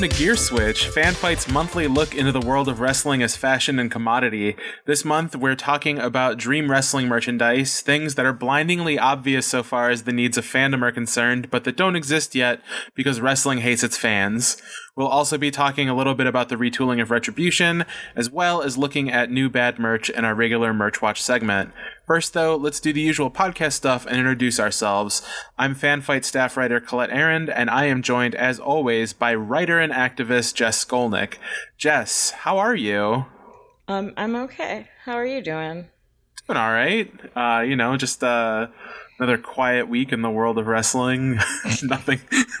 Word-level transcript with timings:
welcome 0.00 0.16
to 0.16 0.24
Gear 0.24 0.36
Switch, 0.36 0.88
Fanbyte's 0.88 1.46
monthly 1.46 1.86
look 1.86 2.14
into 2.14 2.32
the 2.32 2.40
world 2.40 2.68
of 2.68 2.80
wrestling 2.80 3.22
as 3.22 3.36
fashion 3.36 3.78
and 3.78 3.90
commodity. 3.90 4.56
This 4.86 5.04
month, 5.04 5.36
we're 5.36 5.54
talking 5.54 5.98
about 5.98 6.38
Dream 6.38 6.70
Wrestling 6.70 7.06
merchandise, 7.06 7.82
things 7.82 8.14
that 8.14 8.24
are 8.24 8.32
blindingly 8.32 8.98
obvious 8.98 9.46
so 9.46 9.62
far 9.62 9.90
as 9.90 10.04
the 10.04 10.12
needs 10.14 10.38
of 10.38 10.46
fandom 10.46 10.80
are 10.80 10.90
concerned, 10.90 11.50
but 11.50 11.64
that 11.64 11.76
don't 11.76 11.96
exist 11.96 12.34
yet 12.34 12.62
because 12.94 13.20
wrestling 13.20 13.58
hates 13.58 13.82
its 13.82 13.98
fans. 13.98 14.56
We'll 14.96 15.06
also 15.08 15.38
be 15.38 15.50
talking 15.50 15.88
a 15.88 15.94
little 15.94 16.14
bit 16.14 16.26
about 16.26 16.48
the 16.48 16.56
retooling 16.56 17.00
of 17.00 17.10
Retribution, 17.10 17.84
as 18.16 18.28
well 18.30 18.60
as 18.62 18.76
looking 18.76 19.10
at 19.10 19.30
new 19.30 19.48
bad 19.48 19.78
merch 19.78 20.10
in 20.10 20.24
our 20.24 20.34
regular 20.34 20.74
Merch 20.74 21.00
Watch 21.00 21.22
segment. 21.22 21.72
First, 22.06 22.32
though, 22.32 22.56
let's 22.56 22.80
do 22.80 22.92
the 22.92 23.00
usual 23.00 23.30
podcast 23.30 23.74
stuff 23.74 24.04
and 24.04 24.16
introduce 24.16 24.58
ourselves. 24.58 25.22
I'm 25.58 25.74
Fanbyte 25.74 26.24
staff 26.24 26.56
writer 26.56 26.80
Colette 26.80 27.10
Arrand, 27.10 27.52
and 27.54 27.70
I 27.70 27.86
am 27.86 28.02
joined, 28.02 28.34
as 28.34 28.58
always, 28.58 29.12
by 29.12 29.34
writer 29.34 29.78
and 29.78 29.92
activist 29.92 30.54
Jess 30.54 30.84
Skolnik. 30.84 31.34
Jess, 31.78 32.30
how 32.30 32.58
are 32.58 32.74
you? 32.74 33.26
Um, 33.88 34.12
I'm 34.16 34.36
okay. 34.36 34.88
How 35.04 35.14
are 35.14 35.26
you 35.26 35.42
doing? 35.42 35.88
Doing 36.46 36.56
all 36.56 36.72
right. 36.72 37.12
Uh, 37.36 37.62
you 37.62 37.76
know, 37.76 37.96
just 37.96 38.22
uh, 38.22 38.66
another 39.20 39.36
quiet 39.36 39.86
week 39.86 40.12
in 40.12 40.22
the 40.22 40.30
world 40.30 40.56
of 40.56 40.66
wrestling. 40.66 41.34
nothing, 41.82 42.20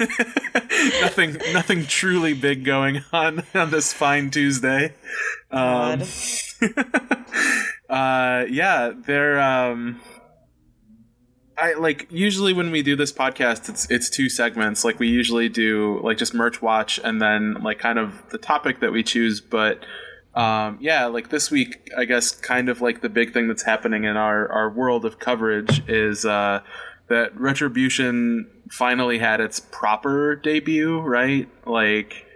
nothing, 1.00 1.38
nothing 1.54 1.86
truly 1.86 2.34
big 2.34 2.64
going 2.64 3.02
on 3.14 3.42
on 3.54 3.70
this 3.70 3.94
fine 3.94 4.30
Tuesday. 4.30 4.94
Um, 5.50 6.02
uh, 7.88 8.44
yeah, 8.48 8.92
they're. 8.94 9.40
Um, 9.40 10.00
I 11.56 11.74
like 11.74 12.06
usually 12.10 12.52
when 12.52 12.70
we 12.70 12.82
do 12.82 12.94
this 12.94 13.12
podcast, 13.12 13.70
it's 13.70 13.90
it's 13.90 14.10
two 14.10 14.28
segments. 14.28 14.84
Like 14.84 14.98
we 14.98 15.08
usually 15.08 15.48
do 15.48 15.98
like 16.02 16.18
just 16.18 16.34
merch 16.34 16.60
watch 16.60 17.00
and 17.02 17.22
then 17.22 17.54
like 17.62 17.78
kind 17.78 17.98
of 17.98 18.22
the 18.30 18.38
topic 18.38 18.80
that 18.80 18.92
we 18.92 19.02
choose, 19.02 19.40
but 19.40 19.84
um, 20.34 20.78
yeah, 20.80 21.06
like 21.06 21.30
this 21.30 21.50
week, 21.50 21.90
I 21.96 22.04
guess 22.04 22.30
kind 22.30 22.68
of 22.68 22.80
like 22.80 23.00
the 23.00 23.08
big 23.08 23.32
thing 23.32 23.48
that's 23.48 23.64
happening 23.64 24.04
in 24.04 24.16
our, 24.16 24.50
our 24.50 24.70
world 24.70 25.04
of 25.04 25.18
coverage 25.18 25.82
is 25.88 26.24
uh, 26.24 26.60
that 27.08 27.38
Retribution 27.38 28.48
finally 28.70 29.18
had 29.18 29.40
its 29.40 29.58
proper 29.58 30.36
debut, 30.36 31.00
right? 31.00 31.48
Like 31.66 32.26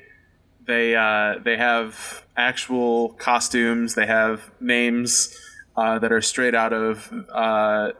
they 0.66 0.96
uh, 0.96 1.38
they 1.44 1.56
have 1.56 2.24
actual 2.36 3.10
costumes, 3.10 3.94
they 3.94 4.06
have 4.06 4.50
names 4.60 5.38
uh, 5.76 6.00
that 6.00 6.10
are 6.10 6.20
straight 6.20 6.54
out 6.54 6.72
of 6.72 7.12
uh, 7.32 7.92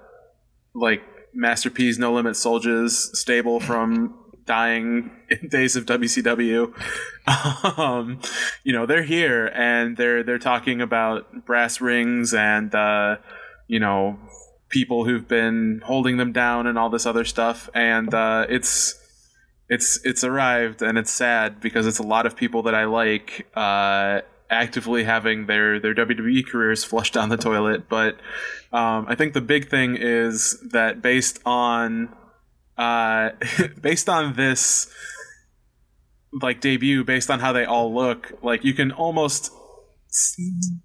like 0.74 1.02
Master 1.32 1.70
P's 1.70 1.98
No 1.98 2.12
Limit 2.12 2.36
Soldiers 2.36 3.16
stable 3.18 3.60
from 3.60 4.18
dying 4.46 5.10
days 5.48 5.76
of 5.76 5.86
WCW. 5.86 6.72
Um, 7.78 8.20
you 8.62 8.72
know, 8.72 8.84
they're 8.86 9.02
here 9.02 9.46
and 9.54 9.96
they're 9.96 10.22
they're 10.22 10.38
talking 10.38 10.80
about 10.80 11.46
brass 11.46 11.80
rings 11.80 12.34
and 12.34 12.74
uh, 12.74 13.16
you 13.66 13.80
know 13.80 14.18
people 14.68 15.04
who've 15.04 15.26
been 15.28 15.80
holding 15.84 16.16
them 16.16 16.32
down 16.32 16.66
and 16.66 16.78
all 16.78 16.90
this 16.90 17.06
other 17.06 17.24
stuff. 17.24 17.70
And 17.74 18.12
uh, 18.12 18.46
it's 18.48 19.00
it's 19.68 19.98
it's 20.04 20.24
arrived 20.24 20.82
and 20.82 20.98
it's 20.98 21.10
sad 21.10 21.60
because 21.60 21.86
it's 21.86 21.98
a 21.98 22.02
lot 22.02 22.26
of 22.26 22.36
people 22.36 22.62
that 22.64 22.74
I 22.74 22.84
like 22.84 23.46
uh, 23.54 24.20
actively 24.50 25.04
having 25.04 25.46
their 25.46 25.80
their 25.80 25.94
WWE 25.94 26.46
careers 26.46 26.84
flushed 26.84 27.14
down 27.14 27.28
the 27.28 27.36
toilet. 27.36 27.88
But 27.88 28.16
um, 28.72 29.06
I 29.08 29.14
think 29.14 29.32
the 29.32 29.40
big 29.40 29.68
thing 29.68 29.96
is 29.98 30.60
that 30.72 31.00
based 31.00 31.40
on 31.46 32.14
uh, 32.76 33.30
based 33.80 34.08
on 34.08 34.34
this 34.34 34.88
like 36.40 36.60
debut, 36.60 37.04
based 37.04 37.30
on 37.30 37.40
how 37.40 37.52
they 37.52 37.64
all 37.64 37.94
look, 37.94 38.32
like 38.42 38.64
you 38.64 38.74
can 38.74 38.90
almost 38.90 39.52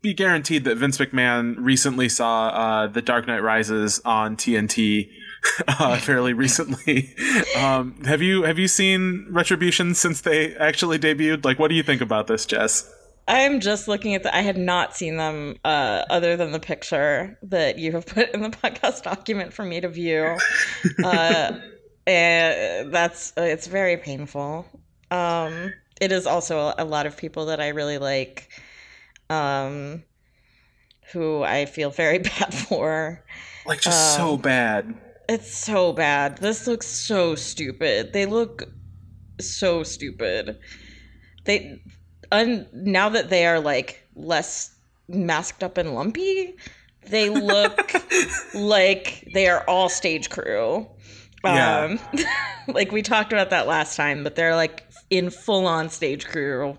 be 0.02 0.14
guaranteed 0.14 0.64
that 0.64 0.78
Vince 0.78 0.98
McMahon 0.98 1.56
recently 1.60 2.10
saw 2.10 2.48
uh, 2.48 2.88
The 2.88 3.02
Dark 3.02 3.28
Knight 3.28 3.44
Rises 3.44 4.02
on 4.04 4.36
TNT 4.36 5.10
uh, 5.68 5.98
fairly 5.98 6.34
recently. 6.34 7.16
Um, 7.56 8.02
have 8.06 8.22
you 8.22 8.44
have 8.44 8.58
you 8.58 8.68
seen 8.68 9.28
Retribution 9.30 9.94
since 9.94 10.22
they 10.22 10.56
actually 10.56 10.98
debuted? 10.98 11.44
Like, 11.44 11.60
what 11.60 11.68
do 11.68 11.76
you 11.76 11.84
think 11.84 12.00
about 12.00 12.28
this, 12.28 12.46
Jess? 12.46 12.90
I'm 13.28 13.60
just 13.60 13.88
looking 13.88 14.16
at 14.16 14.24
the. 14.24 14.34
I 14.34 14.42
had 14.42 14.58
not 14.58 14.96
seen 14.96 15.18
them 15.18 15.56
uh, 15.66 16.06
other 16.10 16.38
than 16.38 16.52
the 16.52 16.60
picture 16.60 17.38
that 17.44 17.78
you 17.78 17.92
have 17.92 18.06
put 18.06 18.32
in 18.34 18.42
the 18.42 18.50
podcast 18.50 19.04
document 19.04 19.52
for 19.52 19.66
me 19.66 19.82
to 19.82 19.90
view. 19.90 20.38
Uh, 21.04 21.60
and 22.09 22.92
that's 22.92 23.34
it's 23.38 23.68
very 23.68 23.96
painful. 23.96 24.66
Um, 25.12 25.74
it 26.02 26.12
is 26.12 26.25
also 26.25 26.74
a 26.78 26.84
lot 26.84 27.06
of 27.06 27.16
people 27.16 27.46
that 27.47 27.62
I 27.62 27.70
really 27.70 28.00
like, 28.00 28.50
um, 29.30 30.03
who 31.12 31.44
I 31.44 31.66
feel 31.66 31.92
very 31.92 32.18
bad 32.40 32.53
for. 32.53 33.24
Like 33.66 33.81
just 33.81 34.19
um, 34.19 34.25
so 34.28 34.38
bad. 34.38 34.96
It's 35.28 35.56
so 35.56 35.94
bad. 35.94 36.40
This 36.40 36.66
looks 36.66 36.88
so 36.88 37.36
stupid. 37.36 38.14
They 38.14 38.25
look 38.25 38.64
so 39.40 39.84
stupid. 39.84 40.58
They 41.46 41.80
un, 42.31 42.66
now 42.74 43.09
that 43.09 43.30
they 43.30 43.46
are 43.46 43.59
like 43.59 44.03
less 44.16 44.75
masked 45.08 45.64
up 45.64 45.78
and 45.78 45.94
lumpy, 45.94 46.56
they 47.08 47.30
look 47.30 47.94
like 48.56 49.28
they 49.31 49.48
are 49.48 49.64
all 49.68 49.90
stage 49.90 50.31
crew. 50.31 50.88
Yeah. 51.44 51.98
Um, 51.98 52.00
like 52.68 52.92
we 52.92 53.02
talked 53.02 53.34
about 53.34 53.50
that 53.52 53.68
last 53.68 53.96
time, 53.96 54.24
but 54.24 54.36
they're 54.36 54.56
like 54.56 54.86
in 55.10 55.30
full 55.30 55.66
on 55.66 55.90
stage 55.90 56.26
crew 56.28 56.78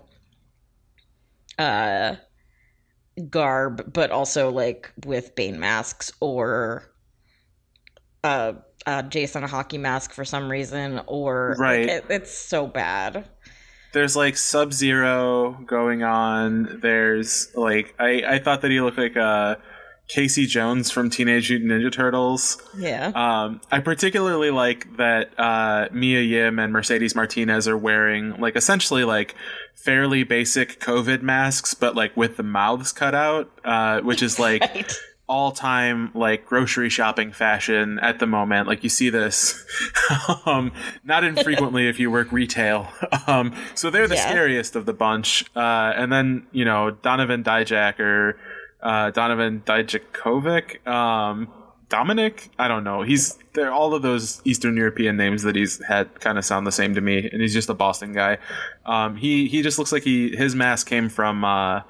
uh 1.57 2.15
garb, 3.29 3.91
but 3.93 4.11
also 4.11 4.49
like 4.51 4.91
with 5.05 5.35
Bane 5.35 5.59
masks 5.59 6.11
or 6.19 6.91
uh, 8.23 8.53
uh 8.85 9.01
Jason 9.03 9.43
a 9.43 9.47
hockey 9.47 9.77
mask 9.77 10.13
for 10.13 10.25
some 10.25 10.49
reason 10.49 11.01
or 11.07 11.55
right. 11.59 11.87
Like, 11.87 11.89
it, 11.89 12.05
it's 12.09 12.31
so 12.31 12.67
bad 12.67 13.27
there's 13.93 14.15
like 14.15 14.37
Sub 14.37 14.73
Zero 14.73 15.57
going 15.65 16.03
on. 16.03 16.79
There's 16.81 17.53
like 17.55 17.93
I 17.99 18.23
I 18.27 18.39
thought 18.39 18.61
that 18.61 18.71
he 18.71 18.79
looked 18.81 18.97
like 18.97 19.17
uh 19.17 19.55
Casey 20.11 20.45
Jones 20.45 20.91
from 20.91 21.09
Teenage 21.09 21.49
Mutant 21.49 21.71
Ninja 21.71 21.89
Turtles. 21.89 22.61
Yeah. 22.77 23.13
Um, 23.15 23.61
I 23.71 23.79
particularly 23.79 24.51
like 24.51 24.97
that 24.97 25.39
uh, 25.39 25.87
Mia 25.93 26.19
Yim 26.19 26.59
and 26.59 26.73
Mercedes 26.73 27.15
Martinez 27.15 27.65
are 27.65 27.77
wearing 27.77 28.37
like 28.37 28.57
essentially 28.57 29.05
like 29.05 29.35
fairly 29.73 30.23
basic 30.23 30.81
COVID 30.81 31.21
masks, 31.21 31.73
but 31.73 31.95
like 31.95 32.15
with 32.17 32.35
the 32.35 32.43
mouths 32.43 32.91
cut 32.91 33.15
out, 33.15 33.49
uh, 33.63 34.01
which 34.01 34.21
is 34.21 34.37
like. 34.37 34.61
right 34.75 34.99
all 35.31 35.53
time 35.53 36.11
like 36.13 36.45
grocery 36.45 36.89
shopping 36.89 37.31
fashion 37.31 37.97
at 37.99 38.19
the 38.19 38.27
moment. 38.27 38.67
Like 38.67 38.83
you 38.83 38.89
see 38.89 39.09
this 39.09 39.63
um, 40.45 40.73
not 41.05 41.23
infrequently 41.23 41.87
if 41.87 42.01
you 42.01 42.11
work 42.11 42.31
retail. 42.31 42.89
Um, 43.27 43.53
so 43.75 43.89
they're 43.91 44.07
the 44.07 44.15
yeah. 44.15 44.27
scariest 44.27 44.75
of 44.75 44.85
the 44.85 44.93
bunch. 44.93 45.45
Uh, 45.55 45.93
and 45.95 46.11
then, 46.11 46.47
you 46.51 46.65
know, 46.65 46.91
Donovan 46.91 47.43
Dijak 47.43 47.99
or 47.99 48.37
uh, 48.81 49.11
Donovan 49.11 49.61
Dijakovic. 49.65 50.85
Um, 50.87 51.51
Dominic, 51.89 52.49
I 52.57 52.69
don't 52.69 52.85
know. 52.85 53.01
He's 53.01 53.37
there. 53.53 53.71
All 53.71 53.93
of 53.93 54.01
those 54.01 54.41
Eastern 54.45 54.77
European 54.77 55.17
names 55.17 55.43
that 55.43 55.57
he's 55.57 55.83
had 55.83 56.21
kind 56.21 56.37
of 56.37 56.45
sound 56.45 56.65
the 56.65 56.71
same 56.71 56.95
to 56.95 57.01
me, 57.01 57.29
and 57.29 57.41
he's 57.41 57.53
just 57.53 57.69
a 57.69 57.73
Boston 57.73 58.13
guy. 58.13 58.37
Um, 58.85 59.17
he 59.17 59.49
he 59.49 59.61
just 59.61 59.77
looks 59.77 59.91
like 59.91 60.03
he 60.03 60.33
his 60.33 60.55
mask 60.55 60.87
came 60.87 61.09
from 61.09 61.43
uh, 61.43 61.81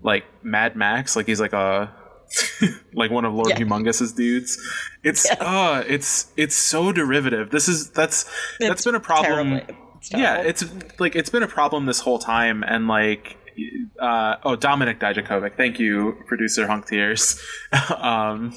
like 0.00 0.24
Mad 0.44 0.76
Max. 0.76 1.16
Like 1.16 1.26
he's 1.26 1.40
like 1.40 1.52
a 1.52 1.92
like 2.94 3.10
one 3.10 3.24
of 3.24 3.34
Lord 3.34 3.48
yeah. 3.48 3.58
Humungus's 3.58 4.12
dudes. 4.12 4.60
It's 5.02 5.26
yeah. 5.26 5.34
uh 5.40 5.84
it's 5.88 6.30
it's 6.36 6.54
so 6.54 6.92
derivative. 6.92 7.50
This 7.50 7.68
is 7.68 7.90
that's 7.90 8.22
it's 8.60 8.68
that's 8.68 8.84
been 8.84 8.94
a 8.94 9.00
problem. 9.00 9.54
It's 9.96 10.12
yeah, 10.12 10.36
it's 10.38 10.64
like 10.98 11.16
it's 11.16 11.30
been 11.30 11.42
a 11.42 11.48
problem 11.48 11.86
this 11.86 12.00
whole 12.00 12.18
time 12.18 12.62
and 12.62 12.88
like 12.88 13.36
uh 13.98 14.36
oh 14.44 14.56
Dominik 14.56 14.98
Dijakovic. 14.98 15.56
Thank 15.56 15.78
you, 15.78 16.22
producer 16.26 16.66
Hunk 16.66 16.86
Tears. 16.86 17.40
um 17.96 18.56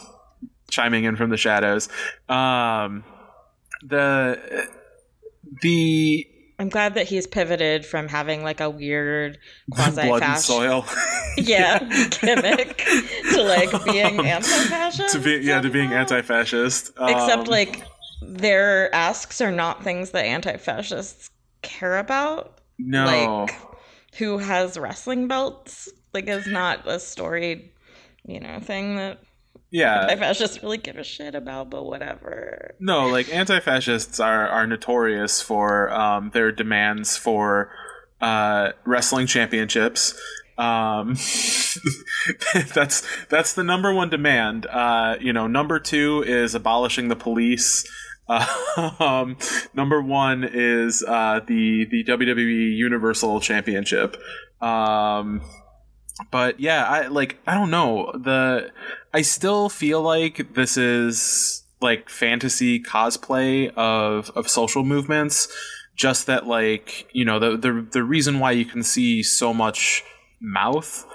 chiming 0.69 1.03
in 1.03 1.15
from 1.15 1.30
the 1.30 1.38
shadows. 1.38 1.89
Um 2.30 3.03
the 3.83 4.69
the 5.62 6.27
I'm 6.57 6.69
glad 6.69 6.94
that 6.95 7.07
he's 7.07 7.27
pivoted 7.27 7.86
from 7.86 8.07
having 8.07 8.42
like 8.42 8.62
a 8.62 8.69
weird 8.69 9.38
quasi 9.71 10.01
blood 10.07 10.24
and 10.24 10.39
soil, 10.39 10.86
yeah, 11.38 11.80
gimmick 12.21 12.77
to 12.77 13.44
like 13.44 13.86
being 13.86 14.19
um, 14.19 14.25
anti-fascist. 14.25 15.13
To 15.15 15.19
be 15.19 15.45
yeah, 15.45 15.59
to 15.59 15.69
being 15.69 15.91
anti-fascist. 15.91 16.91
Um, 16.98 17.09
Except 17.09 17.48
like 17.50 17.83
their 18.21 18.94
asks 18.95 19.41
are 19.41 19.51
not 19.51 19.83
things 19.83 20.12
that 20.12 20.24
anti-fascists 20.24 21.30
care 21.62 21.98
about. 21.98 22.59
No, 22.80 23.06
like 23.06 23.56
who 24.17 24.38
has 24.38 24.77
wrestling 24.77 25.27
belts 25.27 25.89
like 26.13 26.27
is 26.27 26.47
not 26.47 26.88
a 26.88 27.00
storied, 27.00 27.69
you 28.25 28.39
know, 28.39 28.59
thing 28.59 28.95
that 28.97 29.19
yeah 29.71 30.01
anti-fascists 30.01 30.62
really 30.62 30.77
give 30.77 30.95
a 30.95 31.03
shit 31.03 31.33
about 31.33 31.71
but 31.71 31.83
whatever 31.83 32.75
no 32.79 33.07
like 33.07 33.27
anti-fascists 33.33 34.19
are 34.19 34.47
are 34.47 34.67
notorious 34.67 35.41
for 35.41 35.91
um, 35.91 36.29
their 36.35 36.51
demands 36.51 37.17
for 37.17 37.71
uh, 38.21 38.71
wrestling 38.85 39.27
championships. 39.27 40.19
Um, 40.57 41.09
that's 42.73 43.03
that's 43.29 43.53
the 43.53 43.63
number 43.63 43.94
one 43.94 44.09
demand. 44.09 44.65
Uh, 44.67 45.17
you 45.19 45.33
know, 45.33 45.47
number 45.47 45.79
two 45.79 46.23
is 46.25 46.56
abolishing 46.56 47.09
the 47.09 47.15
police. 47.15 47.85
um, 49.00 49.38
number 49.74 50.01
one 50.01 50.44
is 50.44 51.04
uh, 51.07 51.42
the 51.45 51.86
the 51.86 52.04
WWE 52.04 52.75
Universal 52.75 53.39
Championship. 53.42 54.18
Um, 54.62 55.42
but 56.31 56.60
yeah, 56.60 56.86
I 56.86 57.07
like 57.07 57.38
I 57.45 57.54
don't 57.54 57.69
know 57.69 58.12
the 58.13 58.72
I 59.13 59.22
still 59.22 59.69
feel 59.69 60.01
like 60.01 60.54
this 60.56 60.77
is 60.77 61.63
like 61.81 62.10
fantasy 62.10 62.80
cosplay 62.80 63.74
of 63.75 64.31
of 64.36 64.50
social 64.50 64.83
movements. 64.83 65.48
Just 65.95 66.25
that 66.25 66.48
like 66.48 67.07
you 67.13 67.25
know 67.25 67.39
the 67.39 67.57
the 67.57 67.88
the 67.92 68.04
reason 68.04 68.39
why 68.39 68.51
you 68.51 68.66
can 68.66 68.83
see 68.83 69.24
so 69.24 69.54
much 69.54 70.04
mouth 70.42 71.06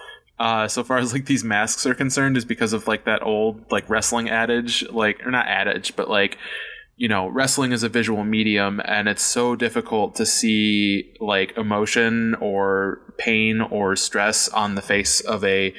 uh, 0.41 0.67
so 0.67 0.83
far 0.83 0.99
as 0.99 1.13
like 1.13 1.27
these 1.27 1.45
masks 1.45 1.87
are 1.87 1.95
concerned 1.95 2.37
is 2.37 2.45
because 2.45 2.73
of 2.73 2.89
like 2.89 3.05
that 3.05 3.23
old 3.23 3.71
like 3.71 3.89
wrestling 3.89 4.29
adage 4.29 4.85
like 4.91 5.25
or 5.25 5.31
not 5.31 5.47
adage 5.47 5.95
but 5.95 6.09
like 6.09 6.39
you 7.01 7.09
know 7.09 7.29
wrestling 7.29 7.73
is 7.73 7.83
a 7.83 7.89
visual 7.89 8.25
medium 8.25 8.79
and 8.85 9.09
it's 9.09 9.23
so 9.23 9.57
difficult 9.57 10.15
to 10.15 10.27
see 10.27 11.15
like 11.19 11.57
emotion 11.57 12.35
or 12.43 13.01
pain 13.17 13.63
or 13.63 13.97
stress 13.97 14.51
on 14.51 14.75
the 14.75 14.83
face 14.83 15.21
of 15.23 15.43
a 15.43 15.75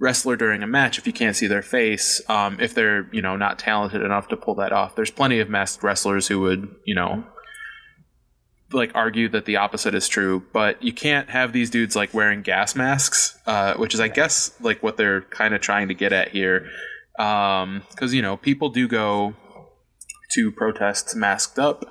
wrestler 0.00 0.34
during 0.34 0.64
a 0.64 0.66
match 0.66 0.98
if 0.98 1.06
you 1.06 1.12
can't 1.12 1.36
see 1.36 1.46
their 1.46 1.62
face 1.62 2.20
um, 2.28 2.58
if 2.58 2.74
they're 2.74 3.08
you 3.12 3.22
know 3.22 3.36
not 3.36 3.56
talented 3.56 4.02
enough 4.02 4.26
to 4.26 4.36
pull 4.36 4.56
that 4.56 4.72
off 4.72 4.96
there's 4.96 5.12
plenty 5.12 5.38
of 5.38 5.48
masked 5.48 5.84
wrestlers 5.84 6.26
who 6.26 6.40
would 6.40 6.74
you 6.84 6.94
know 6.94 7.22
like 8.72 8.90
argue 8.92 9.28
that 9.28 9.44
the 9.44 9.56
opposite 9.56 9.94
is 9.94 10.08
true, 10.08 10.42
but 10.52 10.82
you 10.82 10.92
can't 10.92 11.30
have 11.30 11.52
these 11.52 11.70
dudes 11.70 11.94
like 11.94 12.12
wearing 12.12 12.42
gas 12.42 12.74
masks, 12.74 13.38
uh, 13.46 13.74
which 13.74 13.94
is, 13.94 14.00
I 14.00 14.08
guess, 14.08 14.50
like 14.60 14.82
what 14.82 14.96
they're 14.96 15.20
kind 15.20 15.54
of 15.54 15.60
trying 15.60 15.86
to 15.88 15.94
get 15.94 16.12
at 16.12 16.30
here. 16.30 16.68
Because 17.16 17.62
um, 17.62 17.82
you 18.10 18.20
know, 18.20 18.36
people 18.36 18.70
do 18.70 18.88
go 18.88 19.36
to 20.34 20.52
protests 20.52 21.14
masked 21.14 21.58
up. 21.58 21.84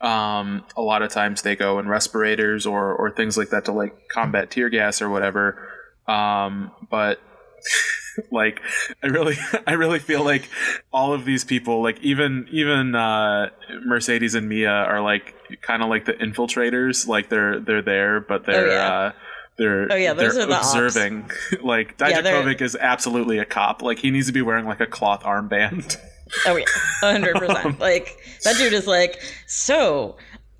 Um, 0.00 0.64
a 0.76 0.82
lot 0.82 1.02
of 1.02 1.10
times 1.10 1.42
they 1.42 1.56
go 1.56 1.78
in 1.78 1.86
respirators 1.86 2.66
or 2.66 2.94
or 2.94 3.10
things 3.10 3.36
like 3.36 3.50
that 3.50 3.66
to 3.66 3.72
like 3.72 4.08
combat 4.08 4.50
tear 4.50 4.68
gas 4.70 5.02
or 5.02 5.10
whatever. 5.10 5.68
Um, 6.08 6.72
but 6.90 7.20
like 8.30 8.60
i 9.02 9.06
really 9.06 9.36
i 9.66 9.72
really 9.72 9.98
feel 9.98 10.24
like 10.24 10.48
all 10.92 11.12
of 11.12 11.24
these 11.24 11.44
people 11.44 11.82
like 11.82 12.00
even 12.00 12.46
even 12.50 12.94
uh 12.94 13.48
mercedes 13.84 14.34
and 14.34 14.48
mia 14.48 14.70
are 14.70 15.00
like 15.00 15.34
kind 15.62 15.82
of 15.82 15.88
like 15.88 16.04
the 16.04 16.12
infiltrators 16.14 17.06
like 17.06 17.28
they're 17.28 17.60
they're 17.60 17.82
there 17.82 18.20
but 18.20 18.44
they're 18.46 18.68
oh, 18.68 18.72
yeah. 18.72 18.92
uh 18.92 19.12
they're 19.58 19.92
oh 19.92 19.96
yeah 19.96 20.12
they're 20.12 20.32
the 20.32 20.58
observing 20.58 21.30
like 21.62 21.96
Dijakovic 21.98 22.60
yeah, 22.60 22.66
is 22.66 22.76
absolutely 22.76 23.38
a 23.38 23.44
cop 23.44 23.82
like 23.82 23.98
he 23.98 24.10
needs 24.10 24.26
to 24.26 24.32
be 24.32 24.42
wearing 24.42 24.66
like 24.66 24.80
a 24.80 24.86
cloth 24.86 25.22
armband 25.22 25.96
oh 26.46 26.56
yeah 26.56 26.64
100% 27.02 27.64
um, 27.64 27.76
like 27.80 28.16
that 28.44 28.56
dude 28.56 28.72
is 28.72 28.86
like 28.86 29.20
so 29.46 30.16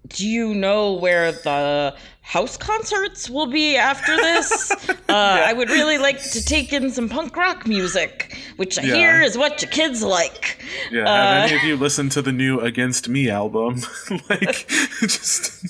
do 0.08 0.26
you 0.26 0.54
know 0.54 0.94
where 0.94 1.32
the 1.32 1.96
house 2.30 2.56
concerts 2.56 3.28
will 3.28 3.48
be 3.48 3.76
after 3.76 4.16
this. 4.16 4.70
uh, 4.88 4.94
yeah. 5.08 5.44
I 5.46 5.52
would 5.52 5.68
really 5.68 5.98
like 5.98 6.22
to 6.30 6.44
take 6.44 6.72
in 6.72 6.90
some 6.92 7.08
punk 7.08 7.36
rock 7.36 7.66
music, 7.66 8.38
which 8.54 8.78
I 8.78 8.82
yeah. 8.82 8.94
hear 8.94 9.20
is 9.20 9.36
what 9.36 9.60
your 9.60 9.70
kids 9.72 10.00
like. 10.04 10.62
Yeah, 10.92 11.02
uh, 11.02 11.06
have 11.06 11.50
any 11.50 11.56
of 11.56 11.64
you 11.64 11.76
listened 11.76 12.12
to 12.12 12.22
the 12.22 12.30
new 12.30 12.60
Against 12.60 13.08
Me 13.08 13.28
album? 13.28 13.82
like, 14.30 14.68
just 15.00 15.64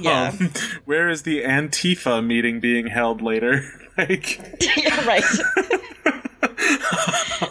yeah. 0.00 0.32
Um, 0.40 0.50
where 0.86 1.10
is 1.10 1.24
the 1.24 1.42
Antifa 1.42 2.24
meeting 2.24 2.58
being 2.58 2.86
held 2.86 3.20
later? 3.20 3.62
like, 3.98 4.40
yeah, 4.78 5.06
right. 5.06 5.24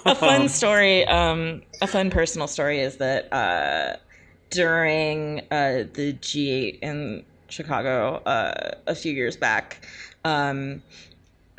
A 0.06 0.16
fun 0.16 0.50
story, 0.50 1.06
um, 1.08 1.62
a 1.82 1.88
fun 1.88 2.10
personal 2.10 2.48
story 2.48 2.80
is 2.80 2.98
that 2.98 3.32
uh, 3.34 3.98
during 4.50 5.40
uh, 5.52 5.86
the 5.94 6.14
G8 6.22 6.80
in 6.82 7.24
Chicago 7.52 8.16
uh, 8.26 8.72
a 8.88 8.96
few 8.96 9.14
years 9.14 9.38
back. 9.38 9.86
Um, 10.24 10.82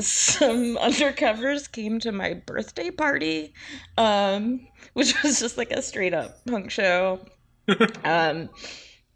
some 0.01 0.77
undercovers 0.81 1.71
came 1.71 2.01
to 2.01 2.13
my 2.13 2.35
birthday 2.35 2.91
party, 2.91 3.53
um, 3.99 4.67
which 4.95 5.21
was 5.23 5.41
just 5.41 5.59
like 5.59 5.71
a 5.71 5.83
straight 5.83 6.15
up 6.15 6.45
punk 6.47 6.71
show. 6.71 7.21
um, 8.05 8.49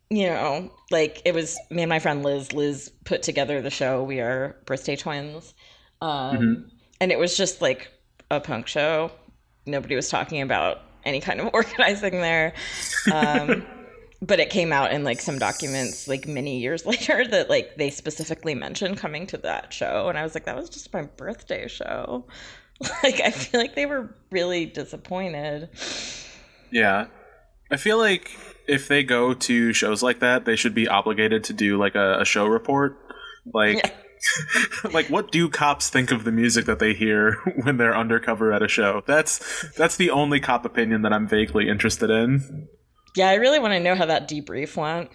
you 0.09 0.27
know, 0.27 0.71
like 0.91 1.21
it 1.25 1.35
was 1.35 1.59
me 1.71 1.83
and 1.83 1.89
my 1.89 1.99
friend 1.99 2.23
Liz. 2.23 2.53
Liz 2.53 2.93
put 3.05 3.23
together 3.23 3.61
the 3.61 3.71
show. 3.71 4.03
We 4.03 4.21
are 4.21 4.57
birthday 4.67 4.97
twins. 4.97 5.55
Um, 6.01 6.37
mm-hmm. 6.37 6.69
And 7.01 7.13
it 7.13 7.19
was 7.19 7.37
just 7.37 7.61
like 7.61 7.91
a 8.31 8.41
punk 8.41 8.67
show. 8.67 9.11
Nobody 9.67 9.97
was 9.97 10.09
talking 10.09 10.41
about 10.41 10.81
any 11.05 11.21
kind 11.21 11.41
of 11.41 11.51
organizing 11.55 12.21
there. 12.21 12.55
Um, 13.13 13.65
but 14.23 14.41
it 14.41 14.51
came 14.51 14.73
out 14.73 14.93
in 14.93 15.05
like 15.05 15.21
some 15.21 15.39
documents 15.39 16.09
like 16.09 16.27
many 16.27 16.59
years 16.59 16.87
later 16.87 17.27
that 17.27 17.51
like 17.51 17.77
they 17.77 17.91
specifically 17.91 18.55
mentioned 18.55 18.99
coming 18.99 19.27
to 19.27 19.37
that 19.39 19.73
show 19.73 20.09
and 20.09 20.19
i 20.19 20.23
was 20.23 20.35
like 20.35 20.45
that 20.45 20.57
was 20.57 20.69
just 20.69 20.93
my 20.93 21.03
birthday 21.03 21.69
show 21.69 22.25
like 23.03 23.21
i 23.21 23.31
feel 23.31 23.61
like 23.61 23.75
they 23.75 23.87
were 23.87 24.15
really 24.31 24.67
disappointed 24.67 25.69
yeah 26.71 27.07
i 27.71 27.77
feel 27.77 27.99
like 27.99 28.31
if 28.67 28.89
they 28.89 29.03
go 29.03 29.33
to 29.33 29.73
shows 29.73 30.03
like 30.03 30.21
that 30.21 30.45
they 30.45 30.57
should 30.57 30.75
be 30.75 30.89
obligated 30.89 31.45
to 31.45 31.53
do 31.53 31.79
like 31.79 31.95
a, 31.95 32.21
a 32.21 32.25
show 32.25 32.47
report 32.47 32.99
like 33.53 33.77
yeah. 33.77 33.91
like 34.93 35.09
what 35.09 35.31
do 35.31 35.49
cops 35.49 35.89
think 35.89 36.11
of 36.11 36.25
the 36.25 36.33
music 36.33 36.67
that 36.67 36.79
they 36.79 36.95
hear 36.95 37.33
when 37.63 37.77
they're 37.77 37.97
undercover 37.97 38.53
at 38.53 38.63
a 38.63 38.69
show 38.69 39.03
that's 39.07 39.67
that's 39.77 39.97
the 39.97 40.11
only 40.11 40.41
cop 40.41 40.65
opinion 40.65 41.03
that 41.03 41.13
i'm 41.13 41.27
vaguely 41.27 41.69
interested 41.69 42.11
in 42.11 42.69
yeah, 43.17 43.31
I 43.31 43.35
really 43.35 43.59
want 43.59 43.73
to 43.73 43.81
know 43.81 43.95
how 43.95 44.07
that 44.07 44.29
debrief 44.29 44.77
went. 44.77 45.11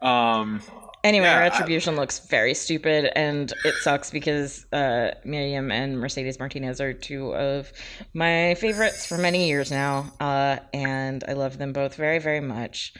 um. 0.02 0.62
Anyway, 1.04 1.26
yeah, 1.26 1.38
Retribution 1.38 1.94
I, 1.94 1.98
looks 1.98 2.26
very 2.26 2.54
stupid, 2.54 3.12
and 3.14 3.52
it 3.64 3.74
sucks 3.82 4.10
because 4.10 4.66
uh, 4.72 5.12
Mia 5.24 5.46
Yim 5.46 5.70
and 5.70 6.00
Mercedes 6.00 6.40
Martinez 6.40 6.80
are 6.80 6.92
two 6.92 7.34
of 7.36 7.72
my 8.14 8.54
favorites 8.54 9.06
for 9.06 9.16
many 9.16 9.46
years 9.46 9.70
now, 9.70 10.12
uh, 10.18 10.56
and 10.74 11.22
I 11.28 11.34
love 11.34 11.56
them 11.58 11.72
both 11.72 11.94
very, 11.94 12.18
very 12.18 12.40
much. 12.40 12.94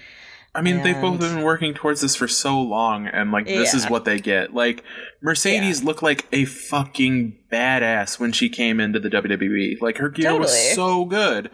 I 0.55 0.63
mean, 0.63 0.77
and... 0.77 0.85
they've 0.85 1.01
both 1.01 1.21
been 1.21 1.43
working 1.43 1.75
towards 1.75 2.01
this 2.01 2.17
for 2.17 2.27
so 2.29 2.61
long, 2.61 3.07
and 3.07 3.31
like 3.31 3.47
this 3.47 3.73
yeah. 3.73 3.81
is 3.81 3.91
what 3.91 4.05
they 4.05 4.19
get. 4.19 4.55
Like 4.55 4.83
Mercedes 5.21 5.81
yeah. 5.81 5.87
looked 5.87 6.03
like 6.03 6.27
a 6.33 6.45
fucking 6.45 7.39
badass 7.53 8.19
when 8.19 8.33
she 8.33 8.49
came 8.49 8.81
into 8.81 8.99
the 8.99 9.09
WWE. 9.09 9.81
Like 9.81 9.99
her 9.99 10.09
gear 10.09 10.31
totally. 10.31 10.41
was 10.41 10.75
so 10.75 11.05
good. 11.05 11.51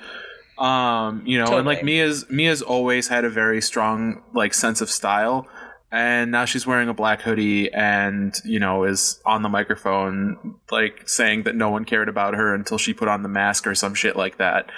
Um, 0.59 1.23
you 1.27 1.39
know, 1.39 1.47
totally. 1.47 1.59
and 1.59 1.67
like 1.67 1.83
Mia's 1.83 2.31
Mia's 2.31 2.63
always 2.63 3.09
had 3.09 3.25
a 3.25 3.31
very 3.31 3.61
strong 3.61 4.23
like 4.33 4.55
sense 4.55 4.81
of 4.81 4.91
style. 4.91 5.49
And 5.91 6.33
now 6.33 6.45
she's 6.45 6.67
wearing 6.67 6.89
a 6.89 6.95
black 6.95 7.23
hoodie 7.23 7.73
and, 7.73 8.35
you 8.45 8.59
know, 8.59 8.83
is 8.83 9.21
on 9.25 9.43
the 9.43 9.49
microphone 9.49 10.57
like 10.73 11.09
saying 11.09 11.45
that 11.45 11.55
no 11.55 11.71
one 11.71 11.85
cared 11.85 12.09
about 12.09 12.35
her 12.35 12.53
until 12.53 12.79
she 12.79 12.93
put 12.93 13.07
on 13.07 13.23
the 13.23 13.29
mask 13.29 13.65
or 13.65 13.77
some 13.77 13.95
shit 13.95 14.17
like 14.17 14.39
that. 14.39 14.71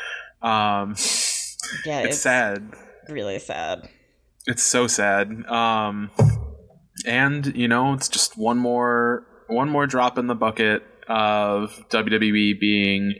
Um 0.42 0.94
Yeah, 1.86 2.00
it's, 2.00 2.16
it's 2.16 2.20
sad. 2.20 2.74
Really 3.08 3.38
sad. 3.38 3.88
It's 4.46 4.62
so 4.62 4.86
sad. 4.86 5.44
Um 5.46 6.10
and, 7.04 7.54
you 7.54 7.68
know, 7.68 7.92
it's 7.92 8.08
just 8.08 8.36
one 8.36 8.58
more 8.58 9.26
one 9.48 9.68
more 9.68 9.86
drop 9.86 10.18
in 10.18 10.26
the 10.26 10.34
bucket 10.34 10.82
of 11.08 11.84
WWE 11.90 12.58
being 12.58 13.14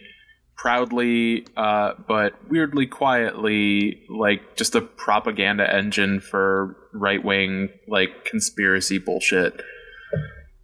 proudly 0.56 1.46
uh, 1.56 1.92
but 2.08 2.32
weirdly 2.48 2.86
quietly 2.86 4.02
like 4.08 4.56
just 4.56 4.74
a 4.74 4.80
propaganda 4.80 5.72
engine 5.72 6.18
for 6.18 6.76
right 6.92 7.22
wing 7.22 7.68
like 7.86 8.24
conspiracy 8.24 8.98
bullshit. 8.98 9.60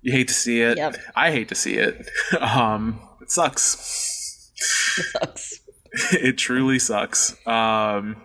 You 0.01 0.13
hate 0.13 0.29
to 0.29 0.35
see 0.35 0.63
it. 0.63 0.79
Yep. 0.79 0.97
I 1.15 1.31
hate 1.31 1.49
to 1.51 1.55
see 1.55 1.75
it. 1.75 2.09
um, 2.41 3.01
it 3.21 3.31
sucks. 3.31 4.51
It 4.57 5.05
sucks. 5.05 5.61
it 6.13 6.39
truly 6.39 6.79
sucks. 6.79 7.37
Um, 7.47 8.17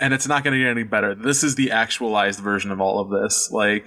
and 0.00 0.14
it's 0.14 0.28
not 0.28 0.44
going 0.44 0.52
to 0.52 0.58
get 0.58 0.70
any 0.70 0.84
better. 0.84 1.14
This 1.14 1.42
is 1.42 1.54
the 1.54 1.70
actualized 1.70 2.40
version 2.40 2.70
of 2.70 2.80
all 2.80 3.00
of 3.00 3.10
this. 3.10 3.50
Like 3.50 3.86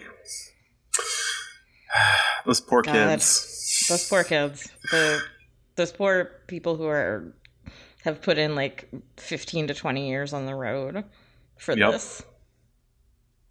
those 2.46 2.62
poor 2.62 2.82
God. 2.82 2.94
kids. 2.94 3.86
Those 3.90 4.08
poor 4.08 4.24
kids. 4.24 4.70
The 4.92 5.22
those 5.76 5.92
poor 5.92 6.32
people 6.48 6.76
who 6.76 6.86
are 6.86 7.34
have 8.04 8.22
put 8.22 8.38
in 8.38 8.56
like 8.56 8.90
15 9.18 9.68
to 9.68 9.74
20 9.74 10.10
years 10.10 10.34
on 10.34 10.46
the 10.46 10.56
road 10.56 11.04
for 11.58 11.78
yep. 11.78 11.92
this. 11.92 12.24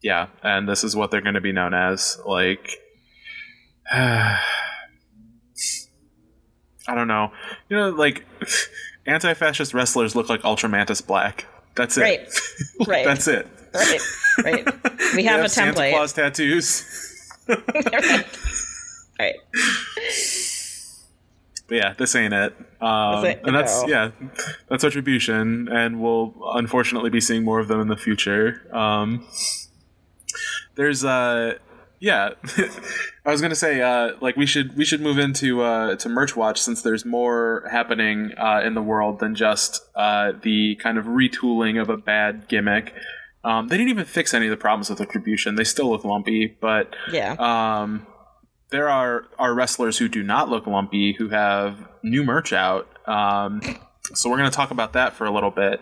Yeah, 0.02 0.28
and 0.42 0.68
this 0.68 0.82
is 0.82 0.96
what 0.96 1.10
they're 1.10 1.20
going 1.20 1.34
to 1.34 1.40
be 1.40 1.52
known 1.52 1.74
as. 1.74 2.18
Like, 2.26 2.70
I 3.92 4.40
don't 6.88 7.08
know. 7.08 7.32
You 7.68 7.76
know, 7.76 7.90
like 7.90 8.24
anti-fascist 9.06 9.74
wrestlers 9.74 10.16
look 10.16 10.28
like 10.28 10.40
Ultramantis 10.42 11.06
Black. 11.06 11.46
That's 11.80 11.96
it. 11.96 12.02
Right. 12.02 12.28
Right. 12.86 13.04
That's 13.06 13.26
it. 13.28 13.46
Right. 13.74 14.00
Right. 14.44 14.66
We 15.16 15.24
have, 15.24 15.42
a 15.44 15.48
Santa 15.50 15.72
template. 15.78 15.92
Claus 15.92 16.12
tattoos. 16.12 16.84
right. 19.18 19.34
But 21.68 21.76
yeah, 21.76 21.94
this 21.96 22.14
ain't 22.16 22.34
it. 22.34 22.54
Um, 22.82 23.24
ain't- 23.24 23.40
and 23.46 23.54
that's 23.56 23.82
no. 23.82 23.88
yeah, 23.88 24.10
that's 24.68 24.82
Retribution, 24.84 25.68
and 25.68 26.00
we'll 26.02 26.34
unfortunately 26.54 27.10
be 27.10 27.20
seeing 27.20 27.44
more 27.44 27.60
of 27.60 27.68
them 27.68 27.80
in 27.80 27.88
the 27.88 27.96
future. 27.96 28.60
Um, 28.76 29.26
there's 30.74 31.04
uh, 31.04 31.54
yeah, 32.00 32.30
I 33.26 33.30
was 33.30 33.40
gonna 33.40 33.54
say 33.54 33.80
uh, 33.80 34.12
like 34.20 34.36
we 34.36 34.46
should 34.46 34.76
we 34.76 34.84
should 34.84 35.00
move 35.00 35.18
into 35.18 35.62
uh, 35.62 35.96
to 35.96 36.08
merch 36.08 36.34
watch 36.36 36.60
since 36.60 36.82
there's 36.82 37.04
more 37.04 37.64
happening 37.70 38.32
uh, 38.38 38.62
in 38.64 38.74
the 38.74 38.82
world 38.82 39.20
than 39.20 39.34
just 39.34 39.82
uh, 39.94 40.32
the 40.42 40.76
kind 40.82 40.98
of 40.98 41.04
retooling 41.04 41.80
of 41.80 41.88
a 41.90 41.96
bad 41.96 42.48
gimmick. 42.48 42.94
Um, 43.44 43.68
they 43.68 43.76
didn't 43.78 43.90
even 43.90 44.04
fix 44.04 44.34
any 44.34 44.46
of 44.46 44.50
the 44.50 44.56
problems 44.56 44.90
with 44.90 45.00
Retribution. 45.00 45.54
They 45.54 45.64
still 45.64 45.90
look 45.90 46.04
lumpy, 46.04 46.56
but 46.60 46.94
Yeah. 47.10 47.36
um, 47.38 48.06
there 48.70 48.88
are 48.88 49.24
are 49.38 49.54
wrestlers 49.54 49.98
who 49.98 50.08
do 50.08 50.22
not 50.22 50.48
look 50.48 50.66
lumpy 50.66 51.14
who 51.18 51.28
have 51.30 51.78
new 52.02 52.22
merch 52.24 52.52
out. 52.52 52.86
Um, 53.08 53.60
so 54.14 54.28
we're 54.30 54.36
going 54.38 54.50
to 54.50 54.54
talk 54.56 54.70
about 54.70 54.92
that 54.94 55.14
for 55.14 55.24
a 55.24 55.30
little 55.30 55.50
bit. 55.50 55.80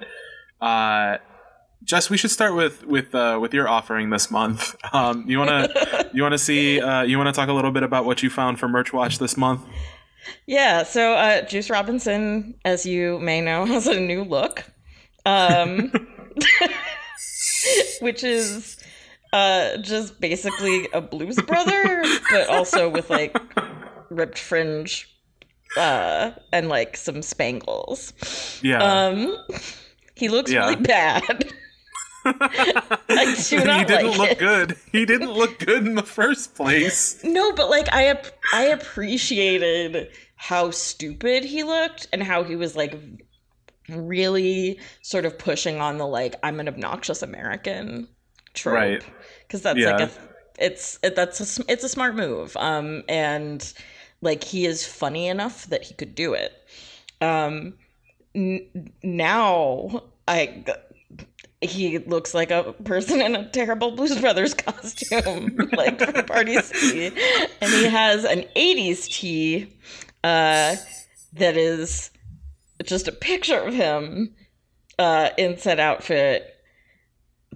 Jess, 1.84 2.10
we 2.10 2.16
should 2.16 2.30
start 2.30 2.54
with 2.54 2.84
with 2.86 3.14
uh, 3.14 3.38
with 3.40 3.54
your 3.54 3.68
offering 3.68 4.10
this 4.10 4.30
month. 4.30 4.74
Um, 4.92 5.24
you 5.28 5.38
want 5.38 5.50
to 5.50 6.10
you 6.14 6.22
want 6.22 6.32
to 6.32 6.38
see 6.38 6.80
uh, 6.80 7.02
you 7.02 7.18
want 7.18 7.28
to 7.28 7.32
talk 7.32 7.48
a 7.48 7.52
little 7.52 7.70
bit 7.70 7.82
about 7.82 8.04
what 8.04 8.22
you 8.22 8.30
found 8.30 8.58
for 8.58 8.68
Merch 8.68 8.92
Watch 8.92 9.18
this 9.18 9.36
month? 9.36 9.60
Yeah, 10.46 10.82
so 10.82 11.14
uh, 11.14 11.42
Juice 11.42 11.70
Robinson, 11.70 12.54
as 12.64 12.84
you 12.84 13.18
may 13.20 13.40
know, 13.40 13.64
has 13.74 13.86
a 13.86 13.98
new 14.00 14.24
look, 14.24 14.64
um, 15.24 15.92
which 18.00 18.24
is 18.24 18.76
uh, 19.32 19.76
just 19.78 20.20
basically 20.20 20.88
a 20.92 21.00
Blues 21.00 21.36
Brother, 21.46 22.02
but 22.30 22.48
also 22.48 22.88
with 22.88 23.08
like 23.10 23.36
ripped 24.10 24.38
fringe 24.38 25.06
uh, 25.76 26.30
and 26.52 26.68
like 26.68 26.96
some 26.96 27.22
spangles. 27.22 28.12
Yeah, 28.62 28.82
Um, 28.82 29.36
he 30.14 30.28
looks 30.28 30.50
Yeah. 30.50 30.60
really 30.68 30.76
bad. 30.82 31.52
I 32.24 33.34
do 33.48 33.58
he 33.58 33.64
didn't 33.64 33.88
like 33.88 34.18
look 34.18 34.30
it. 34.32 34.38
good. 34.38 34.76
He 34.92 35.04
didn't 35.06 35.32
look 35.32 35.58
good 35.60 35.86
in 35.86 35.94
the 35.94 36.02
first 36.02 36.54
place. 36.54 37.22
No, 37.24 37.52
but 37.52 37.70
like 37.70 37.92
I 37.92 38.08
ap- 38.08 38.26
I 38.52 38.64
appreciated 38.64 40.10
how 40.36 40.70
stupid 40.70 41.44
he 41.44 41.62
looked 41.64 42.06
and 42.12 42.22
how 42.22 42.44
he 42.44 42.56
was 42.56 42.76
like 42.76 42.94
really 43.88 44.78
sort 45.02 45.24
of 45.24 45.38
pushing 45.38 45.80
on 45.80 45.98
the 45.98 46.06
like 46.06 46.34
I'm 46.42 46.60
an 46.60 46.68
obnoxious 46.68 47.22
American 47.22 48.08
trope 48.54 48.74
Right. 48.74 49.04
because 49.46 49.62
that's 49.62 49.78
Yeah. 49.78 49.92
like 49.96 50.10
a 50.10 50.10
it's 50.58 50.98
it, 51.02 51.14
that's 51.16 51.58
a, 51.58 51.64
it's 51.70 51.84
a 51.84 51.88
smart 51.88 52.14
move 52.16 52.56
um 52.56 53.02
and 53.08 53.72
like 54.20 54.42
he 54.44 54.66
is 54.66 54.84
funny 54.86 55.28
enough 55.28 55.66
that 55.68 55.84
he 55.84 55.94
could 55.94 56.14
do 56.14 56.34
it 56.34 56.52
um 57.20 57.74
n- 58.34 58.92
now 59.02 60.02
I 60.26 60.64
he 61.60 61.98
looks 61.98 62.34
like 62.34 62.50
a 62.50 62.72
person 62.84 63.20
in 63.20 63.34
a 63.34 63.48
terrible 63.50 63.90
Blues 63.92 64.18
Brothers 64.20 64.54
costume, 64.54 65.68
like 65.76 65.98
from 66.00 66.24
Party 66.26 66.54
City. 66.62 67.06
And 67.60 67.70
he 67.72 67.84
has 67.84 68.24
an 68.24 68.44
80s 68.54 69.06
tee 69.08 69.72
uh, 70.24 70.76
that 71.34 71.56
is 71.56 72.10
just 72.84 73.08
a 73.08 73.12
picture 73.12 73.58
of 73.58 73.74
him 73.74 74.34
uh, 74.98 75.30
in 75.36 75.58
said 75.58 75.80
outfit. 75.80 76.54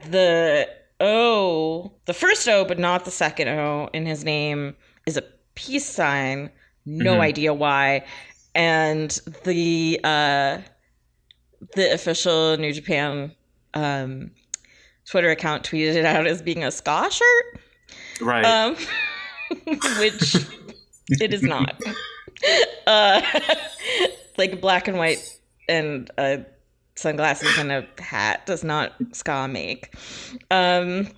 The 0.09 0.69
O, 1.01 1.93
the 2.07 2.15
first 2.15 2.49
O, 2.49 2.65
but 2.65 2.79
not 2.79 3.05
the 3.05 3.11
second 3.11 3.49
O 3.49 3.89
in 3.93 4.07
his 4.07 4.25
name 4.25 4.75
is 5.07 5.17
a 5.17 5.23
peace 5.55 5.87
sign. 5.87 6.51
No 6.87 7.17
Mhm. 7.17 7.21
idea 7.21 7.55
why. 7.55 8.05
And 8.55 9.11
the 9.45 10.01
uh, 10.03 10.59
the 11.75 11.93
official 11.93 12.57
New 12.57 12.73
Japan 12.73 13.33
um, 13.75 14.31
Twitter 15.09 15.31
account 15.31 15.65
tweeted 15.65 15.95
it 15.97 16.05
out 16.05 16.27
as 16.27 16.43
being 16.43 16.65
a 16.65 16.71
ska 16.71 17.09
shirt, 17.11 17.61
Right. 18.21 18.45
um, 18.45 18.77
which 19.99 20.37
it 21.09 21.35
is 21.35 21.43
not. 21.43 21.81
Uh, 22.87 23.21
like 24.39 24.61
black 24.61 24.89
and 24.89 24.97
white 24.99 25.39
and 25.69 26.11
uh, 26.19 26.39
sunglasses 26.95 27.57
and 27.59 27.71
a 27.73 27.87
hat 27.99 28.47
does 28.47 28.65
not 28.65 28.93
ska 29.13 29.47
make. 29.49 29.95
Um, 30.51 31.09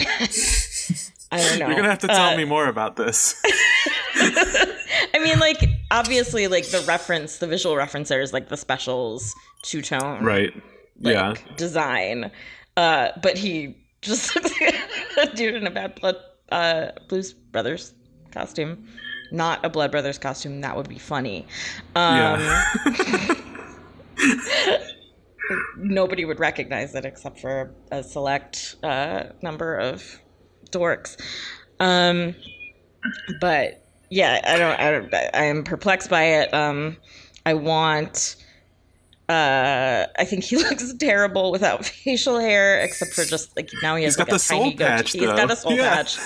I 0.00 1.38
don't 1.38 1.58
know. 1.58 1.66
You're 1.66 1.76
gonna 1.76 1.88
have 1.90 1.98
to 2.00 2.06
tell 2.08 2.32
Uh, 2.32 2.36
me 2.36 2.44
more 2.44 2.66
about 2.68 2.96
this. 2.96 3.34
I 4.16 5.18
mean, 5.22 5.38
like 5.38 5.58
obviously, 5.90 6.46
like 6.48 6.66
the 6.68 6.80
reference, 6.86 7.38
the 7.38 7.46
visual 7.46 7.76
reference 7.76 8.08
there 8.08 8.20
is 8.20 8.32
like 8.32 8.48
the 8.48 8.56
specials 8.56 9.34
two 9.62 9.82
tone, 9.82 10.22
right. 10.24 10.52
Like, 11.00 11.14
yeah. 11.14 11.34
design. 11.56 12.30
Uh, 12.76 13.08
but 13.22 13.38
he 13.38 13.76
just 14.02 14.34
looks 14.34 14.60
like 14.60 14.74
a 15.18 15.36
dude 15.36 15.54
in 15.54 15.66
a 15.66 15.70
bad 15.70 15.94
blood 16.00 16.16
uh, 16.50 16.88
Blues 17.08 17.32
Brothers 17.32 17.94
costume. 18.30 18.86
Not 19.30 19.64
a 19.64 19.68
Blood 19.68 19.90
Brothers 19.90 20.18
costume. 20.18 20.60
That 20.60 20.76
would 20.76 20.88
be 20.88 20.98
funny. 20.98 21.46
Um, 21.94 22.40
yeah. 22.40 23.34
Nobody 25.76 26.24
would 26.24 26.40
recognize 26.40 26.94
it 26.94 27.04
except 27.04 27.40
for 27.40 27.74
a 27.90 28.02
select 28.02 28.76
uh, 28.82 29.24
number 29.42 29.76
of 29.76 30.20
dorks. 30.70 31.20
Um, 31.80 32.34
but 33.40 33.84
yeah, 34.10 34.40
I 34.44 34.58
don't. 34.58 34.80
I 34.80 34.90
don't. 34.90 35.14
I 35.34 35.44
am 35.44 35.64
perplexed 35.64 36.08
by 36.08 36.24
it. 36.24 36.54
Um, 36.54 36.96
I 37.44 37.54
want. 37.54 38.36
Uh, 39.28 40.06
I 40.18 40.24
think 40.26 40.44
he 40.44 40.56
looks 40.62 40.92
terrible 40.94 41.50
without 41.50 41.84
facial 41.86 42.38
hair, 42.38 42.78
except 42.80 43.12
for 43.12 43.24
just 43.24 43.56
like 43.56 43.70
now 43.82 43.96
he 43.96 44.04
has 44.04 44.12
He's 44.14 44.16
got 44.16 44.24
like 44.24 44.30
the 44.30 44.36
a 44.36 44.38
soul 44.38 44.58
tiny 44.64 44.74
goatee. 44.74 44.84
patch, 44.90 45.12
He's 45.12 45.22
got 45.26 45.50
a 45.50 45.56
soul 45.56 45.72
Yeah. 45.72 45.94
patch. 45.94 46.18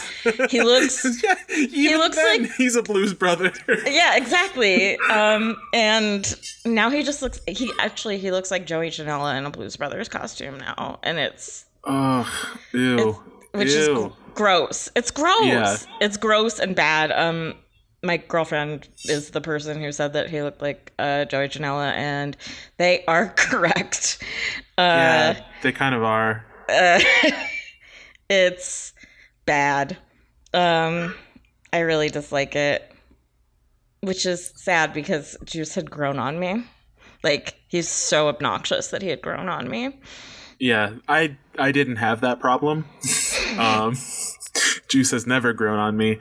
He 0.50 0.62
looks 0.62 1.04
yeah, 1.22 1.34
even 1.48 1.98
looks 1.98 2.16
then, 2.16 2.42
like- 2.42 2.52
he's 2.56 2.74
a 2.76 2.82
blues 2.82 3.14
brother. 3.14 3.52
yeah, 3.86 4.16
exactly. 4.16 4.96
Um, 5.10 5.56
and 5.72 6.34
now 6.64 6.90
he 6.90 7.02
just 7.04 7.22
looks. 7.22 7.40
He 7.46 7.70
actually 7.78 8.18
he 8.18 8.30
looks 8.32 8.50
like 8.50 8.66
Joey 8.66 8.90
Janela 8.90 9.38
in 9.38 9.46
a 9.46 9.50
Blues 9.50 9.76
Brothers 9.76 10.08
costume 10.08 10.58
now, 10.58 10.98
and 11.04 11.18
it's 11.18 11.66
Ugh, 11.84 12.26
ew, 12.72 13.16
which 13.52 13.68
is 13.68 13.86
ew. 13.86 13.94
gr- 13.94 14.32
gross. 14.34 14.90
It's 14.96 15.12
gross. 15.12 15.44
Yeah. 15.46 15.76
It's 16.00 16.16
gross 16.16 16.58
and 16.58 16.74
bad. 16.74 17.12
Um, 17.12 17.54
my 18.02 18.16
girlfriend 18.16 18.88
is 19.04 19.30
the 19.30 19.40
person 19.40 19.80
who 19.80 19.90
said 19.90 20.12
that 20.12 20.30
he 20.30 20.42
looked 20.42 20.62
like 20.62 20.92
uh, 20.98 21.24
Joey 21.24 21.48
Janela, 21.48 21.92
and 21.92 22.36
they 22.76 23.04
are 23.06 23.28
correct. 23.36 24.22
Uh, 24.76 24.82
yeah, 24.82 25.44
they 25.62 25.72
kind 25.72 25.94
of 25.94 26.02
are. 26.02 26.44
uh, 26.68 27.00
it's 28.30 28.92
bad. 29.46 29.96
Um, 30.54 31.14
I 31.72 31.80
really 31.80 32.08
dislike 32.08 32.54
it, 32.54 32.90
which 34.00 34.24
is 34.26 34.52
sad 34.56 34.92
because 34.92 35.36
Juice 35.44 35.74
had 35.74 35.90
grown 35.90 36.18
on 36.18 36.38
me. 36.38 36.64
Like 37.24 37.56
he's 37.68 37.88
so 37.88 38.28
obnoxious 38.28 38.88
that 38.88 39.02
he 39.02 39.08
had 39.08 39.20
grown 39.20 39.48
on 39.48 39.68
me. 39.68 39.98
Yeah, 40.60 40.94
I 41.08 41.36
I 41.58 41.72
didn't 41.72 41.96
have 41.96 42.20
that 42.20 42.38
problem. 42.38 42.84
um, 43.58 43.96
Juice 44.88 45.10
has 45.10 45.26
never 45.26 45.52
grown 45.52 45.78
on 45.78 45.96
me. 45.96 46.18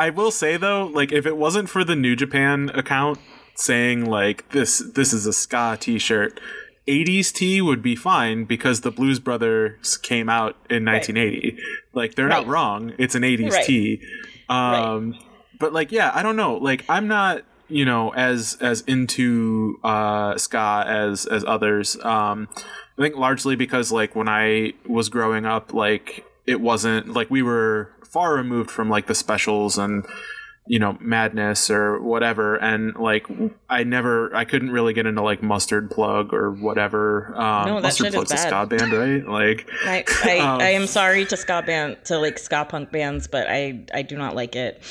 I 0.00 0.08
will 0.08 0.30
say 0.30 0.56
though, 0.56 0.86
like 0.86 1.12
if 1.12 1.26
it 1.26 1.36
wasn't 1.36 1.68
for 1.68 1.84
the 1.84 1.94
New 1.94 2.16
Japan 2.16 2.70
account 2.72 3.18
saying 3.54 4.06
like 4.06 4.50
this 4.52 4.78
this 4.78 5.12
is 5.12 5.26
a 5.26 5.32
ska 5.32 5.76
T-shirt, 5.78 6.40
80s 6.88 7.30
T 7.34 7.60
would 7.60 7.82
be 7.82 7.94
fine 7.94 8.46
because 8.46 8.80
the 8.80 8.90
Blues 8.90 9.20
Brothers 9.20 9.98
came 9.98 10.30
out 10.30 10.56
in 10.70 10.86
1980. 10.86 11.58
Like 11.92 12.14
they're 12.14 12.28
not 12.28 12.46
wrong. 12.46 12.94
It's 12.98 13.14
an 13.14 13.24
80s 13.24 13.50
Right. 13.50 13.66
T. 13.66 14.02
Um, 14.48 15.18
but 15.58 15.74
like 15.74 15.92
yeah, 15.92 16.10
I 16.14 16.22
don't 16.22 16.36
know. 16.36 16.54
Like 16.54 16.82
I'm 16.88 17.06
not 17.06 17.42
you 17.68 17.84
know 17.84 18.08
as 18.14 18.56
as 18.62 18.80
into 18.82 19.78
uh 19.84 20.38
ska 20.38 20.84
as 20.86 21.26
as 21.26 21.44
others. 21.44 21.96
Um, 22.02 22.48
I 22.96 23.02
think 23.02 23.16
largely 23.16 23.54
because 23.54 23.92
like 23.92 24.16
when 24.16 24.30
I 24.30 24.72
was 24.86 25.10
growing 25.10 25.44
up, 25.44 25.74
like 25.74 26.24
it 26.46 26.62
wasn't 26.62 27.12
like 27.12 27.30
we 27.30 27.42
were 27.42 27.92
far 28.10 28.34
removed 28.34 28.70
from 28.70 28.88
like 28.90 29.06
the 29.06 29.14
specials 29.14 29.78
and 29.78 30.04
you 30.66 30.78
know 30.78 30.96
madness 31.00 31.70
or 31.70 32.00
whatever 32.00 32.54
and 32.56 32.94
like 32.96 33.26
i 33.70 33.82
never 33.82 34.32
i 34.36 34.44
couldn't 34.44 34.70
really 34.70 34.92
get 34.92 35.06
into 35.06 35.22
like 35.22 35.42
mustard 35.42 35.90
plug 35.90 36.34
or 36.34 36.52
whatever 36.52 37.34
um 37.34 37.66
No, 37.66 37.74
that 37.76 37.82
mustard 37.84 38.06
shit 38.06 38.14
is 38.14 38.28
plug's 38.28 38.32
a 38.32 38.36
ska 38.36 38.66
band 38.66 38.92
right 38.92 39.26
like 39.26 39.68
I 39.84 40.04
I, 40.24 40.38
Um, 40.38 40.60
I 40.60 40.70
am 40.70 40.86
sorry 40.86 41.24
to 41.24 41.36
ska 41.36 41.62
band 41.66 41.96
to 42.04 42.18
like 42.18 42.38
ska 42.38 42.66
punk 42.66 42.92
bands, 42.92 43.26
but 43.26 43.46
I 43.48 43.86
I 43.94 44.02
do 44.02 44.16
not 44.16 44.34
like 44.36 44.54
it. 44.54 44.82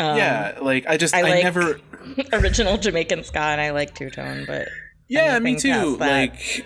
Um, 0.00 0.16
yeah 0.16 0.58
like 0.62 0.86
i 0.86 0.96
just 0.96 1.14
I 1.14 1.18
i, 1.20 1.22
like 1.22 1.44
never 1.44 1.78
original 2.32 2.78
Jamaican 2.78 3.22
ska, 3.24 3.38
and 3.38 3.60
I 3.60 3.70
like 3.70 3.94
two 3.94 4.10
tone, 4.10 4.44
but 4.46 4.68
yeah 5.08 5.38
me 5.38 5.56
too 5.56 5.96
like 5.98 6.64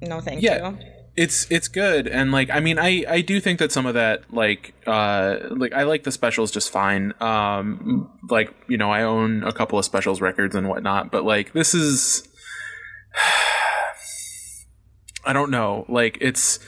No, 0.00 0.20
thank 0.20 0.42
Yeah. 0.42 0.70
you. 0.70 0.78
It's 1.16 1.46
it's 1.50 1.68
good 1.68 2.08
and 2.08 2.32
like 2.32 2.50
i 2.50 2.58
mean 2.58 2.78
i 2.78 3.04
i 3.08 3.20
do 3.20 3.40
think 3.40 3.60
that 3.60 3.70
some 3.70 3.86
of 3.86 3.94
that 3.94 4.22
like 4.32 4.74
uh 4.86 5.36
like 5.50 5.72
i 5.72 5.84
like 5.84 6.02
the 6.02 6.10
specials 6.10 6.50
just 6.50 6.70
fine. 6.70 7.12
Um 7.20 8.10
like 8.28 8.52
you 8.68 8.76
know 8.76 8.90
i 8.90 9.02
own 9.02 9.44
a 9.44 9.52
couple 9.52 9.78
of 9.78 9.84
specials 9.84 10.20
records 10.20 10.54
and 10.54 10.68
whatnot 10.68 11.12
but 11.12 11.24
like 11.24 11.52
this 11.52 11.74
is 11.74 12.28
i 15.24 15.32
don't 15.32 15.50
know. 15.50 15.86
Like 15.88 16.18
it's 16.20 16.58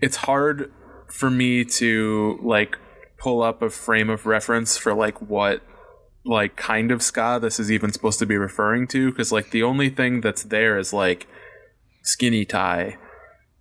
it's 0.00 0.16
hard 0.16 0.70
for 1.08 1.30
me 1.30 1.64
to 1.64 2.38
like 2.42 2.78
pull 3.16 3.42
up 3.42 3.62
a 3.62 3.70
frame 3.70 4.10
of 4.10 4.26
reference 4.26 4.76
for 4.76 4.94
like 4.94 5.20
what 5.22 5.62
like 6.24 6.56
kind 6.56 6.92
of 6.92 7.02
ska 7.02 7.38
this 7.40 7.58
is 7.58 7.70
even 7.70 7.90
supposed 7.90 8.18
to 8.18 8.26
be 8.26 8.36
referring 8.36 8.86
to 8.86 9.10
because 9.10 9.32
like 9.32 9.50
the 9.50 9.62
only 9.62 9.88
thing 9.88 10.20
that's 10.20 10.42
there 10.44 10.78
is 10.78 10.92
like 10.92 11.26
skinny 12.02 12.44
tie 12.44 12.98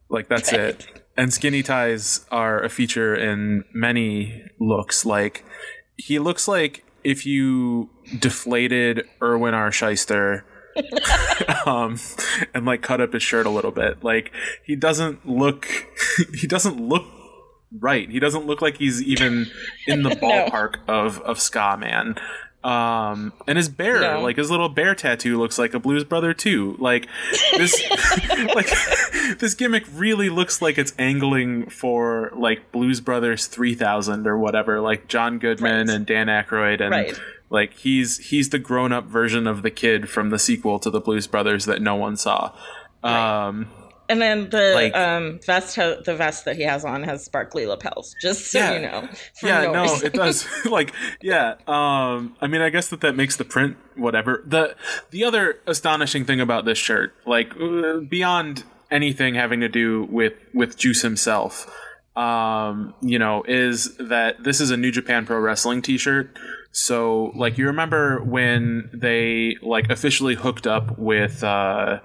like 0.09 0.27
that's 0.27 0.51
it. 0.53 0.87
And 1.19 1.33
skinny 1.33 1.63
ties 1.63 2.27
are 2.29 2.63
a 2.63 2.69
feature 2.69 3.15
in 3.15 3.63
many 3.73 4.43
looks. 4.59 5.03
Like 5.03 5.43
he 5.97 6.19
looks 6.19 6.47
like 6.47 6.85
if 7.03 7.25
you 7.25 7.89
deflated 8.19 9.03
Irwin 9.19 9.55
R. 9.55 9.71
Schyster 9.71 10.43
um 11.65 11.97
and 12.53 12.67
like 12.67 12.83
cut 12.83 13.01
up 13.01 13.13
his 13.13 13.23
shirt 13.23 13.47
a 13.47 13.49
little 13.49 13.71
bit. 13.71 14.03
Like 14.03 14.31
he 14.63 14.75
doesn't 14.75 15.27
look 15.27 15.67
he 16.35 16.45
doesn't 16.45 16.79
look 16.79 17.05
right. 17.79 18.07
He 18.09 18.19
doesn't 18.19 18.45
look 18.45 18.61
like 18.61 18.77
he's 18.77 19.01
even 19.01 19.47
in 19.87 20.03
the 20.03 20.11
ballpark 20.11 20.75
of 20.87 21.19
of 21.21 21.39
ska 21.39 21.77
man 21.79 22.15
um 22.67 23.31
and 23.47 23.55
his 23.57 23.69
bear 23.69 24.01
No. 24.01 24.21
like 24.21 24.35
his 24.35 24.51
little 24.51 24.67
bear 24.67 24.93
tattoo 24.93 25.39
looks 25.39 25.57
like 25.57 25.73
a 25.73 25.79
blues 25.79 26.03
brother 26.03 26.33
too 26.33 26.75
like 26.79 27.07
this 27.55 27.81
like 28.55 28.67
this 29.39 29.53
gimmick 29.55 29.85
really 29.93 30.29
looks 30.29 30.61
like 30.61 30.77
it's 30.77 30.93
angling 30.99 31.69
for 31.69 32.31
like 32.35 32.71
blues 32.73 32.99
brothers 32.99 33.47
3000 33.47 34.27
or 34.27 34.37
whatever 34.37 34.81
like 34.81 35.07
john 35.07 35.39
goodman 35.39 35.87
Right. 35.87 35.95
and 35.95 36.05
dan 36.05 36.27
Aykroyd 36.27 36.81
and 36.81 36.91
Right. 36.91 37.17
like 37.49 37.73
he's 37.73 38.17
he's 38.17 38.49
the 38.49 38.59
grown-up 38.59 39.05
version 39.05 39.47
of 39.47 39.61
the 39.61 39.71
kid 39.71 40.09
from 40.09 40.29
the 40.29 40.39
sequel 40.39 40.77
to 40.79 40.89
the 40.89 40.99
blues 40.99 41.25
brothers 41.25 41.63
that 41.65 41.81
no 41.81 41.95
one 41.95 42.17
saw 42.17 42.51
um 43.03 43.67
And 44.09 44.21
then 44.21 44.49
the 44.49 44.71
Like- 44.73 44.95
um, 44.95 45.39
vest, 45.45 45.75
the 45.75 46.15
vest 46.17 46.45
that 46.45 46.55
he 46.55 46.63
has 46.63 46.85
on 46.85 47.03
has 47.03 47.25
sparkly 47.25 47.65
lapels. 47.65 48.15
Just 48.21 48.51
so 48.51 48.59
Yeah. 48.59 48.73
you 48.73 48.79
know. 48.81 49.09
yeah 49.43 49.61
no, 49.71 49.81
reason. 49.83 50.07
it 50.07 50.13
does 50.13 50.47
like 50.65 50.93
yeah 51.21 51.55
um 51.67 52.35
i 52.41 52.47
mean 52.47 52.61
i 52.61 52.69
guess 52.69 52.87
that 52.89 53.01
that 53.01 53.15
makes 53.15 53.35
the 53.35 53.45
print 53.45 53.75
whatever 53.95 54.43
the 54.45 54.75
the 55.11 55.23
other 55.23 55.59
astonishing 55.67 56.25
thing 56.25 56.39
about 56.39 56.65
this 56.65 56.77
shirt 56.77 57.13
like 57.25 57.51
uh, 57.59 57.99
beyond 58.09 58.63
anything 58.91 59.35
having 59.35 59.59
to 59.59 59.69
do 59.69 60.07
with 60.09 60.33
with 60.53 60.77
juice 60.77 61.01
himself 61.01 61.65
um 62.15 62.93
you 63.01 63.19
know 63.19 63.43
is 63.47 63.95
that 63.97 64.43
this 64.43 64.59
is 64.61 64.71
a 64.71 64.77
new 64.77 64.91
japan 64.91 65.25
pro 65.25 65.37
wrestling 65.39 65.81
t-shirt 65.81 66.37
so 66.71 67.31
like 67.35 67.57
you 67.57 67.67
remember 67.67 68.23
when 68.23 68.89
they 68.93 69.55
like 69.61 69.89
officially 69.89 70.35
hooked 70.35 70.65
up 70.67 70.97
with 70.97 71.43
uh 71.43 71.99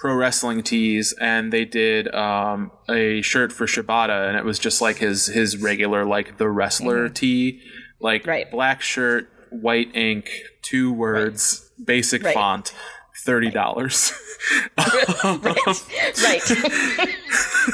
pro 0.00 0.14
wrestling 0.14 0.62
tees 0.62 1.12
and 1.20 1.52
they 1.52 1.66
did 1.66 2.12
um, 2.14 2.70
a 2.88 3.20
shirt 3.20 3.52
for 3.52 3.66
Shibata 3.66 4.26
and 4.28 4.36
it 4.36 4.44
was 4.46 4.58
just 4.58 4.80
like 4.80 4.96
his 4.96 5.26
his 5.26 5.58
regular 5.58 6.06
like 6.06 6.38
the 6.38 6.48
wrestler 6.48 7.08
tee. 7.10 7.60
Like 8.00 8.26
Right. 8.26 8.50
black 8.50 8.80
shirt 8.80 9.28
white 9.50 9.94
ink 9.94 10.30
two 10.62 10.90
words 10.90 11.70
basic 11.84 12.22
Right. 12.22 12.32
font 12.34 12.72
thirty 13.24 13.50
dollars. 13.50 14.12
Right. 14.78 16.40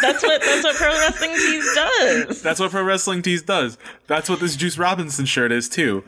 that's 0.03 0.23
what 0.25 0.41
that's 0.43 0.65
what 0.65 0.75
pro 0.77 0.89
wrestling 0.89 1.31
tees 1.37 1.75
does. 1.77 2.43
that's 2.43 2.59
what 2.59 2.73
pro 2.73 2.83
wrestling 2.83 3.23
tees 3.23 3.43
does. 3.43 3.79
That's 4.09 4.29
what 4.29 4.41
this 4.41 4.57
Juice 4.57 4.77
Robinson 4.77 5.27
shirt 5.27 5.53
is 5.53 5.69
too. 5.69 6.03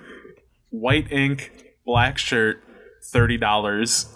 White 0.71 1.13
ink 1.13 1.53
black 1.87 2.19
shirt 2.19 2.61
thirty 3.05 3.37
dollars 3.37 4.07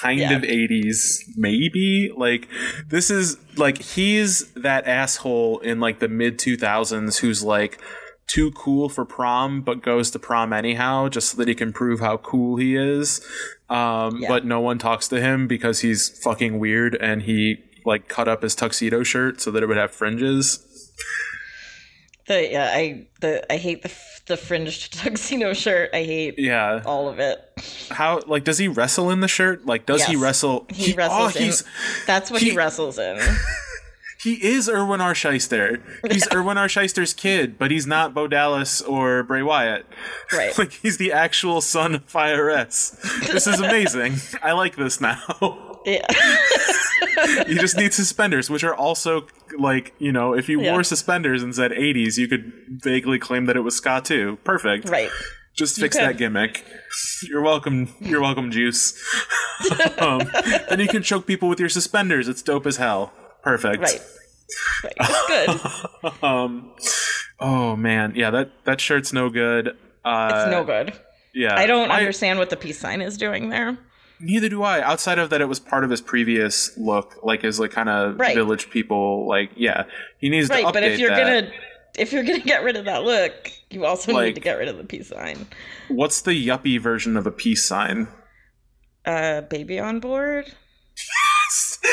kind 0.00 0.18
Yeah. 0.20 0.32
of 0.32 0.42
80s 0.42 1.20
maybe 1.36 2.10
like 2.16 2.48
this 2.88 3.10
is 3.10 3.36
like 3.56 3.78
he's 3.78 4.52
that 4.54 4.86
asshole 4.88 5.58
in 5.60 5.78
like 5.80 6.00
the 6.00 6.08
mid 6.08 6.38
2000s 6.38 7.18
who's 7.20 7.42
like 7.44 7.78
too 8.26 8.50
cool 8.52 8.88
for 8.88 9.04
prom 9.04 9.60
but 9.62 9.80
goes 9.82 10.10
to 10.10 10.18
prom 10.18 10.52
anyhow 10.52 11.08
just 11.08 11.30
so 11.30 11.36
that 11.36 11.48
he 11.48 11.54
can 11.54 11.72
prove 11.72 12.00
how 12.00 12.16
cool 12.16 12.56
he 12.56 12.74
is 12.76 13.20
um, 13.70 14.18
Yeah. 14.20 14.28
but 14.28 14.44
no 14.44 14.60
one 14.60 14.78
talks 14.78 15.06
to 15.08 15.20
him 15.20 15.46
because 15.46 15.80
he's 15.80 16.08
fucking 16.22 16.58
weird 16.58 16.96
and 17.00 17.22
he 17.22 17.56
like 17.86 18.08
cut 18.08 18.26
up 18.28 18.42
his 18.42 18.54
tuxedo 18.54 19.02
shirt 19.02 19.40
so 19.40 19.50
that 19.52 19.62
it 19.62 19.66
would 19.66 19.76
have 19.78 19.92
fringes 19.92 20.64
The 22.26 22.50
yeah, 22.50 22.70
I 22.74 23.06
the 23.20 23.50
I 23.50 23.56
hate 23.56 23.82
the 23.82 23.88
f- 23.88 24.17
the 24.28 24.36
fringed 24.36 24.92
tuxedo 25.02 25.52
shirt. 25.52 25.90
I 25.92 26.04
hate 26.04 26.38
yeah 26.38 26.82
all 26.86 27.08
of 27.08 27.18
it. 27.18 27.40
how 27.90 28.20
like 28.26 28.44
does 28.44 28.58
he 28.58 28.68
wrestle 28.68 29.10
in 29.10 29.20
the 29.20 29.28
shirt 29.28 29.66
like 29.66 29.84
does 29.86 30.04
he 30.04 30.14
wrestle 30.16 30.66
He 30.68 30.92
oh, 30.92 30.96
wrestles 30.96 31.36
oh, 31.36 31.38
in- 31.38 31.44
he's 31.46 31.64
That's 32.06 32.30
what 32.30 32.40
he- 32.40 32.50
he, 32.50 32.56
wrestles 32.56 32.98
in. 32.98 33.18
He 34.20 34.34
is 34.44 34.68
Irwin 34.68 35.00
R. 35.00 35.12
Schyster. 35.14 35.80
He's 36.10 36.26
Irwin 36.34 36.58
R. 36.58 36.66
Schyster's 36.66 37.14
kid, 37.14 37.56
but 37.56 37.70
he's 37.70 37.86
not 37.86 38.14
Bo 38.14 38.26
Dallas 38.26 38.82
or 38.82 39.22
Bray 39.22 39.42
Wyatt. 39.42 39.86
Right. 40.32 40.58
Like 40.58 40.72
he's 40.72 40.96
the 40.96 41.12
actual 41.12 41.60
son 41.60 41.94
of 41.94 42.06
IRS. 42.12 43.00
This 43.30 43.46
is 43.46 43.60
amazing. 43.60 44.16
I 44.42 44.52
like 44.52 44.74
this 44.74 45.00
now. 45.00 45.67
Yeah. 45.88 46.06
he 47.46 47.54
just 47.54 47.76
need 47.76 47.92
suspenders, 47.94 48.50
which 48.50 48.64
are 48.64 48.74
also 48.74 49.26
like 49.58 49.94
you 49.98 50.12
know, 50.12 50.34
if 50.34 50.48
you 50.48 50.60
Yeah. 50.60 50.72
wore 50.72 50.82
suspenders 50.84 51.42
and 51.42 51.54
said 51.54 51.70
'80s, 51.72 52.16
you 52.18 52.28
could 52.28 52.52
vaguely 52.68 53.18
claim 53.18 53.46
that 53.46 53.56
it 53.56 53.60
was 53.60 53.76
ska 53.76 54.00
too. 54.04 54.38
Perfect. 54.44 54.88
right. 54.88 55.10
Just 55.54 55.80
fix 55.80 55.96
that 55.96 56.16
gimmick. 56.18 56.64
You're 57.24 57.42
welcome. 57.42 57.92
You're 58.00 58.20
welcome, 58.20 58.52
Juice. 58.52 58.94
um, 59.98 60.20
then 60.68 60.78
you 60.78 60.86
can 60.86 61.02
choke 61.02 61.26
people 61.26 61.48
with 61.48 61.58
your 61.58 61.68
suspenders. 61.68 62.28
It's 62.28 62.42
dope 62.42 62.64
as 62.64 62.76
hell. 62.76 63.12
Perfect. 63.42 63.82
Right. 63.82 64.00
Right. 64.84 65.26
Good. 65.28 65.60
Um. 66.22 66.72
Oh 67.40 67.74
man, 67.76 68.12
yeah 68.14 68.30
that 68.30 68.50
that 68.64 68.80
shirt's 68.80 69.12
no 69.12 69.30
good. 69.30 69.76
Uh, 70.04 70.30
It's 70.32 70.50
no 70.52 70.64
good. 70.64 70.92
Yeah, 71.34 71.54
I 71.58 71.66
don't 71.66 71.90
understand 71.90 72.38
what 72.38 72.50
the 72.50 72.56
peace 72.56 72.78
sign 72.78 73.00
is 73.02 73.16
doing 73.16 73.48
there. 73.50 73.78
Neither 74.20 74.48
do 74.48 74.62
I. 74.62 74.80
Outside 74.82 75.18
of 75.18 75.30
that, 75.30 75.40
it 75.40 75.48
was 75.48 75.60
part 75.60 75.84
of 75.84 75.90
his 75.90 76.00
previous 76.00 76.76
look, 76.76 77.20
like 77.22 77.42
his 77.42 77.60
like 77.60 77.70
kind 77.70 77.88
of 77.88 78.18
Right. 78.18 78.34
village 78.34 78.68
people. 78.70 79.26
Like, 79.28 79.50
yeah, 79.56 79.84
he 80.18 80.28
needs 80.28 80.48
to 80.48 80.54
Right, 80.54 80.64
update 80.64 80.72
but 80.72 80.82
if 80.82 80.98
you're 80.98 81.10
that. 81.10 81.42
gonna 81.42 81.52
if 81.96 82.12
you're 82.12 82.22
gonna 82.24 82.38
get 82.40 82.62
rid 82.62 82.76
of 82.76 82.84
that 82.84 83.02
look, 83.04 83.50
you 83.70 83.84
also 83.84 84.12
Like- 84.12 84.26
need 84.26 84.34
to 84.36 84.40
get 84.40 84.58
rid 84.58 84.68
of 84.68 84.76
the 84.76 84.84
peace 84.84 85.08
sign. 85.08 85.46
What's 85.88 86.20
the 86.20 86.32
yuppie 86.32 86.80
version 86.80 87.16
of 87.16 87.26
a 87.26 87.30
peace 87.32 87.66
sign? 87.66 88.08
Uh, 89.04 89.40
baby 89.42 89.78
on 89.80 90.00
board. 90.00 90.52
Yes, 91.48 91.78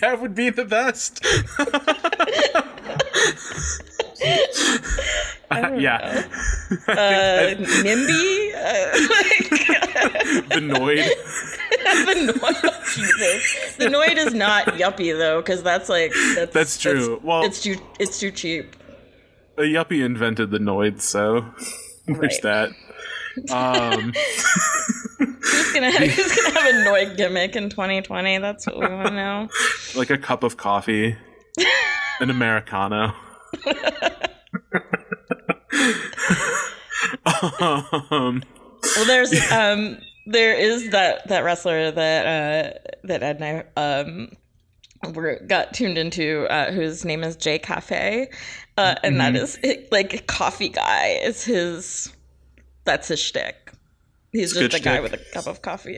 that 0.00 0.18
would 0.20 0.34
be 0.34 0.50
the 0.50 0.64
best. 0.64 1.24
Don't 5.50 5.80
yeah. 5.80 6.26
Uh, 6.88 7.54
NIMBY. 7.56 8.54
Uh, 8.54 8.92
the 10.54 10.60
Noid. 10.60 11.08
the 11.70 12.32
Noid. 12.34 12.94
Jesus. 12.94 13.76
The 13.76 13.86
is 14.18 14.34
not 14.34 14.66
yuppie 14.66 15.16
though, 15.16 15.40
because 15.40 15.62
that's 15.62 15.88
like 15.88 16.12
that's 16.34 16.52
That's 16.52 16.78
true. 16.78 17.20
Well- 17.22 17.44
it's 17.44 17.62
too 17.62 17.76
it's 17.98 18.18
too 18.20 18.30
cheap. 18.30 18.76
A 19.56 19.62
yuppie 19.62 20.04
invented 20.04 20.50
the 20.50 20.58
Noid, 20.58 21.00
so 21.00 21.44
there's 22.06 22.38
that. 22.40 22.70
Um, 23.50 24.12
Who's 25.18 25.72
gonna 25.72 25.90
have, 25.90 26.08
who's 26.10 26.36
gonna 26.36 26.60
have 26.60 26.74
a 26.74 26.88
Noid 26.88 27.16
gimmick 27.16 27.56
in 27.56 27.70
2020? 27.70 28.38
That's 28.38 28.66
what 28.66 28.78
we 28.78 28.86
want 28.86 29.08
to 29.08 29.14
know. 29.14 29.48
like 29.96 30.10
a 30.10 30.18
cup 30.18 30.42
of 30.42 30.56
coffee, 30.56 31.16
an 32.20 32.30
americano. 32.30 33.14
Um, 38.10 38.42
Well, 38.96 39.06
there's 39.06 39.52
um 39.52 39.98
there 40.26 40.54
is 40.54 40.90
that 40.90 41.28
that 41.28 41.44
wrestler 41.44 41.90
that 41.90 42.26
uh 42.26 42.78
that 43.04 43.22
Ed 43.22 43.40
and 43.40 43.44
I 43.44 43.80
um 43.80 44.30
were 45.14 45.40
got 45.46 45.74
tuned 45.74 45.96
into 45.96 46.46
uh, 46.50 46.72
whose 46.72 47.04
name 47.04 47.22
is 47.22 47.36
Jay 47.36 47.58
Cafe, 47.58 48.28
uh, 48.76 48.94
and 49.02 49.20
that 49.20 49.36
is 49.36 49.58
like 49.90 50.26
coffee 50.26 50.68
guy 50.68 51.18
is 51.22 51.44
his 51.44 52.12
that's 52.84 53.08
his 53.08 53.20
shtick. 53.20 53.72
He's 54.32 54.52
It's 54.56 54.60
just 54.60 54.82
a 54.82 54.84
guy 54.84 55.00
with 55.00 55.12
a 55.12 55.20
cup 55.32 55.46
of 55.46 55.62
coffee. 55.62 55.96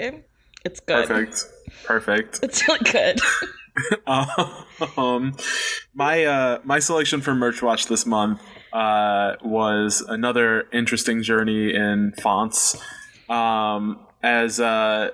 It's 0.65 0.81
good. 0.81 1.09
perfect, 1.09 1.47
perfect. 1.85 2.41
It's 2.43 2.67
really 2.69 2.91
good. 2.91 3.21
um, 4.97 5.35
my 5.95 6.25
uh, 6.25 6.59
my 6.65 6.79
selection 6.79 7.21
for 7.21 7.35
merch 7.35 7.63
watch 7.63 7.87
this 7.87 8.07
month 8.07 8.41
uh, 8.73 9.37
was 9.43 10.03
another 10.09 10.69
interesting 10.73 11.23
journey 11.23 11.75
in 11.75 12.13
fonts. 12.21 12.77
Um, 13.29 14.01
as 14.23 14.61
uh, 14.61 15.11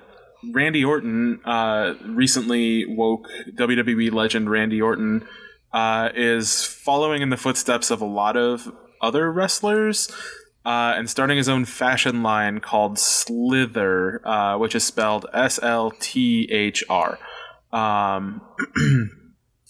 Randy 0.51 0.83
Orton 0.83 1.39
uh, 1.45 1.95
recently 2.05 2.85
woke 2.85 3.27
WWE 3.55 4.11
legend 4.11 4.49
Randy 4.49 4.81
Orton 4.81 5.27
uh, 5.73 6.09
is 6.15 6.63
following 6.63 7.21
in 7.21 7.29
the 7.29 7.37
footsteps 7.37 7.91
of 7.91 8.01
a 8.01 8.05
lot 8.05 8.35
of 8.37 8.71
other 9.01 9.31
wrestlers 9.31 10.09
uh, 10.65 10.93
and 10.97 11.09
starting 11.09 11.37
his 11.37 11.47
own 11.47 11.65
fashion 11.65 12.23
line 12.23 12.59
called 12.59 12.99
Slither, 12.99 14.57
which 14.59 14.75
is 14.75 14.83
spelled 14.83 15.25
S 15.33 15.59
L 15.61 15.91
T 15.91 16.47
H 16.51 16.83
R. 16.89 17.19
Um, 17.77 18.41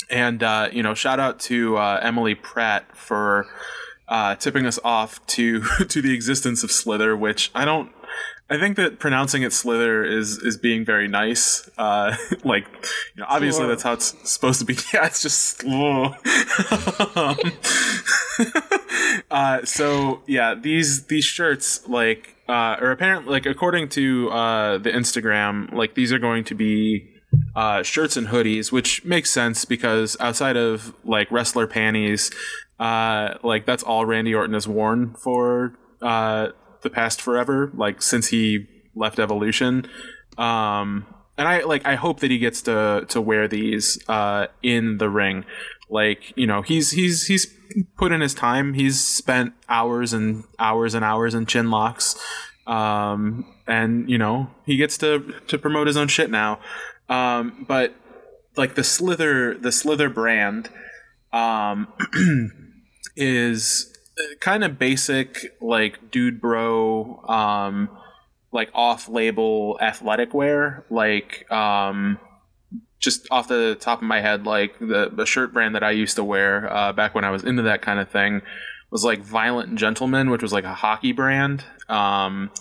and 0.09 0.41
uh, 0.41 0.69
you 0.71 0.83
know, 0.83 0.93
shout 0.93 1.19
out 1.19 1.39
to 1.41 1.77
uh, 1.77 1.99
Emily 2.01 2.35
Pratt 2.35 2.95
for 2.95 3.47
uh, 4.07 4.35
tipping 4.35 4.65
us 4.65 4.79
off 4.83 5.25
to 5.27 5.61
to 5.89 6.01
the 6.01 6.13
existence 6.13 6.63
of 6.63 6.71
Slither, 6.71 7.15
which 7.15 7.51
I 7.53 7.65
don't. 7.65 7.91
I 8.49 8.57
think 8.57 8.77
that 8.77 8.97
pronouncing 8.97 9.43
it 9.43 9.51
Slither 9.51 10.05
is 10.05 10.37
is 10.37 10.57
being 10.57 10.85
very 10.85 11.09
nice. 11.09 11.69
Uh, 11.77 12.15
like, 12.45 12.65
you 13.15 13.21
know, 13.21 13.25
obviously 13.27 13.63
Slur. 13.63 13.67
that's 13.67 13.83
how 13.83 13.93
it's 13.93 14.15
supposed 14.29 14.59
to 14.59 14.65
be. 14.65 14.77
Yeah, 14.93 15.05
it's 15.05 15.21
just. 15.21 15.65
um, 15.65 16.15
uh, 19.29 19.65
so 19.65 20.21
yeah, 20.27 20.55
these 20.55 21.07
these 21.07 21.25
shirts 21.25 21.85
like 21.89 22.35
uh, 22.47 22.77
or 22.79 22.91
apparently 22.91 23.31
like 23.31 23.45
according 23.45 23.89
to 23.89 24.29
uh, 24.29 24.77
the 24.77 24.91
Instagram, 24.91 25.73
like 25.73 25.95
these 25.95 26.13
are 26.13 26.19
going 26.19 26.45
to 26.45 26.55
be 26.55 27.16
uh, 27.57 27.81
shirts 27.81 28.15
and 28.15 28.27
hoodies, 28.27 28.71
which 28.71 29.03
makes 29.03 29.31
sense 29.31 29.65
because 29.65 30.15
outside 30.19 30.55
of 30.55 30.93
like 31.03 31.29
wrestler 31.31 31.65
panties, 31.65 32.29
uh, 32.79 33.33
like 33.41 33.65
that's 33.65 33.81
all 33.81 34.05
Randy 34.05 34.35
Orton 34.35 34.53
has 34.53 34.67
worn 34.67 35.15
for 35.15 35.73
uh, 35.99 36.49
the 36.83 36.91
past 36.91 37.19
forever, 37.19 37.71
like 37.73 38.03
since 38.03 38.27
he 38.27 38.67
left 38.93 39.17
Evolution. 39.17 39.89
Um, 40.37 41.07
and 41.35 41.47
I 41.47 41.63
like 41.63 41.83
I 41.87 41.95
hope 41.95 42.19
that 42.19 42.29
he 42.29 42.37
gets 42.37 42.61
to 42.63 43.05
to 43.09 43.19
wear 43.19 43.47
these 43.47 43.97
uh, 44.07 44.47
in 44.61 44.99
the 44.99 45.09
ring. 45.09 45.43
Like 45.89 46.37
you 46.37 46.45
know, 46.45 46.61
he's 46.61 46.91
he's 46.91 47.25
he's 47.25 47.51
put 47.97 48.11
in 48.11 48.21
his 48.21 48.35
time. 48.35 48.75
He's 48.75 49.03
spent 49.03 49.53
hours 49.67 50.13
and 50.13 50.43
hours 50.59 50.93
and 50.93 51.03
hours 51.03 51.33
in 51.33 51.47
chin 51.47 51.71
locks. 51.71 52.15
Um, 52.67 53.51
and 53.65 54.07
you 54.07 54.19
know, 54.19 54.51
he 54.63 54.77
gets 54.77 54.95
to 54.99 55.33
to 55.47 55.57
promote 55.57 55.87
his 55.87 55.97
own 55.97 56.07
shit 56.07 56.29
now. 56.29 56.59
Um, 57.09 57.65
but 57.67 57.95
like 58.55 58.75
the 58.75 58.83
Slither, 58.83 59.55
the 59.55 59.71
Slither 59.71 60.09
brand, 60.09 60.69
um, 61.31 61.87
is 63.15 63.93
kind 64.39 64.63
of 64.63 64.79
basic, 64.79 65.55
like 65.61 66.11
dude 66.11 66.41
bro, 66.41 67.23
um, 67.27 67.89
like 68.51 68.69
off 68.73 69.07
label 69.07 69.77
athletic 69.81 70.33
wear. 70.33 70.85
Like, 70.89 71.49
um, 71.51 72.19
just 72.99 73.27
off 73.29 73.47
the 73.47 73.77
top 73.79 74.01
of 74.01 74.07
my 74.07 74.21
head, 74.21 74.45
like 74.45 74.79
the, 74.79 75.11
the 75.13 75.25
shirt 75.25 75.53
brand 75.53 75.75
that 75.75 75.83
I 75.83 75.91
used 75.91 76.15
to 76.15 76.23
wear 76.23 76.71
uh, 76.71 76.93
back 76.93 77.13
when 77.13 77.23
I 77.23 77.29
was 77.29 77.43
into 77.43 77.61
that 77.63 77.81
kind 77.81 77.99
of 77.99 78.09
thing 78.09 78.41
was 78.89 79.03
like 79.03 79.19
Violent 79.19 79.75
Gentleman, 79.75 80.29
which 80.29 80.41
was 80.41 80.53
like 80.53 80.63
a 80.63 80.73
hockey 80.73 81.11
brand. 81.11 81.63
Um, 81.89 82.51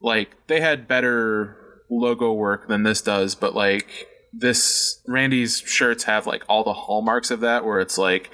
like 0.00 0.30
they 0.46 0.60
had 0.60 0.88
better 0.88 1.56
logo 2.00 2.32
work 2.32 2.68
than 2.68 2.82
this 2.82 3.00
does, 3.00 3.34
but 3.34 3.54
like 3.54 4.08
this 4.32 5.00
Randy's 5.06 5.60
shirts 5.60 6.04
have 6.04 6.26
like 6.26 6.44
all 6.48 6.64
the 6.64 6.72
hallmarks 6.72 7.30
of 7.30 7.40
that, 7.40 7.64
where 7.64 7.80
it's 7.80 7.98
like 7.98 8.30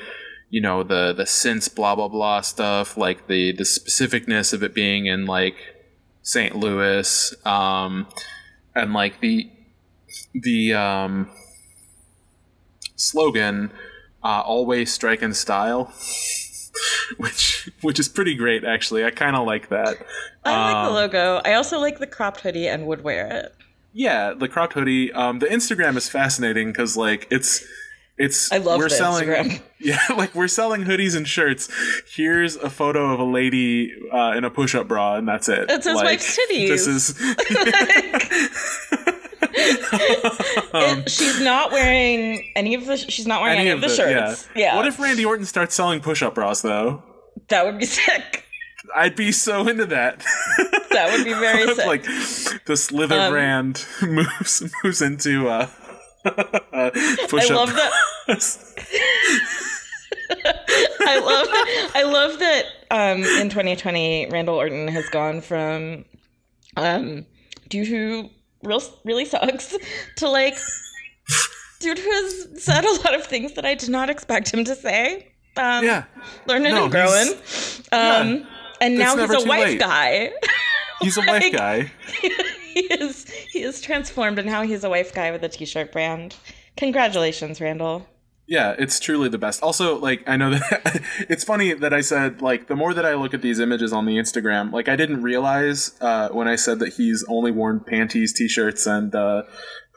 you 0.49 0.61
know 0.61 0.83
the 0.83 1.12
the 1.12 1.25
synths 1.25 1.73
blah 1.73 1.94
blah 1.94 2.09
blah 2.09 2.40
stuff, 2.40 2.96
like 2.96 3.27
the 3.27 3.53
the 3.53 3.64
specificness 3.64 4.53
of 4.53 4.62
it 4.62 4.75
being 4.75 5.07
in 5.07 5.27
like 5.27 5.57
St. 6.23 6.57
Louis, 6.57 7.35
um, 7.46 8.07
and 8.75 8.92
like 8.92 9.20
the 9.20 9.51
the 10.35 10.75
um, 10.75 11.31
slogan 12.96 13.70
uh, 14.23 14.42
"Always 14.44 14.92
strike 14.92 15.23
in 15.23 15.35
style." 15.35 15.92
which 17.16 17.70
which 17.83 17.99
is 17.99 18.09
pretty 18.09 18.35
great 18.35 18.64
actually. 18.64 19.05
I 19.05 19.11
kind 19.11 19.37
of 19.37 19.46
like 19.46 19.68
that. 19.68 19.96
I 20.44 20.72
like 20.72 20.85
the 20.85 20.88
Um, 20.90 20.94
logo. 20.94 21.40
I 21.44 21.55
also 21.55 21.79
like 21.79 21.98
the 21.98 22.07
cropped 22.07 22.40
hoodie 22.40 22.68
and 22.68 22.87
would 22.87 23.03
wear 23.03 23.26
it. 23.26 23.55
Yeah, 23.92 24.33
the 24.37 24.48
cropped 24.48 24.72
hoodie. 24.74 25.12
Um, 25.12 25.38
the 25.40 25.46
Instagram 25.46 25.96
is 25.96 26.09
fascinating 26.09 26.68
because 26.72 26.96
like 26.96 27.26
it's 27.31 27.64
it's 28.16 28.53
I 28.53 28.59
love 28.59 28.79
we're 28.79 28.88
the 28.88 28.94
selling 28.94 29.29
Instagram. 29.29 29.61
yeah 29.81 29.98
like 30.16 30.35
we're 30.35 30.46
selling 30.48 30.85
hoodies 30.85 31.16
and 31.16 31.26
shirts. 31.26 31.68
Here's 32.14 32.57
a 32.57 32.70
photo 32.70 33.12
of 33.12 33.18
a 33.20 33.24
lady 33.24 33.92
uh, 34.12 34.35
in 34.37 34.44
a 34.44 34.50
push-up 34.50 34.87
bra 34.88 35.16
and 35.16 35.26
that's 35.29 35.48
it. 35.48 35.70
It 35.70 35.83
says 35.83 35.96
like, 35.96 36.05
wife's 36.05 36.38
titties. 36.38 36.68
This 36.68 36.87
is 36.87 37.20
um, 37.20 37.35
It- 39.53 41.11
she's 41.11 41.40
not 41.40 41.72
wearing 41.72 42.50
any 42.57 42.74
of 42.74 42.87
the. 42.87 42.96
She's 42.96 43.26
not 43.26 43.42
wearing 43.42 43.59
any, 43.59 43.70
of 43.70 43.81
the, 43.81 43.88
shirts. 43.88 44.48
Yeah. 44.55 44.76
What 44.76 44.87
if 44.87 44.98
Randy 44.98 45.24
Orton 45.24 45.44
starts 45.44 45.74
selling 45.74 46.00
push-up 46.00 46.35
bras 46.35 46.62
though? 46.62 47.03
that 47.48 47.64
would 47.64 47.79
be 47.79 47.87
sick? 47.87 48.44
I'd 48.94 49.16
be 49.16 49.33
so 49.33 49.66
into 49.68 49.87
that. 49.87 50.24
That 50.90 51.12
would 51.16 51.24
be 51.24 51.33
very 51.35 51.72
sick. 51.76 51.87
like 51.87 52.03
the 52.66 52.76
Slither 52.76 53.16
Um, 53.18 53.31
brand 53.33 53.87
moves 54.03 54.61
moves 54.83 55.00
into 55.00 55.48
uh, 55.48 55.68
I 56.24 57.26
push-up 57.29 57.57
love 57.57 57.72
that. 57.74 57.92
I 61.07 61.18
love. 61.20 61.46
I 61.94 62.03
love 62.03 62.38
that. 62.40 62.64
Um, 62.90 63.22
in 63.22 63.48
2020, 63.50 64.29
Randall 64.31 64.57
Orton 64.57 64.88
has 64.88 65.09
gone 65.11 65.40
from, 65.40 66.05
um, 66.76 67.24
dude 67.68 67.87
who 67.87 68.29
real 68.64 68.83
really 69.05 69.24
sucks 69.24 69.76
to 70.16 70.29
like, 70.29 70.57
dude 71.79 71.98
who 71.98 72.11
has 72.11 72.64
said 72.64 72.85
a 72.85 72.92
lot 72.92 73.14
of 73.14 73.24
things 73.26 73.53
that 73.55 73.64
I 73.64 73.74
did 73.74 73.88
not 73.90 74.11
expect 74.11 74.53
him 74.53 74.64
to 74.64 74.74
say. 74.74 75.29
Um, 75.57 75.85
Yeah, 75.85 76.05
learning 76.46 76.74
No, 76.74 76.85
and 76.85 76.92
growing. 76.92 77.29
Um, 77.92 78.46
and 78.81 78.99
now 78.99 79.16
he's 79.16 79.31
a 79.31 79.47
wife 79.49 79.64
late. 79.64 79.81
guy. 79.81 80.31
he's 81.01 81.16
a 81.16 81.21
wife 81.27 81.43
Like- 81.43 81.53
guy. 81.53 81.90
he 82.73 82.81
is 82.81 83.29
he 83.53 83.62
is 83.62 83.81
transformed, 83.81 84.38
and 84.38 84.47
now 84.49 84.62
he's 84.62 84.85
a 84.85 84.90
wife 84.90 85.12
guy 85.14 85.31
with 85.31 85.43
a 85.45 85.49
t-shirt 85.49 85.93
brand. 85.93 86.37
Congratulations, 86.77 87.61
Randall. 87.61 88.07
Yeah, 88.47 88.75
it's 88.79 88.99
truly 88.99 89.29
the 89.29 89.38
best. 89.38 89.62
Also, 89.62 89.97
like 89.99 90.29
I 90.29 90.37
know 90.37 90.51
that 90.51 91.03
it's 91.29 91.45
funny 91.45 91.73
that 91.73 91.93
I 91.95 92.01
said 92.01 92.43
like 92.43 92.66
the 92.66 92.75
more 92.75 92.93
that 92.95 93.07
I 93.07 93.14
look 93.14 93.33
at 93.33 93.43
these 93.43 93.61
images 93.61 93.93
on 93.93 94.07
the 94.07 94.16
Instagram, 94.16 94.73
like 94.73 94.88
I 94.88 94.97
didn't 94.97 95.23
realize 95.23 95.93
uh, 96.01 96.31
when 96.31 96.49
I 96.49 96.57
said 96.57 96.81
that 96.81 96.95
he's 96.95 97.25
only 97.29 97.53
worn 97.53 97.79
panties, 97.79 98.33
t-shirts, 98.33 98.87
and 98.87 99.14
uh, 99.14 99.43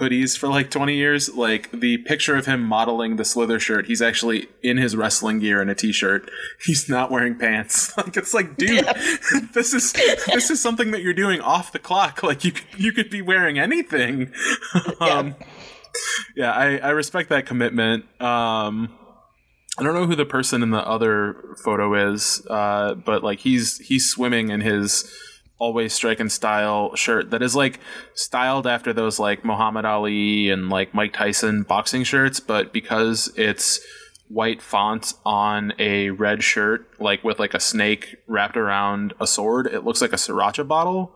hoodies 0.04 0.38
for 0.38 0.48
like 0.48 0.70
20 0.70 0.96
years. 0.96 1.34
Like 1.34 1.72
the 1.72 1.98
picture 2.00 2.36
of 2.36 2.46
him 2.46 2.62
modeling 2.62 3.16
the 3.16 3.26
Slither 3.26 3.60
shirt, 3.60 3.88
he's 3.88 4.02
actually 4.02 4.48
in 4.62 4.78
his 4.78 4.96
wrestling 4.96 5.40
gear 5.40 5.62
and 5.62 5.70
a 5.70 5.76
t-shirt. 5.76 6.30
He's 6.64 6.88
not 6.90 7.12
wearing 7.12 7.36
pants. 7.38 7.92
Like 8.04 8.18
it's 8.18 8.34
like, 8.34 8.58
dude, 8.58 8.86
this 9.54 9.74
is 9.74 9.94
this 9.94 10.50
is 10.50 10.62
something 10.62 10.92
that 10.92 11.02
you're 11.02 11.14
doing 11.14 11.40
off 11.40 11.72
the 11.72 11.80
clock. 11.80 12.22
Like 12.22 12.44
you 12.44 12.52
could, 12.52 12.80
you 12.80 12.92
could 12.92 13.10
be 13.10 13.22
wearing 13.22 13.60
anything. 13.60 14.34
um, 15.00 15.36
yeah, 16.36 16.52
I, 16.52 16.78
I 16.78 16.90
respect 16.90 17.30
that 17.30 17.46
commitment. 17.46 18.06
Um, 18.22 18.98
I 19.78 19.84
don't 19.84 19.94
know 19.94 20.06
who 20.06 20.16
the 20.16 20.26
person 20.26 20.64
in 20.64 20.72
the 20.72 20.86
other 20.86 21.56
photo 21.64 22.14
is, 22.14 22.46
uh, 22.50 22.96
but 22.96 23.24
like 23.24 23.40
he's 23.40 23.78
he's 23.80 24.10
swimming 24.10 24.50
in 24.50 24.62
his 24.62 25.10
always 25.64 25.94
striking 25.94 26.28
style 26.28 26.94
shirt 26.94 27.32
that 27.32 27.42
is 27.42 27.56
like 27.56 27.80
styled 28.14 28.68
after 28.68 28.92
those 28.92 29.18
like 29.18 29.46
Muhammad 29.46 29.86
Ali 29.86 30.50
and 30.50 30.70
like 30.70 30.94
Mike 30.94 31.14
Tyson 31.14 31.64
boxing 31.64 32.04
shirts, 32.04 32.42
but 32.42 32.74
because 32.74 33.32
it's 33.38 33.80
white 34.28 34.62
font 34.62 35.14
on 35.26 35.72
a 35.80 36.10
red 36.10 36.44
shirt, 36.44 36.86
like 37.00 37.24
with 37.24 37.40
like 37.40 37.54
a 37.54 37.62
snake 37.62 38.18
wrapped 38.28 38.58
around 38.58 39.14
a 39.22 39.26
sword, 39.26 39.68
it 39.68 39.86
looks 39.86 40.02
like 40.02 40.12
a 40.12 40.18
sriracha 40.18 40.68
bottle. 40.68 41.14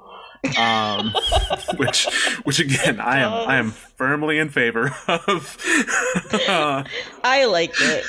um, 0.58 1.14
which, 1.76 2.08
which 2.46 2.60
again, 2.62 3.02
I 3.02 3.20
am, 3.20 3.34
I 3.34 3.58
am 3.58 3.72
firmly 3.72 4.40
in 4.40 4.50
favor 4.50 4.96
of. 5.08 5.58
Uh, 6.48 6.84
I 7.24 7.46
liked 7.46 7.78
it. 7.82 8.06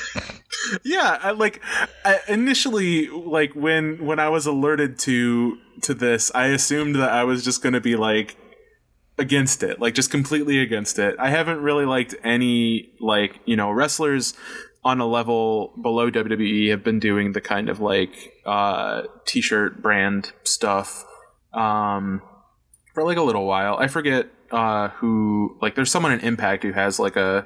Yeah, 0.83 1.19
I, 1.21 1.31
like 1.31 1.61
I, 2.03 2.19
initially, 2.27 3.07
like 3.07 3.53
when 3.53 4.05
when 4.05 4.19
I 4.19 4.29
was 4.29 4.45
alerted 4.45 4.97
to 4.99 5.57
to 5.81 5.93
this, 5.93 6.31
I 6.33 6.47
assumed 6.47 6.95
that 6.95 7.11
I 7.11 7.23
was 7.23 7.43
just 7.43 7.61
going 7.61 7.73
to 7.73 7.81
be 7.81 7.95
like 7.95 8.35
against 9.17 9.63
it, 9.63 9.79
like 9.79 9.93
just 9.93 10.09
completely 10.09 10.59
against 10.59 10.97
it. 10.97 11.15
I 11.19 11.29
haven't 11.29 11.61
really 11.61 11.85
liked 11.85 12.15
any 12.23 12.91
like 12.99 13.39
you 13.45 13.55
know 13.55 13.71
wrestlers 13.71 14.33
on 14.83 14.99
a 15.01 15.05
level 15.05 15.73
below 15.81 16.09
WWE 16.09 16.69
have 16.69 16.83
been 16.83 16.99
doing 16.99 17.33
the 17.33 17.41
kind 17.41 17.69
of 17.69 17.79
like 17.79 18.33
uh, 18.45 19.03
t-shirt 19.25 19.81
brand 19.81 20.31
stuff 20.43 21.05
um, 21.53 22.21
for 22.93 23.03
like 23.03 23.17
a 23.17 23.21
little 23.21 23.45
while. 23.45 23.77
I 23.77 23.87
forget 23.87 24.27
uh, 24.51 24.89
who 24.89 25.57
like 25.61 25.75
there's 25.75 25.91
someone 25.91 26.11
in 26.11 26.21
Impact 26.21 26.63
who 26.63 26.71
has 26.71 26.99
like 26.99 27.17
a 27.17 27.45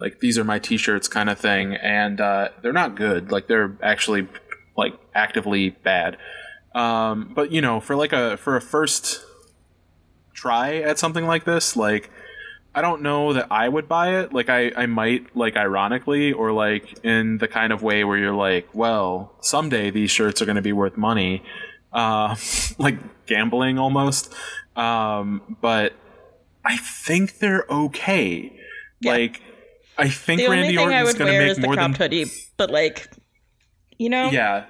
like 0.00 0.20
these 0.20 0.38
are 0.38 0.44
my 0.44 0.58
t-shirts 0.58 1.08
kind 1.08 1.28
of 1.28 1.38
thing 1.38 1.74
and 1.74 2.20
uh, 2.20 2.48
they're 2.62 2.72
not 2.72 2.94
good 2.94 3.30
like 3.30 3.48
they're 3.48 3.76
actually 3.82 4.28
like 4.76 4.94
actively 5.14 5.70
bad 5.70 6.16
um, 6.74 7.32
but 7.34 7.50
you 7.50 7.60
know 7.60 7.80
for 7.80 7.96
like 7.96 8.12
a 8.12 8.36
for 8.36 8.56
a 8.56 8.60
first 8.60 9.24
try 10.38 10.76
at 10.76 10.98
something 10.98 11.26
like 11.26 11.44
this. 11.44 11.76
Like, 11.76 12.10
I 12.74 12.80
don't 12.80 13.02
know 13.02 13.32
that 13.32 13.48
I 13.50 13.68
would 13.68 13.88
buy 13.88 14.20
it. 14.20 14.32
Like, 14.32 14.48
I, 14.48 14.70
I 14.76 14.86
might, 14.86 15.36
like, 15.36 15.56
ironically, 15.56 16.32
or 16.32 16.52
like 16.52 17.04
in 17.04 17.38
the 17.38 17.48
kind 17.48 17.72
of 17.72 17.82
way 17.82 18.04
where 18.04 18.16
you're 18.16 18.34
like, 18.34 18.68
well, 18.72 19.34
someday 19.40 19.90
these 19.90 20.10
shirts 20.10 20.40
are 20.40 20.44
going 20.44 20.56
to 20.56 20.62
be 20.62 20.72
worth 20.72 20.96
money. 20.96 21.42
Uh, 21.92 22.36
like 22.78 23.26
gambling 23.26 23.78
almost. 23.78 24.32
Um, 24.76 25.56
but 25.60 25.94
I 26.64 26.76
think 26.76 27.38
they're 27.38 27.64
okay. 27.68 28.52
Yeah. 29.00 29.12
Like, 29.12 29.42
I 29.98 30.08
think 30.08 30.38
The 30.40 30.46
only 30.46 30.58
Randy 30.60 30.76
thing 30.76 30.92
I 30.92 31.02
would 31.04 31.18
going 31.18 31.26
to 31.30 31.32
wear 31.36 31.42
make 31.42 31.50
is 31.50 31.56
the 31.58 31.62
more 31.66 31.74
cropped 31.74 31.98
than. 31.98 32.10
hoodie, 32.12 32.30
but 32.56 32.70
like, 32.70 33.10
you 33.98 34.08
know, 34.08 34.30
Yeah, 34.30 34.64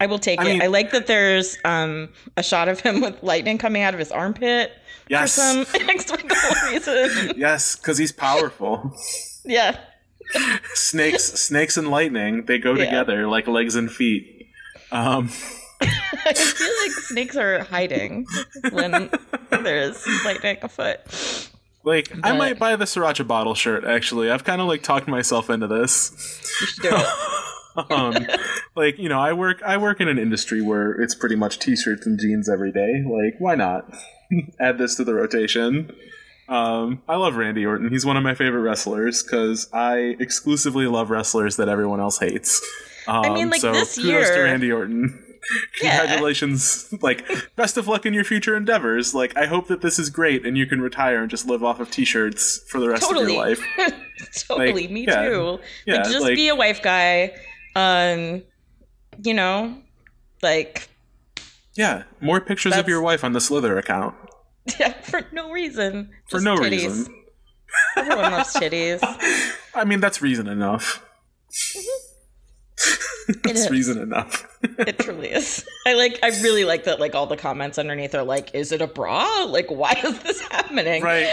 I 0.00 0.06
will 0.06 0.18
take 0.18 0.40
I 0.40 0.44
it. 0.44 0.46
mean- 0.46 0.62
I 0.62 0.66
like 0.68 0.90
that 0.92 1.06
there's 1.06 1.56
um 1.64 2.08
a 2.36 2.42
shot 2.42 2.68
of 2.68 2.80
him 2.80 3.00
with 3.00 3.22
lightning 3.22 3.58
coming 3.58 3.82
out 3.82 3.92
of 3.94 4.00
his 4.00 4.10
armpit 4.10 4.72
yes, 5.08 5.34
for 5.34 5.40
some 5.40 5.66
inexplicable 5.82 6.36
reason. 6.70 7.34
yes, 7.36 7.76
because 7.76 7.98
he's 7.98 8.12
powerful. 8.12 8.92
yeah, 9.44 9.76
snakes, 10.74 11.24
snakes, 11.24 11.76
and 11.76 11.88
lightning 11.88 12.46
they 12.46 12.58
go 12.58 12.74
Yeah. 12.74 12.86
together 12.86 13.28
like 13.28 13.46
legs 13.46 13.74
and 13.76 13.90
feet. 13.90 14.46
Um, 14.92 15.28
I 15.80 16.32
feel 16.32 16.72
like 16.82 16.92
snakes 16.92 17.36
are 17.36 17.64
hiding 17.64 18.26
when 18.70 19.10
there's 19.50 20.06
lightning 20.24 20.56
afoot. 20.62 21.00
Like 21.84 22.10
I 22.22 22.36
might 22.36 22.58
buy 22.58 22.76
the 22.76 22.84
sriracha 22.84 23.26
bottle 23.26 23.54
shirt. 23.54 23.84
Actually, 23.84 24.30
I've 24.30 24.44
kind 24.44 24.60
of 24.60 24.66
like 24.66 24.82
talked 24.82 25.06
myself 25.06 25.50
into 25.50 25.66
this. 25.66 26.12
You 26.60 26.66
should 26.66 26.82
do 26.82 26.90
it. 26.92 27.90
um, 27.90 28.26
like 28.74 28.98
you 28.98 29.08
know, 29.08 29.20
I 29.20 29.32
work 29.32 29.62
I 29.62 29.76
work 29.76 30.00
in 30.00 30.08
an 30.08 30.18
industry 30.18 30.62
where 30.62 30.92
it's 30.92 31.14
pretty 31.14 31.36
much 31.36 31.58
t-shirts 31.58 32.06
and 32.06 32.18
jeans 32.18 32.48
every 32.48 32.72
day. 32.72 33.04
Like, 33.06 33.34
why 33.38 33.54
not 33.54 33.92
add 34.60 34.78
this 34.78 34.96
to 34.96 35.04
the 35.04 35.14
rotation? 35.14 35.94
Um, 36.48 37.02
I 37.08 37.16
love 37.16 37.36
Randy 37.36 37.64
Orton. 37.64 37.90
He's 37.90 38.04
one 38.04 38.16
of 38.16 38.22
my 38.22 38.34
favorite 38.34 38.60
wrestlers 38.60 39.22
because 39.22 39.68
I 39.72 40.16
exclusively 40.20 40.86
love 40.86 41.10
wrestlers 41.10 41.56
that 41.56 41.68
everyone 41.68 42.00
else 42.00 42.18
hates. 42.18 42.60
Um, 43.06 43.34
mean, 43.34 43.50
like, 43.50 43.60
so 43.60 43.72
this 43.72 43.96
kudos 43.96 44.30
to 44.30 44.42
Randy 44.42 44.70
Orton. 44.70 45.23
Yeah. 45.82 45.98
Congratulations! 46.00 46.92
Like, 47.02 47.26
best 47.56 47.76
of 47.76 47.86
luck 47.88 48.06
in 48.06 48.14
your 48.14 48.24
future 48.24 48.56
endeavors. 48.56 49.14
Like, 49.14 49.36
I 49.36 49.46
hope 49.46 49.68
that 49.68 49.80
this 49.82 49.98
is 49.98 50.08
great 50.10 50.46
and 50.46 50.56
you 50.56 50.66
can 50.66 50.80
retire 50.80 51.20
and 51.20 51.30
just 51.30 51.46
live 51.46 51.62
off 51.62 51.80
of 51.80 51.90
t-shirts 51.90 52.64
for 52.68 52.80
the 52.80 52.88
rest 52.88 53.04
of 53.10 53.16
your 53.16 53.36
life. 53.36 53.60
totally, 54.48 54.72
Like, 54.84 54.90
me 54.90 55.04
yeah. 55.06 55.28
too. 55.28 55.58
Yeah, 55.86 55.96
like, 55.96 56.04
just 56.04 56.20
like- 56.22 56.36
be 56.36 56.48
a 56.48 56.54
wife 56.54 56.82
guy. 56.82 57.34
Um, 57.76 58.42
you 59.22 59.34
know, 59.34 59.76
like 60.42 60.88
Yeah, 61.74 62.04
more 62.20 62.40
pictures 62.40 62.76
of 62.76 62.88
your 62.88 63.00
wife 63.02 63.22
on 63.24 63.32
the 63.32 63.40
Slither 63.40 63.76
account. 63.78 64.14
yeah, 64.80 64.92
for 65.02 65.22
no 65.32 65.50
reason. 65.50 66.10
For 66.30 66.40
no 66.40 66.56
titties. 66.56 66.70
reason. 66.70 67.22
Everyone 67.96 68.32
loves 68.32 68.54
titties. 68.54 69.00
I 69.74 69.84
mean, 69.84 70.00
that's 70.00 70.22
reason 70.22 70.46
enough. 70.46 71.04
It 73.44 73.70
reason 73.70 73.98
enough. 73.98 74.48
It 74.78 74.98
truly 74.98 75.30
is. 75.30 75.64
I 75.86 75.94
like. 75.94 76.18
I 76.22 76.28
really 76.42 76.64
like 76.64 76.84
that. 76.84 76.98
Like 76.98 77.14
all 77.14 77.26
the 77.26 77.36
comments 77.36 77.78
underneath 77.78 78.14
are 78.14 78.24
like, 78.24 78.54
"Is 78.54 78.72
it 78.72 78.82
a 78.82 78.86
bra? 78.86 79.44
Like, 79.44 79.70
why 79.70 79.92
is 80.04 80.18
this 80.22 80.40
happening?" 80.40 81.02
Right. 81.02 81.32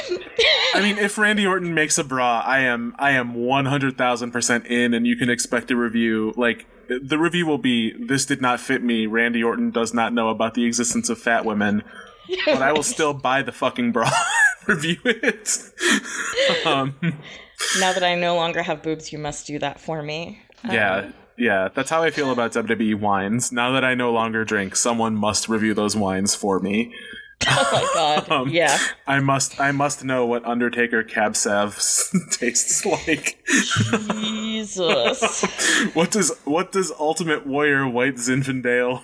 I 0.76 0.82
mean, 0.82 0.98
if 0.98 1.18
Randy 1.18 1.48
Orton 1.48 1.74
makes 1.74 1.98
a 1.98 2.04
bra, 2.04 2.42
I 2.46 2.60
am 2.62 2.94
I 3.00 3.12
am 3.12 3.34
one 3.34 3.66
hundred 3.66 3.98
thousand 3.98 4.32
percent 4.32 4.68
in, 4.68 4.94
and 4.94 5.08
you 5.08 5.16
can 5.16 5.30
expect 5.30 5.72
a 5.72 5.76
review. 5.76 6.34
Like 6.38 6.68
the 6.88 7.18
review 7.18 7.46
will 7.46 7.58
be, 7.58 7.94
"This 7.98 8.26
did 8.26 8.42
not 8.42 8.60
fit 8.60 8.84
me." 8.84 9.08
Randy 9.08 9.44
Orton 9.44 9.72
does 9.72 9.94
not 9.94 10.14
know 10.14 10.30
about 10.30 10.54
the 10.54 10.66
existence 10.66 11.10
of 11.10 11.18
fat 11.18 11.46
women, 11.46 11.84
but 12.46 12.62
I 12.62 12.74
will 12.74 12.84
still 12.84 13.14
buy 13.14 13.42
the 13.42 13.52
fucking 13.52 13.92
bra. 13.92 14.12
review 14.68 14.98
it. 15.06 15.58
um, 16.66 16.96
now 17.80 17.94
that 17.94 18.04
I 18.04 18.16
no 18.16 18.36
longer 18.36 18.62
have 18.62 18.84
boobs, 18.84 19.12
you 19.12 19.20
must 19.20 19.48
do 19.48 19.60
that 19.60 19.80
for 19.80 20.02
me. 20.02 20.42
Um, 20.64 20.72
yeah, 20.76 21.12
yeah, 21.42 21.70
that's 21.74 21.90
how 21.90 22.04
I 22.04 22.12
feel 22.12 22.32
about 22.32 22.54
WWE 22.54 23.00
wines. 23.00 23.52
Now 23.52 23.72
that 23.72 23.84
I 23.84 23.96
no 23.96 24.12
longer 24.12 24.46
drink, 24.46 24.76
someone 24.76 25.16
must 25.16 25.50
review 25.50 25.74
those 25.74 25.96
wines 25.96 26.36
for 26.36 26.60
me. 26.60 26.94
Oh 27.48 27.70
my 27.72 27.92
god. 27.96 28.30
Um, 28.32 28.50
yeah. 28.50 28.78
I 29.08 29.20
must 29.20 29.60
I 29.60 29.72
must 29.72 30.04
know 30.04 30.28
what 30.28 30.46
Undertaker 30.46 31.02
cab 31.02 31.34
sauv 31.34 31.74
tastes 32.40 32.86
like. 32.86 33.44
Jesus. 34.20 35.42
what 35.96 36.12
does 36.12 36.38
what 36.46 36.72
does 36.72 36.92
Ultimate 37.00 37.48
Warrior 37.48 37.88
White 37.88 38.18
Zinfandel 38.18 39.02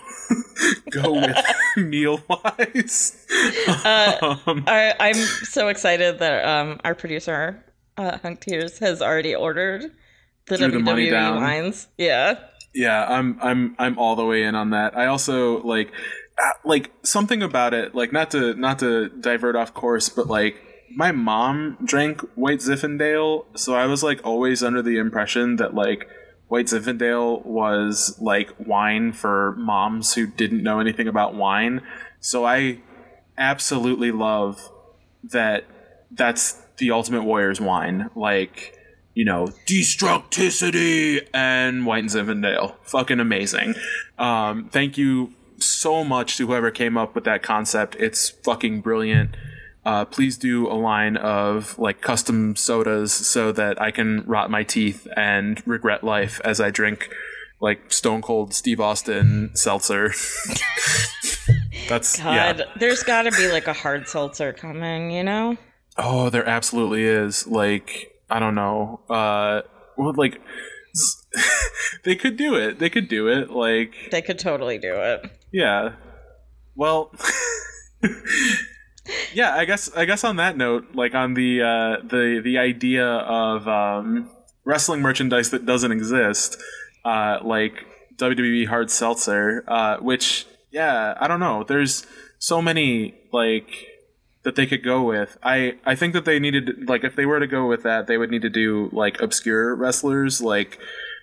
go 0.92 1.14
with 1.14 1.46
meal 1.78 2.22
wise? 2.30 3.26
Uh, 3.68 4.38
um, 4.46 4.64
I, 4.68 4.94
I'm 5.00 5.16
so 5.16 5.70
excited 5.70 6.20
that 6.20 6.46
um, 6.46 6.80
our 6.86 6.94
producer, 6.94 7.64
uh, 7.98 8.20
Hunk 8.20 8.42
Tears, 8.42 8.78
has 8.78 9.02
already 9.02 9.34
ordered 9.34 9.92
the 10.48 10.58
Threw 10.58 10.72
the 10.72 10.80
money 10.80 11.08
WWE 11.08 11.12
down. 11.12 11.36
wines. 11.38 11.88
Yeah. 11.98 12.40
yeah, 12.74 13.06
I'm 13.08 13.38
I'm 13.42 13.76
I'm 13.80 13.98
all 14.00 14.16
the 14.16 14.26
way 14.26 14.44
in 14.44 14.56
on 14.56 14.72
that. 14.72 14.98
I 14.98 15.08
also 15.08 15.62
like 15.64 15.92
uh, 16.42 16.52
like 16.64 16.92
something 17.04 17.42
about 17.42 17.74
it, 17.74 17.96
like 17.96 18.12
not 18.12 18.32
to 18.32 18.54
not 18.56 18.80
to 18.80 19.10
divert 19.10 19.56
off 19.56 19.74
course, 19.74 20.10
but 20.10 20.28
like 20.28 20.62
my 20.96 21.12
mom 21.12 21.78
drank 21.84 22.22
White 22.36 22.60
Zinfandel, 22.60 23.46
so 23.56 23.76
I 23.76 23.86
was 23.88 24.04
like 24.04 24.22
always 24.24 24.64
under 24.64 24.82
the 24.82 24.98
impression 24.98 25.58
that 25.58 25.74
like 25.74 26.08
White 26.48 26.68
Zinfandel 26.68 27.46
was 27.46 28.18
like 28.22 28.52
wine 28.58 29.12
for 29.12 29.54
moms 29.58 30.14
who 30.14 30.26
didn't 30.28 30.64
know 30.64 30.80
anything 30.80 31.08
about 31.08 31.36
wine. 31.36 31.82
So 32.20 32.46
I 32.46 32.80
absolutely 33.38 34.12
love 34.12 34.72
that 35.26 35.66
that's 36.12 36.54
the 36.78 36.92
Ultimate 36.92 37.24
Warrior's 37.24 37.60
wine. 37.60 38.10
Like, 38.16 38.77
you 39.18 39.26
know, 39.26 39.48
destructicity 39.66 41.28
and 41.34 41.88
White 41.88 42.04
and 42.04 42.10
Zinfandel. 42.12 42.76
Fucking 42.84 43.20
amazing. 43.20 43.74
Um, 44.20 44.70
thank 44.70 44.96
you 44.96 45.34
so 45.58 46.04
much 46.04 46.38
to 46.38 46.46
whoever 46.46 46.70
came 46.70 47.00
up 47.00 47.16
with 47.16 47.24
that 47.24 47.42
concept. 47.42 47.96
It's 47.96 48.30
fucking 48.30 48.82
brilliant. 48.82 49.36
Uh, 49.84 50.06
please 50.06 50.38
do 50.38 50.68
a 50.68 50.78
line 50.78 51.18
of 51.18 51.80
like 51.80 52.00
custom 52.00 52.56
sodas 52.56 53.12
so 53.12 53.52
that 53.54 53.82
I 53.82 53.90
can 53.90 54.24
rot 54.28 54.52
my 54.52 54.62
teeth 54.62 55.08
and 55.18 55.66
regret 55.66 56.04
life 56.04 56.40
as 56.44 56.62
I 56.62 56.70
drink 56.70 57.10
like 57.60 57.92
Stone 57.92 58.22
Cold 58.22 58.54
Steve 58.54 58.80
Austin 58.80 59.50
seltzer. 59.56 60.10
That's 61.90 62.22
God, 62.22 62.60
yeah. 62.60 62.66
there's 62.76 63.02
got 63.02 63.24
to 63.24 63.32
be 63.32 63.52
like 63.52 63.66
a 63.66 63.74
hard 63.74 64.08
seltzer 64.08 64.54
coming, 64.54 65.10
you 65.10 65.24
know? 65.24 65.58
Oh, 65.98 66.30
there 66.30 66.48
absolutely 66.48 67.04
is. 67.04 67.48
Like, 67.48 68.14
I 68.30 68.40
don't 68.40 68.56
know. 68.56 69.02
Uh, 69.10 69.62
well, 69.98 70.14
like, 70.16 70.42
they 72.04 72.16
could 72.16 72.38
do 72.38 72.56
it. 72.56 72.80
They 72.80 72.90
could 72.90 73.08
do 73.08 73.28
it. 73.28 73.50
Like, 73.50 73.94
They 74.12 74.22
could 74.22 74.40
totally 74.40 74.78
do 74.78 74.94
it. 74.96 75.32
yeah. 75.52 75.94
Well, 76.76 77.12
yeah. 79.34 79.56
I 79.56 79.66
guess. 79.66 79.90
I 79.96 80.06
guess 80.06 80.24
on 80.24 80.36
that 80.38 80.58
note, 80.58 80.94
like 80.94 81.16
on 81.16 81.34
the 81.34 81.62
uh, 81.62 82.06
the 82.08 82.40
the 82.44 82.58
idea 82.60 83.06
of 83.06 83.68
um, 83.68 84.30
wrestling 84.64 85.02
merchandise 85.02 85.50
that 85.52 85.66
doesn't 85.66 85.92
exist, 85.92 86.58
uh, 87.06 87.40
like 87.44 87.86
WWE 88.18 88.68
hard 88.68 88.92
seltzer, 88.92 89.64
uh, 89.68 89.98
which 89.98 90.46
yeah, 90.72 91.16
I 91.20 91.28
don't 91.28 91.40
know. 91.40 91.64
There's 91.64 92.06
so 92.40 92.62
many 92.62 93.16
like 93.34 93.70
that 94.44 94.56
they 94.56 94.66
could 94.66 94.84
go 94.84 95.04
with. 95.04 95.38
I 95.44 95.78
I 95.86 95.96
think 95.96 96.14
that 96.14 96.26
they 96.26 96.40
needed 96.40 96.88
like 96.88 97.04
if 97.04 97.16
they 97.16 97.26
were 97.26 97.40
to 97.40 97.48
go 97.48 97.68
with 97.68 97.84
that, 97.84 98.08
they 98.08 98.18
would 98.18 98.32
need 98.32 98.44
to 98.44 98.50
do 98.50 98.90
like 98.92 99.22
obscure 99.22 99.76
wrestlers, 99.76 100.42
like 100.42 100.80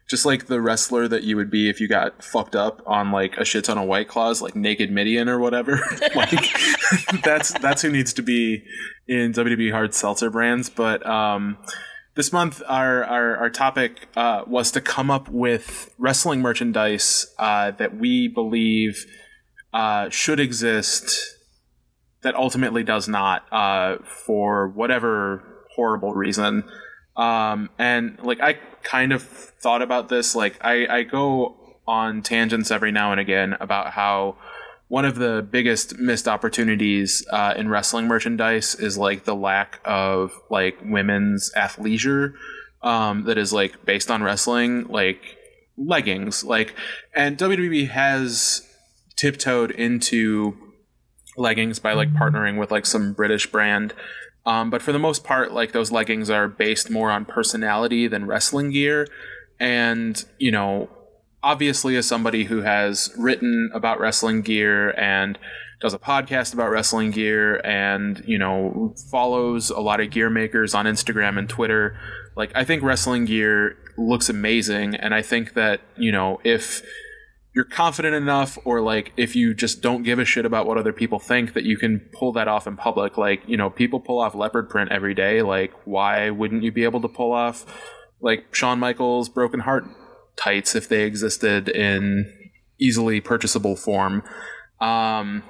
just 0.09 0.27
like 0.27 0.47
the 0.47 0.61
wrestler 0.61 1.09
that 1.09 1.23
you 1.23 1.37
would 1.37 1.51
be 1.51 1.71
if 1.71 1.81
you 1.81 1.89
got 1.89 2.23
fucked 2.23 2.55
up 2.55 2.83
on 2.87 3.11
like 3.11 3.37
a 3.39 3.45
shit 3.45 3.65
ton 3.65 3.79
of 3.79 3.89
white 3.89 4.09
claws, 4.09 4.43
like 4.43 4.55
Naked 4.55 4.91
Mideon 4.91 5.29
or 5.29 5.39
whatever. 5.39 5.81
like 6.15 6.47
that's 7.25 7.53
that's 7.59 7.83
who 7.83 7.91
needs 7.91 8.13
to 8.15 8.23
be 8.23 8.63
in 9.09 9.33
WWE 9.33 9.73
hard 9.73 9.95
seltzer 9.95 10.31
brands. 10.31 10.69
But 10.69 11.07
um, 11.07 11.57
this 12.15 12.33
month, 12.33 12.63
our 12.69 13.05
our, 13.05 13.37
our 13.37 13.51
topic 13.51 14.09
uh, 14.17 14.45
was 14.47 14.71
to 14.73 14.81
come 14.81 15.11
up 15.11 15.29
with 15.29 15.95
wrestling 15.99 16.43
merchandise 16.43 17.33
uh, 17.39 17.71
that 17.73 17.97
we 17.97 18.29
believe 18.29 19.07
uh, 19.73 20.11
should 20.11 20.41
exist 20.41 21.34
that 22.25 22.35
ultimately 22.35 22.83
does 22.83 23.07
not 23.09 23.45
uh, 23.53 23.99
for 24.27 24.69
whatever 24.69 25.45
horrible 25.75 26.13
reason. 26.13 26.65
Um, 27.17 27.71
and 27.79 28.19
like 28.23 28.41
I 28.41 28.55
kind 28.83 29.13
of 29.13 29.23
thought 29.23 29.83
about 29.83 30.09
this. 30.09 30.35
Like 30.35 30.59
I, 30.61 30.87
I 30.87 31.03
go 31.05 31.57
on 31.87 32.23
tangents 32.23 32.71
every 32.71 32.91
now 32.91 33.13
and 33.13 33.21
again 33.21 33.55
about 33.61 33.93
how 33.93 34.37
one 34.89 35.05
of 35.05 35.17
the 35.17 35.47
biggest 35.49 35.99
missed 35.99 36.27
opportunities 36.27 37.25
uh, 37.31 37.55
in 37.57 37.69
wrestling 37.69 38.07
merchandise 38.07 38.75
is 38.75 38.99
like 38.99 39.25
the 39.25 39.35
lack 39.35 39.81
of 39.85 40.33
like 40.51 40.79
women's 40.85 41.53
athleisure 41.57 42.35
um, 42.83 43.25
that 43.25 43.39
is 43.39 43.53
like 43.53 43.85
based 43.85 44.11
on 44.11 44.23
wrestling, 44.23 44.87
like 44.89 45.37
leggings. 45.77 46.45
Like, 46.45 46.75
and 47.15 47.37
WWE 47.39 47.89
has 47.89 48.69
tiptoed 49.17 49.71
into 49.71 50.57
leggings 51.37 51.79
by 51.79 51.93
like 51.93 52.13
partnering 52.13 52.59
with 52.59 52.71
like 52.71 52.87
some 52.87 53.13
British 53.13 53.51
brand. 53.51 53.95
Um, 54.47 54.71
but 54.71 54.83
for 54.83 54.93
the 54.93 54.99
most 54.99 55.25
part, 55.25 55.53
like 55.53 55.73
those 55.73 55.91
leggings 55.91 56.31
are 56.31 56.49
based 56.49 56.91
more 56.91 57.11
on 57.11 57.25
personality 57.25 58.07
than 58.07 58.27
wrestling 58.27 58.71
gear. 58.71 59.09
And, 59.59 60.23
you 60.39 60.51
know, 60.51 60.91
obviously, 61.43 61.97
as 61.97 62.07
somebody 62.07 62.45
who 62.45 62.63
has 62.63 63.13
written 63.17 63.71
about 63.73 64.01
wrestling 64.01 64.43
gear 64.43 64.91
and 64.91 65.39
does 65.81 65.95
a 65.95 65.99
podcast 65.99 66.55
about 66.55 66.71
wrestling 66.71 67.11
gear 67.11 67.57
and, 67.65 68.23
you 68.27 68.39
know, 68.39 68.95
follows 69.11 69.71
a 69.71 69.81
lot 69.81 70.01
of 70.01 70.11
gear 70.11 70.31
makers 70.31 70.75
on 70.75 70.87
Instagram 70.87 71.39
and 71.39 71.49
Twitter, 71.49 71.97
like, 72.37 72.51
I 72.55 72.65
think 72.65 72.83
wrestling 72.83 73.27
gear 73.27 73.77
looks 73.97 74.29
amazing. 74.29 74.95
And 74.97 75.15
I 75.15 75.23
think 75.23 75.55
that, 75.55 75.81
you 75.97 76.11
know, 76.11 76.41
if 76.45 76.83
you're 77.55 77.65
confident 77.65 78.17
enough 78.17 78.59
or 78.65 78.81
like 78.81 79.13
if 79.17 79.37
you 79.37 79.55
just 79.55 79.81
don't 79.81 80.03
give 80.03 80.19
a 80.19 80.25
shit 80.25 80.45
about 80.45 80.67
what 80.67 80.77
other 80.77 80.93
people 80.93 81.21
think 81.21 81.55
that 81.55 81.63
you 81.63 81.77
can 81.77 82.01
pull 82.13 82.33
that 82.33 82.49
off 82.49 82.67
in 82.67 82.77
public. 82.77 83.17
Like 83.17 83.43
you 83.47 83.57
know 83.57 83.71
people 83.71 84.01
pull 84.01 84.21
off 84.21 84.35
leopard 84.35 84.69
print 84.69 84.91
every 84.91 85.15
day. 85.15 85.41
Like 85.43 85.73
why 85.85 86.31
wouldn't 86.31 86.65
you 86.65 86.73
be 86.73 86.85
able 86.85 87.01
to 87.01 87.09
pull 87.09 87.33
off 87.33 87.65
like 88.21 88.53
Shawn 88.53 88.81
Michaels 88.81 89.29
broken 89.29 89.61
heart 89.61 89.85
tights 90.37 90.75
if 90.75 90.89
they 90.89 91.05
existed 91.05 91.69
in 91.69 92.33
easily 92.79 93.21
purchasable 93.21 93.77
form? 93.77 94.25
Um 94.81 95.45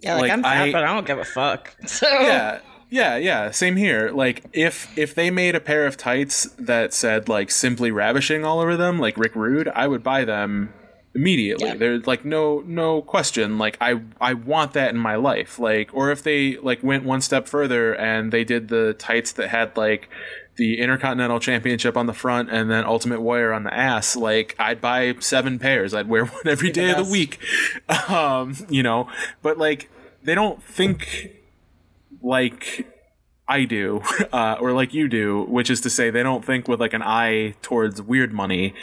yeah 0.00 0.14
like, 0.14 0.22
like 0.22 0.32
i'm 0.32 0.42
fat 0.42 0.68
I, 0.68 0.72
but 0.72 0.84
i 0.84 0.92
don't 0.92 1.06
give 1.06 1.18
a 1.18 1.24
fuck. 1.24 1.74
So 1.86 2.08
yeah 2.08 2.60
yeah, 2.90 3.16
yeah, 3.16 3.50
same 3.50 3.74
here. 3.74 4.10
Like 4.10 4.44
if 4.52 4.96
if 4.96 5.16
they 5.16 5.28
made 5.28 5.56
a 5.56 5.60
pair 5.60 5.84
of 5.84 5.96
tights 5.96 6.44
that 6.58 6.94
said 6.94 7.28
like 7.28 7.50
simply 7.50 7.90
ravishing 7.90 8.44
all 8.44 8.60
over 8.60 8.76
them, 8.76 9.00
like 9.00 9.16
Rick 9.16 9.34
Rude, 9.34 9.66
I 9.68 9.88
would 9.88 10.04
buy 10.04 10.24
them 10.24 10.72
immediately. 11.14 11.68
Yeah. 11.68 11.74
There's 11.74 12.06
like 12.06 12.24
no 12.24 12.60
no 12.66 13.02
question. 13.02 13.58
Like 13.58 13.76
I 13.80 14.00
I 14.20 14.34
want 14.34 14.72
that 14.72 14.90
in 14.90 14.98
my 14.98 15.16
life. 15.16 15.58
Like 15.58 15.90
or 15.92 16.10
if 16.10 16.22
they 16.22 16.56
like 16.58 16.82
went 16.82 17.04
one 17.04 17.20
step 17.20 17.46
further 17.46 17.94
and 17.94 18.32
they 18.32 18.44
did 18.44 18.68
the 18.68 18.94
tights 18.94 19.32
that 19.32 19.48
had 19.48 19.76
like 19.76 20.08
the 20.56 20.80
Intercontinental 20.80 21.40
Championship 21.40 21.96
on 21.96 22.06
the 22.06 22.12
front 22.12 22.50
and 22.50 22.70
then 22.70 22.84
Ultimate 22.84 23.20
Warrior 23.20 23.52
on 23.52 23.64
the 23.64 23.74
ass, 23.74 24.14
like 24.14 24.54
I'd 24.58 24.80
buy 24.80 25.14
seven 25.20 25.58
pairs. 25.58 25.94
I'd 25.94 26.08
wear 26.08 26.24
one 26.26 26.46
every 26.46 26.70
day 26.70 26.90
of 26.90 27.04
the 27.04 27.10
week. 27.10 27.38
Um, 28.08 28.56
you 28.68 28.82
know, 28.82 29.08
but 29.42 29.58
like 29.58 29.90
they 30.22 30.34
don't 30.34 30.62
think 30.62 31.30
like 32.22 32.86
I 33.46 33.64
do, 33.64 34.02
uh, 34.32 34.56
or 34.60 34.72
like 34.72 34.94
you 34.94 35.08
do, 35.08 35.44
which 35.44 35.70
is 35.70 35.80
to 35.82 35.90
say, 35.90 36.10
they 36.10 36.22
don't 36.22 36.44
think 36.44 36.68
with 36.68 36.80
like 36.80 36.94
an 36.94 37.02
eye 37.02 37.54
towards 37.62 38.00
weird 38.00 38.32
money 38.32 38.74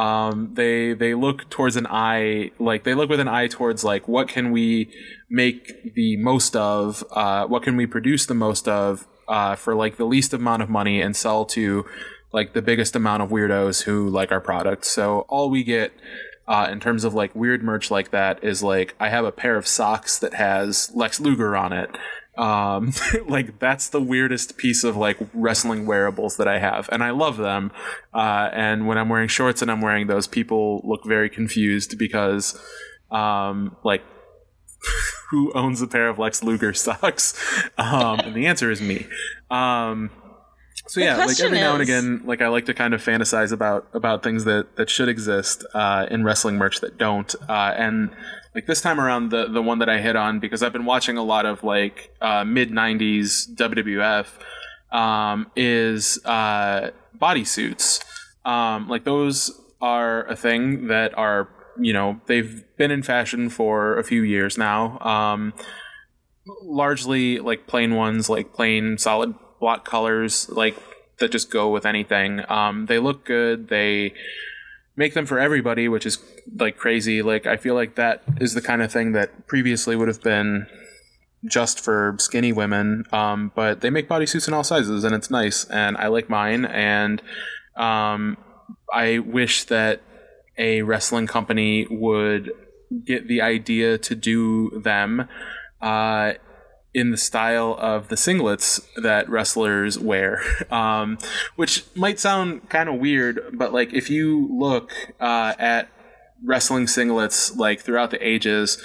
um, 0.00 0.54
they 0.54 0.94
they 0.94 1.12
look 1.12 1.50
towards 1.50 1.76
an 1.76 1.86
eye 1.86 2.52
like 2.58 2.84
they 2.84 2.94
look 2.94 3.10
with 3.10 3.20
an 3.20 3.28
eye 3.28 3.48
towards 3.48 3.84
like 3.84 4.08
what 4.08 4.28
can 4.28 4.50
we 4.50 4.90
make 5.28 5.94
the 5.94 6.16
most 6.16 6.56
of 6.56 7.04
uh, 7.10 7.44
what 7.46 7.62
can 7.62 7.76
we 7.76 7.84
produce 7.84 8.24
the 8.24 8.34
most 8.34 8.66
of 8.66 9.06
uh, 9.28 9.54
for 9.56 9.74
like 9.74 9.98
the 9.98 10.06
least 10.06 10.32
amount 10.32 10.62
of 10.62 10.70
money 10.70 11.02
and 11.02 11.14
sell 11.14 11.44
to 11.44 11.84
like 12.32 12.54
the 12.54 12.62
biggest 12.62 12.96
amount 12.96 13.22
of 13.22 13.28
weirdos 13.28 13.82
who 13.82 14.08
like 14.08 14.32
our 14.32 14.40
product. 14.40 14.86
So 14.86 15.26
all 15.28 15.50
we 15.50 15.62
get 15.62 15.92
uh, 16.48 16.68
in 16.72 16.80
terms 16.80 17.04
of 17.04 17.12
like 17.12 17.34
weird 17.34 17.62
merch 17.62 17.90
like 17.90 18.10
that 18.10 18.42
is 18.42 18.62
like 18.62 18.94
I 18.98 19.10
have 19.10 19.26
a 19.26 19.32
pair 19.32 19.56
of 19.56 19.66
socks 19.66 20.18
that 20.20 20.32
has 20.32 20.90
Lex 20.94 21.20
Luger 21.20 21.54
on 21.54 21.74
it 21.74 21.90
um, 22.40 22.92
like 23.28 23.58
that's 23.58 23.90
the 23.90 24.00
weirdest 24.00 24.56
piece 24.56 24.82
of 24.82 24.96
like 24.96 25.18
wrestling 25.34 25.84
wearables 25.84 26.38
that 26.38 26.48
I 26.48 26.58
have, 26.58 26.88
and 26.90 27.04
I 27.04 27.10
love 27.10 27.36
them. 27.36 27.70
Uh, 28.14 28.48
and 28.52 28.86
when 28.86 28.96
I'm 28.96 29.10
wearing 29.10 29.28
shorts 29.28 29.60
and 29.60 29.70
I'm 29.70 29.82
wearing 29.82 30.06
those, 30.06 30.26
people 30.26 30.80
look 30.82 31.04
very 31.04 31.28
confused 31.28 31.98
because, 31.98 32.58
um, 33.10 33.76
like, 33.84 34.02
who 35.30 35.52
owns 35.52 35.82
a 35.82 35.86
pair 35.86 36.08
of 36.08 36.18
Lex 36.18 36.42
Luger 36.42 36.72
socks? 36.72 37.34
Um, 37.76 38.20
and 38.20 38.34
the 38.34 38.46
answer 38.46 38.70
is 38.70 38.80
me. 38.80 39.06
Um, 39.50 40.10
so 40.90 41.00
yeah, 41.00 41.18
like 41.18 41.38
every 41.38 41.56
is... 41.56 41.62
now 41.62 41.74
and 41.74 41.82
again, 41.82 42.22
like 42.24 42.42
I 42.42 42.48
like 42.48 42.66
to 42.66 42.74
kind 42.74 42.94
of 42.94 43.00
fantasize 43.00 43.52
about 43.52 43.86
about 43.92 44.24
things 44.24 44.42
that 44.42 44.74
that 44.74 44.90
should 44.90 45.08
exist 45.08 45.64
uh, 45.72 46.06
in 46.10 46.24
wrestling 46.24 46.56
merch 46.56 46.80
that 46.80 46.98
don't, 46.98 47.32
uh, 47.48 47.72
and 47.76 48.10
like 48.56 48.66
this 48.66 48.80
time 48.80 49.00
around 49.00 49.30
the 49.30 49.46
the 49.46 49.62
one 49.62 49.78
that 49.78 49.88
I 49.88 50.00
hit 50.00 50.16
on 50.16 50.40
because 50.40 50.64
I've 50.64 50.72
been 50.72 50.84
watching 50.84 51.16
a 51.16 51.22
lot 51.22 51.46
of 51.46 51.62
like 51.62 52.12
uh, 52.20 52.42
mid 52.42 52.72
'90s 52.72 53.54
WWF 53.54 54.26
um, 54.90 55.48
is 55.54 56.18
uh, 56.24 56.90
bodysuits. 57.16 58.02
Um, 58.44 58.88
like 58.88 59.04
those 59.04 59.56
are 59.80 60.26
a 60.26 60.34
thing 60.34 60.88
that 60.88 61.16
are 61.16 61.48
you 61.78 61.92
know 61.92 62.20
they've 62.26 62.64
been 62.76 62.90
in 62.90 63.04
fashion 63.04 63.48
for 63.48 63.96
a 63.96 64.02
few 64.02 64.22
years 64.22 64.58
now. 64.58 64.98
Um, 64.98 65.54
largely 66.64 67.38
like 67.38 67.68
plain 67.68 67.94
ones, 67.94 68.28
like 68.28 68.52
plain 68.52 68.98
solid 68.98 69.36
block 69.60 69.84
colors, 69.84 70.48
like 70.48 70.76
that 71.18 71.30
just 71.30 71.50
go 71.50 71.68
with 71.68 71.86
anything. 71.86 72.42
Um, 72.50 72.86
they 72.86 72.98
look 72.98 73.24
good. 73.24 73.68
They 73.68 74.14
make 74.96 75.14
them 75.14 75.26
for 75.26 75.38
everybody, 75.38 75.88
which 75.88 76.04
is 76.04 76.18
like 76.56 76.76
crazy. 76.76 77.22
Like 77.22 77.46
I 77.46 77.56
feel 77.56 77.74
like 77.74 77.94
that 77.94 78.22
is 78.40 78.54
the 78.54 78.62
kind 78.62 78.82
of 78.82 78.90
thing 78.90 79.12
that 79.12 79.46
previously 79.46 79.94
would 79.94 80.08
have 80.08 80.22
been 80.22 80.66
just 81.44 81.80
for 81.80 82.16
skinny 82.18 82.52
women. 82.52 83.04
Um, 83.12 83.52
but 83.54 83.80
they 83.80 83.90
make 83.90 84.08
bodysuits 84.08 84.48
in 84.48 84.54
all 84.54 84.64
sizes, 84.64 85.04
and 85.04 85.14
it's 85.14 85.30
nice, 85.30 85.64
and 85.66 85.96
I 85.96 86.08
like 86.08 86.28
mine. 86.28 86.64
And 86.64 87.22
um, 87.76 88.36
I 88.92 89.18
wish 89.20 89.64
that 89.64 90.02
a 90.58 90.82
wrestling 90.82 91.26
company 91.26 91.86
would 91.90 92.52
get 93.04 93.28
the 93.28 93.40
idea 93.40 93.98
to 93.98 94.14
do 94.14 94.80
them. 94.80 95.28
Uh, 95.80 96.34
in 96.92 97.10
the 97.10 97.16
style 97.16 97.76
of 97.78 98.08
the 98.08 98.16
singlets 98.16 98.84
that 98.96 99.28
wrestlers 99.28 99.98
wear, 99.98 100.42
um, 100.70 101.18
which 101.56 101.84
might 101.94 102.18
sound 102.18 102.68
kind 102.68 102.88
of 102.88 102.96
weird, 102.96 103.40
but 103.52 103.72
like 103.72 103.92
if 103.92 104.10
you 104.10 104.48
look 104.50 104.92
uh, 105.20 105.54
at 105.58 105.88
wrestling 106.44 106.86
singlets 106.86 107.56
like 107.56 107.80
throughout 107.80 108.10
the 108.10 108.26
ages, 108.26 108.82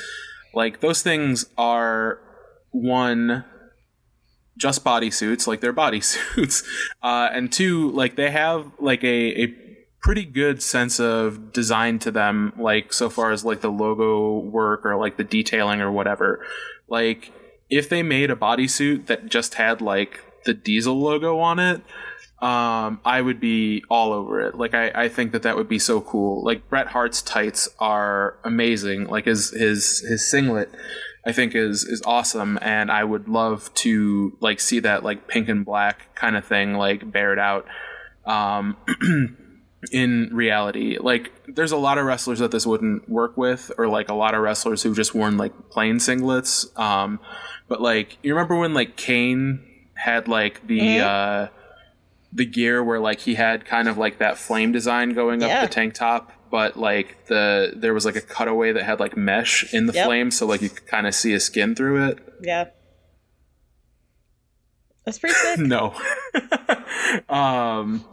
like 0.53 0.81
those 0.81 1.01
things 1.01 1.47
are 1.57 2.19
one 2.71 3.43
just 4.57 4.83
bodysuits, 4.83 5.47
like 5.47 5.61
they're 5.61 5.73
bodysuits, 5.73 6.63
uh, 7.03 7.29
and 7.31 7.51
two, 7.51 7.91
like 7.91 8.15
they 8.15 8.31
have 8.31 8.71
like 8.79 9.03
a, 9.03 9.43
a 9.43 9.53
pretty 9.99 10.23
good 10.23 10.61
sense 10.61 10.99
of 10.99 11.51
design 11.51 11.97
to 11.99 12.11
them, 12.11 12.53
like 12.57 12.93
so 12.93 13.09
far 13.09 13.31
as 13.31 13.43
like 13.43 13.61
the 13.61 13.71
logo 13.71 14.37
work 14.37 14.85
or 14.85 14.95
like 14.95 15.17
the 15.17 15.23
detailing 15.23 15.81
or 15.81 15.91
whatever, 15.91 16.45
like 16.87 17.33
if 17.69 17.89
they 17.89 18.03
made 18.03 18.31
a 18.31 18.35
bodysuit 18.35 19.07
that 19.07 19.27
just 19.27 19.55
had 19.55 19.81
like 19.81 20.21
the 20.45 20.53
diesel 20.53 20.99
logo 20.99 21.39
on 21.39 21.59
it 21.59 21.81
um, 22.41 22.99
I 23.05 23.21
would 23.21 23.39
be 23.39 23.83
all 23.89 24.11
over 24.11 24.41
it. 24.41 24.55
Like 24.55 24.73
I, 24.73 24.91
I 24.93 25.09
think 25.09 25.31
that 25.31 25.43
that 25.43 25.55
would 25.55 25.69
be 25.69 25.79
so 25.79 26.01
cool. 26.01 26.43
Like 26.43 26.69
Bret 26.69 26.87
Hart's 26.87 27.21
tights 27.21 27.69
are 27.79 28.37
amazing. 28.43 29.05
Like 29.05 29.25
his 29.25 29.51
his 29.51 30.01
his 30.01 30.29
singlet, 30.29 30.69
I 31.25 31.31
think 31.31 31.55
is 31.55 31.85
is 31.85 32.03
awesome, 32.05 32.59
and 32.61 32.91
I 32.91 33.05
would 33.05 33.29
love 33.29 33.73
to 33.75 34.37
like 34.41 34.59
see 34.59 34.79
that 34.81 35.03
like 35.03 35.27
pink 35.27 35.47
and 35.47 35.65
black 35.65 36.13
kind 36.13 36.35
of 36.35 36.45
thing 36.45 36.73
like 36.73 37.09
bared 37.09 37.39
out. 37.39 37.65
Um, 38.25 38.75
in 39.91 40.29
reality. 40.31 40.97
Like, 40.99 41.31
there's 41.47 41.71
a 41.71 41.77
lot 41.77 41.97
of 41.97 42.05
wrestlers 42.05 42.39
that 42.39 42.51
this 42.51 42.65
wouldn't 42.65 43.09
work 43.09 43.37
with, 43.37 43.71
or 43.77 43.87
like 43.87 44.09
a 44.09 44.13
lot 44.13 44.33
of 44.33 44.41
wrestlers 44.41 44.83
who've 44.83 44.95
just 44.95 45.13
worn 45.13 45.37
like 45.37 45.69
plain 45.69 45.97
singlets. 45.97 46.77
Um, 46.79 47.19
but 47.67 47.81
like, 47.81 48.17
you 48.23 48.33
remember 48.33 48.55
when 48.55 48.73
like 48.73 48.95
Kane 48.95 49.63
had 49.95 50.27
like 50.27 50.65
the 50.67 50.79
mm-hmm. 50.79 51.07
uh, 51.07 51.47
the 52.31 52.45
gear 52.45 52.83
where 52.83 52.99
like 52.99 53.21
he 53.21 53.35
had 53.35 53.65
kind 53.65 53.87
of 53.87 53.97
like 53.97 54.19
that 54.19 54.37
flame 54.37 54.71
design 54.71 55.13
going 55.13 55.41
yeah. 55.41 55.61
up 55.61 55.69
the 55.69 55.73
tank 55.73 55.93
top, 55.93 56.31
but 56.51 56.77
like 56.77 57.25
the 57.27 57.73
there 57.75 57.93
was 57.93 58.05
like 58.05 58.15
a 58.15 58.21
cutaway 58.21 58.73
that 58.73 58.83
had 58.83 58.99
like 58.99 59.17
mesh 59.17 59.73
in 59.73 59.87
the 59.87 59.93
yep. 59.93 60.05
flame, 60.05 60.31
so 60.31 60.45
like 60.45 60.61
you 60.61 60.69
could 60.69 60.87
kind 60.87 61.07
of 61.07 61.15
see 61.15 61.31
his 61.31 61.43
skin 61.43 61.75
through 61.75 62.09
it. 62.09 62.19
Yeah. 62.41 62.65
That's 65.05 65.19
pretty 65.19 65.35
sick. 65.43 65.59
no. 65.59 65.93
um 67.29 68.05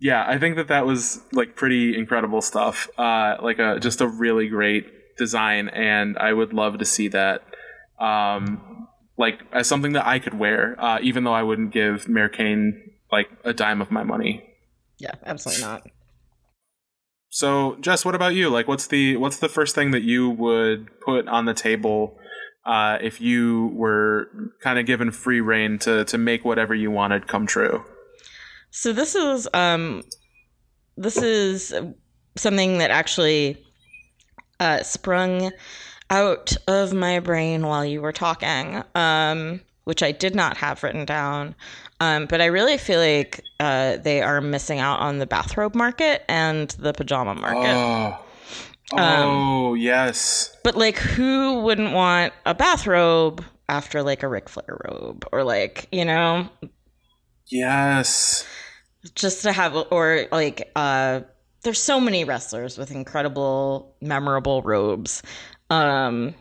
yeah, 0.00 0.24
I 0.26 0.38
think 0.38 0.56
that 0.56 0.68
that 0.68 0.86
was 0.86 1.20
like 1.32 1.56
pretty 1.56 1.96
incredible 1.96 2.40
stuff. 2.40 2.88
Uh, 2.98 3.36
like 3.42 3.58
a 3.58 3.80
just 3.80 4.00
a 4.00 4.06
really 4.06 4.48
great 4.48 5.16
design, 5.16 5.68
and 5.68 6.16
I 6.18 6.32
would 6.32 6.52
love 6.52 6.78
to 6.78 6.84
see 6.84 7.08
that. 7.08 7.42
Um, 7.98 8.88
like 9.16 9.40
as 9.52 9.66
something 9.66 9.92
that 9.92 10.06
I 10.06 10.20
could 10.20 10.38
wear, 10.38 10.76
uh, 10.78 11.00
even 11.02 11.24
though 11.24 11.32
I 11.32 11.42
wouldn't 11.42 11.72
give 11.72 12.08
Mayor 12.08 12.28
Kane 12.28 12.92
like 13.10 13.28
a 13.44 13.52
dime 13.52 13.80
of 13.80 13.90
my 13.90 14.04
money. 14.04 14.44
Yeah, 14.98 15.14
absolutely 15.26 15.64
not. 15.64 15.82
So, 17.30 17.76
Jess, 17.80 18.04
what 18.04 18.14
about 18.14 18.34
you? 18.34 18.48
Like, 18.48 18.68
what's 18.68 18.86
the 18.86 19.16
what's 19.16 19.38
the 19.38 19.48
first 19.48 19.74
thing 19.74 19.90
that 19.90 20.02
you 20.02 20.30
would 20.30 20.88
put 21.00 21.28
on 21.28 21.44
the 21.44 21.54
table 21.54 22.18
uh, 22.64 22.98
if 23.00 23.20
you 23.20 23.72
were 23.74 24.28
kind 24.62 24.78
of 24.78 24.86
given 24.86 25.10
free 25.10 25.40
reign 25.40 25.78
to 25.80 26.04
to 26.04 26.16
make 26.16 26.44
whatever 26.44 26.74
you 26.74 26.90
wanted 26.90 27.26
come 27.26 27.46
true? 27.46 27.84
So 28.70 28.92
this 28.92 29.14
is 29.14 29.48
um, 29.54 30.02
this 30.96 31.16
is 31.16 31.72
something 32.36 32.78
that 32.78 32.90
actually 32.90 33.64
uh, 34.60 34.82
sprung 34.82 35.50
out 36.10 36.56
of 36.66 36.92
my 36.92 37.20
brain 37.20 37.66
while 37.66 37.84
you 37.84 38.00
were 38.00 38.12
talking, 38.12 38.82
um, 38.94 39.60
which 39.84 40.02
I 40.02 40.12
did 40.12 40.34
not 40.34 40.56
have 40.58 40.82
written 40.82 41.04
down. 41.04 41.54
Um, 42.00 42.26
but 42.26 42.40
I 42.40 42.46
really 42.46 42.78
feel 42.78 43.00
like 43.00 43.42
uh, 43.58 43.96
they 43.96 44.22
are 44.22 44.40
missing 44.40 44.78
out 44.78 45.00
on 45.00 45.18
the 45.18 45.26
bathrobe 45.26 45.74
market 45.74 46.22
and 46.28 46.70
the 46.78 46.92
pajama 46.92 47.34
market. 47.34 47.74
Oh, 47.74 48.24
Um, 48.92 49.00
oh 49.00 49.74
yes. 49.74 50.56
But 50.62 50.76
like, 50.76 50.96
who 50.96 51.60
wouldn't 51.60 51.92
want 51.92 52.32
a 52.46 52.54
bathrobe 52.54 53.44
after 53.68 54.02
like 54.02 54.22
a 54.22 54.28
Ric 54.28 54.48
Flair 54.48 54.78
robe, 54.88 55.26
or 55.32 55.42
like 55.42 55.88
you 55.90 56.04
know, 56.04 56.48
Yes. 57.50 58.46
just 59.14 59.42
to 59.42 59.52
have, 59.52 59.76
or 59.90 60.26
like, 60.32 60.70
uh, 60.76 61.20
there's 61.62 61.80
so 61.80 62.00
many 62.00 62.24
wrestlers 62.24 62.78
with 62.78 62.90
incredible, 62.90 63.94
memorable 64.00 64.62
robes, 64.62 65.22
um, 65.70 66.34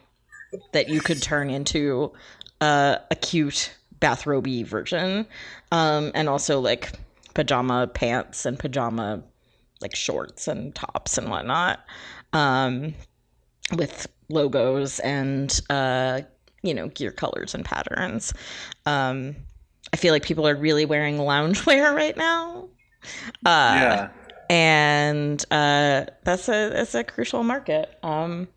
that 0.73 0.89
you 0.89 1.01
could 1.01 1.21
turn 1.21 1.49
into 1.49 2.13
uh, 2.61 2.97
a 3.11 3.15
cute 3.15 3.73
bathrobe 3.99 4.47
version, 4.65 5.25
um, 5.71 6.11
and 6.13 6.29
also 6.29 6.59
like 6.59 6.93
pajama 7.33 7.87
pants 7.87 8.45
and 8.45 8.57
pajama 8.57 9.23
like 9.81 9.95
shorts 9.95 10.47
and 10.47 10.73
tops 10.73 11.17
and 11.17 11.29
whatnot. 11.29 11.79
Um, 12.33 12.93
with 13.75 14.07
logos 14.29 14.99
and 14.99 15.59
uh, 15.69 16.21
you 16.63 16.73
know 16.73 16.87
gear 16.89 17.11
colors 17.11 17.53
and 17.53 17.65
patterns. 17.65 18.33
Um, 18.85 19.35
I 19.93 19.97
feel 19.97 20.13
like 20.13 20.23
people 20.23 20.47
are 20.47 20.55
really 20.55 20.85
wearing 20.85 21.17
loungewear 21.17 21.95
right 21.95 22.15
now. 22.17 22.67
Uh, 23.45 23.75
yeah. 23.75 24.09
and 24.49 25.43
uh, 25.51 26.05
that's 26.23 26.49
a 26.49 26.69
that's 26.69 26.95
a 26.95 27.03
crucial 27.03 27.43
market. 27.43 27.97
Um, 28.03 28.47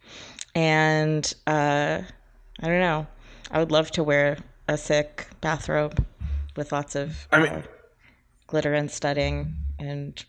and 0.55 1.33
uh, 1.47 2.01
I 2.61 2.67
don't 2.67 2.81
know. 2.81 3.07
I 3.51 3.59
would 3.59 3.71
love 3.73 3.91
to 3.93 4.03
wear 4.05 4.39
a 4.69 4.77
sick 4.77 5.29
bathrobe 5.41 6.05
with 6.57 6.73
lots 6.73 6.95
of 6.95 7.27
I 7.33 7.41
mean- 7.41 7.49
uh, 7.53 7.63
glitter 8.47 8.75
and 8.75 8.91
studding 8.91 9.55
and 9.79 10.23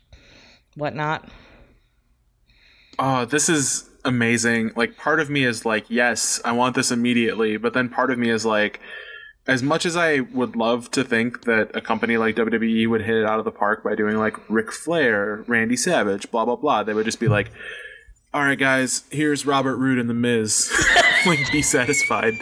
whatnot. 0.76 1.28
Oh, 2.98 3.24
this 3.24 3.48
is 3.48 3.88
amazing. 4.04 4.72
Like 4.76 4.96
part 4.96 5.18
of 5.18 5.30
me 5.30 5.44
is 5.44 5.64
like, 5.64 5.86
yes, 5.88 6.40
I 6.44 6.52
want 6.52 6.74
this 6.76 6.90
immediately, 6.90 7.56
but 7.56 7.72
then 7.72 7.88
part 7.88 8.10
of 8.10 8.18
me 8.18 8.30
is 8.30 8.44
like 8.44 8.80
as 9.46 9.62
much 9.62 9.84
as 9.86 9.96
I 9.96 10.20
would 10.20 10.54
love 10.56 10.90
to 10.92 11.02
think 11.02 11.44
that 11.46 11.70
a 11.74 11.80
company 11.80 12.16
like 12.16 12.36
WWE 12.36 12.88
would 12.88 13.02
hit 13.02 13.16
it 13.16 13.24
out 13.26 13.38
of 13.38 13.44
the 13.44 13.50
park 13.50 13.82
by 13.82 13.94
doing 13.94 14.16
like 14.16 14.36
Ric 14.48 14.70
Flair, 14.72 15.44
Randy 15.48 15.76
Savage, 15.76 16.30
blah 16.30 16.44
blah 16.44 16.56
blah, 16.56 16.82
they 16.84 16.94
would 16.94 17.04
just 17.06 17.18
be 17.20 17.28
like, 17.28 17.50
"All 18.32 18.42
right, 18.42 18.58
guys, 18.58 19.02
here's 19.10 19.44
Robert 19.44 19.76
Roode 19.76 19.98
and 19.98 20.08
the 20.08 20.14
Miz. 20.14 20.72
like, 21.26 21.50
be 21.50 21.60
satisfied." 21.62 22.34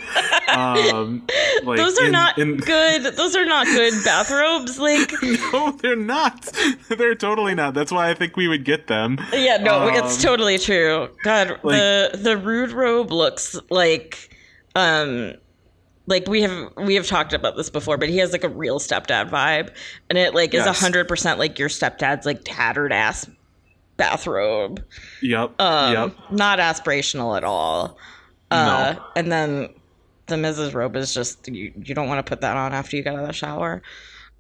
Um, 0.51 1.27
like 1.63 1.79
Those 1.79 1.97
are 2.01 2.07
in- 2.07 2.13
not 2.13 2.37
in- 2.37 2.57
good. 2.57 3.15
Those 3.17 3.37
are 3.37 3.45
not 3.45 3.67
good 3.67 3.95
bathrobes. 4.05 4.79
Like, 4.81 5.13
no, 5.23 5.71
they're 5.81 5.95
not. 5.97 6.53
they're 6.89 7.15
totally 7.15 7.55
not. 7.55 7.73
That's 7.73 7.93
why 7.93 8.11
I 8.11 8.15
think 8.15 8.37
we 8.37 8.49
would 8.49 8.65
get 8.65 8.89
them. 8.89 9.19
yeah, 9.33 9.59
no, 9.59 9.87
it's 9.89 10.17
Um, 10.17 10.23
totally 10.23 10.59
true. 10.59 11.09
God, 11.23 11.51
like- 11.63 11.77
the 11.77 12.11
the 12.21 12.37
Roode 12.37 12.73
robe 12.73 13.13
looks 13.13 13.57
like, 13.71 14.37
um, 14.75 15.35
like 16.07 16.27
we 16.29 16.43
have 16.43 16.73
we 16.77 16.95
have 16.95 17.07
talked 17.07 17.33
about 17.33 17.57
this 17.57 17.71
before, 17.71 17.97
but 17.97 18.09
he 18.09 18.19
has 18.19 18.33
like 18.33 18.45
a 18.45 18.49
real 18.49 18.79
stepdad 18.79 19.31
vibe, 19.31 19.71
and 20.09 20.19
it 20.19 20.35
like 20.35 20.55
is 20.55 20.63
a 20.63 20.67
Yes. 20.67 20.81
hundred 20.81 21.09
percent 21.09 21.39
like 21.39 21.59
your 21.59 21.69
stepdad's 21.69 22.27
like 22.27 22.41
tattered 22.45 22.93
ass 22.93 23.29
bathrobe. 23.97 24.83
Yep. 25.23 25.61
Um, 25.61 25.93
yep. 25.93 26.17
not 26.31 26.59
aspirational 26.59 27.37
at 27.37 27.45
all. 27.45 27.99
Uh, 28.51 28.97
and 29.15 29.31
then 29.31 29.69
the 30.27 30.37
Miz 30.37 30.75
robe 30.75 30.97
is 30.97 31.15
just 31.15 31.47
you, 31.49 31.73
you 31.85 31.95
don't 31.95 32.09
want 32.09 32.25
to 32.25 32.29
put 32.29 32.41
that 32.41 32.57
on 32.57 32.73
after 32.73 32.97
you 32.97 33.03
get 33.03 33.15
out 33.15 33.21
of 33.21 33.27
the 33.27 33.33
shower. 33.33 33.83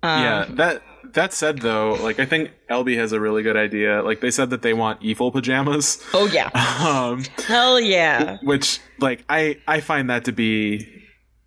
Um, 0.02 0.22
Yeah, 0.22 0.44
that 0.50 0.82
that 1.12 1.32
said 1.32 1.58
though, 1.58 1.92
like 2.00 2.18
I 2.18 2.24
think 2.24 2.50
LB 2.70 2.96
has 2.96 3.12
a 3.12 3.20
really 3.20 3.42
good 3.42 3.56
idea. 3.56 4.02
Like 4.02 4.20
they 4.20 4.30
said 4.30 4.50
that 4.50 4.62
they 4.62 4.72
want 4.72 5.02
evil 5.02 5.30
pajamas. 5.30 6.02
Oh 6.14 6.26
yeah. 6.26 6.50
Um 6.80 7.22
Hell 7.46 7.78
yeah. 7.80 8.38
which 8.42 8.80
like 8.98 9.24
I 9.28 9.58
I 9.68 9.80
find 9.80 10.08
that 10.10 10.24
to 10.24 10.32
be 10.32 10.99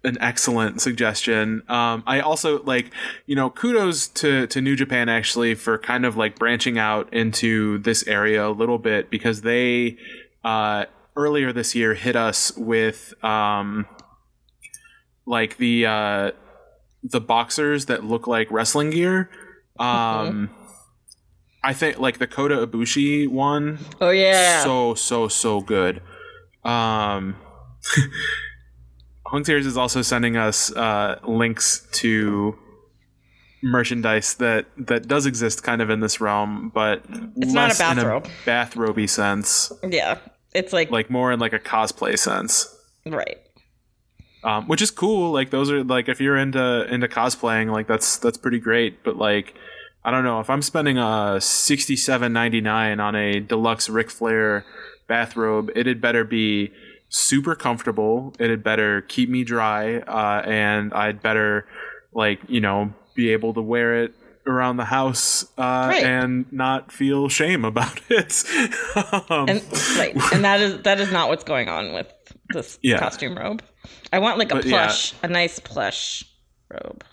an 0.04 0.18
excellent 0.20 0.82
suggestion. 0.82 1.64
Um 1.70 2.04
I 2.06 2.20
also 2.20 2.62
like, 2.64 2.92
you 3.26 3.36
know, 3.36 3.50
kudos 3.50 4.08
to 4.10 4.48
to 4.48 4.62
New 4.62 4.76
Japan 4.76 5.10
actually 5.10 5.56
for 5.56 5.78
kind 5.78 6.06
of 6.06 6.18
like 6.18 6.38
branching 6.38 6.78
out 6.78 7.14
into 7.14 7.78
this 7.80 8.06
area 8.08 8.48
a 8.48 8.52
little 8.52 8.78
bit 8.78 9.10
because 9.10 9.42
they 9.42 9.98
uh 10.44 10.86
earlier 11.16 11.54
this 11.54 11.76
year 11.76 11.94
hit 11.94 12.16
us 12.16 12.56
with 12.58 13.14
um 13.24 13.86
like 15.26 15.58
the 15.58 15.86
uh 15.86 16.32
the 17.04 17.22
boxers 17.22 17.86
that 17.86 18.04
look 18.04 18.28
like 18.28 18.50
wrestling 18.52 18.90
gear. 18.90 19.30
Um 19.80 20.50
I 21.64 21.74
think 21.74 21.98
like 21.98 22.18
the 22.18 22.28
Kota 22.28 22.68
Ibushi 22.68 23.30
one 23.30 23.80
Oh 24.02 24.10
yeah. 24.10 24.64
so 24.64 24.96
so 24.96 25.30
so 25.30 25.62
good. 25.62 26.02
Um, 26.64 27.36
Hung 29.26 29.44
Tears 29.44 29.66
is 29.66 29.78
also 29.78 30.02
sending 30.02 30.38
us 30.38 30.72
uh, 30.76 31.20
links 31.28 31.88
to 31.94 32.58
merchandise 33.64 34.36
that 34.36 34.66
that 34.78 35.08
does 35.08 35.26
exist 35.26 35.64
kind 35.64 35.82
of 35.82 35.90
in 35.90 36.02
this 36.02 36.20
realm, 36.20 36.70
but 36.74 37.04
It's 37.38 37.54
not 37.54 37.74
a 37.74 37.78
bathrobe. 37.78 38.28
bathrobe 38.46 39.10
sense, 39.10 39.72
yeah. 39.88 40.18
It's 40.54 40.72
like, 40.74 40.92
like 40.92 41.10
more 41.10 41.32
in 41.32 41.40
like 41.40 41.54
a 41.54 41.60
cosplay 41.60 42.18
sense. 42.20 42.68
right. 43.06 43.40
Um, 44.44 44.68
which 44.68 44.82
is 44.82 44.92
cool. 44.92 45.32
Like 45.32 45.50
those 45.52 45.72
are 45.72 45.84
like 45.86 46.10
if 46.10 46.20
you're 46.20 46.36
into 46.38 46.86
into 46.94 47.08
cosplaying, 47.08 47.72
like 47.72 47.88
that's 47.88 48.18
that's 48.18 48.38
pretty 48.38 48.60
great. 48.60 49.02
But 49.04 49.16
like 49.16 49.54
I 50.04 50.12
don't 50.12 50.26
know 50.26 50.42
if 50.42 50.50
I'm 50.50 50.62
spending 50.62 50.98
a 50.98 51.40
sixty 51.40 51.96
seven 51.96 52.34
ninety 52.34 52.60
nine 52.60 53.00
on 53.00 53.16
a 53.16 53.40
deluxe 53.40 53.88
Ric 53.90 54.12
Flair 54.12 54.66
bathrobe, 55.08 55.72
it 55.76 55.86
had 55.86 56.02
better 56.02 56.26
be 56.26 56.74
super 57.14 57.56
comfortable. 57.56 58.34
It 58.40 58.50
had 58.50 58.64
better 58.64 59.02
keep 59.02 59.30
me 59.30 59.44
dry, 59.44 59.98
uh, 60.00 60.42
and 60.46 60.94
I'd 60.94 61.22
better 61.22 61.68
like 62.14 62.40
you 62.48 62.60
know 62.60 62.94
be 63.16 63.30
able 63.30 63.54
to 63.54 63.62
wear 63.62 64.04
it 64.04 64.14
around 64.46 64.76
the 64.78 64.86
house 64.86 65.44
uh, 65.58 65.88
Right. 65.90 66.04
and 66.04 66.52
not 66.52 66.92
feel 66.92 67.30
shame 67.30 67.64
about 67.64 68.00
it. 68.10 68.44
um, 69.30 69.48
And 69.48 69.62
right. 69.98 70.14
And 70.34 70.44
that 70.44 70.60
is 70.60 70.82
that 70.82 71.00
is 71.00 71.12
not 71.12 71.30
what's 71.30 71.44
going 71.46 71.70
on 71.70 71.94
with 71.94 72.12
this 72.54 72.78
Yeah. 72.82 73.00
costume 73.00 73.38
robe. 73.38 73.62
I 74.12 74.20
want 74.20 74.38
like 74.40 74.52
a 74.52 74.56
But, 74.56 74.66
yeah. 74.66 74.86
plush, 74.88 75.14
a 75.24 75.28
nice 75.28 75.60
plush 75.60 76.26
robe. 76.70 77.04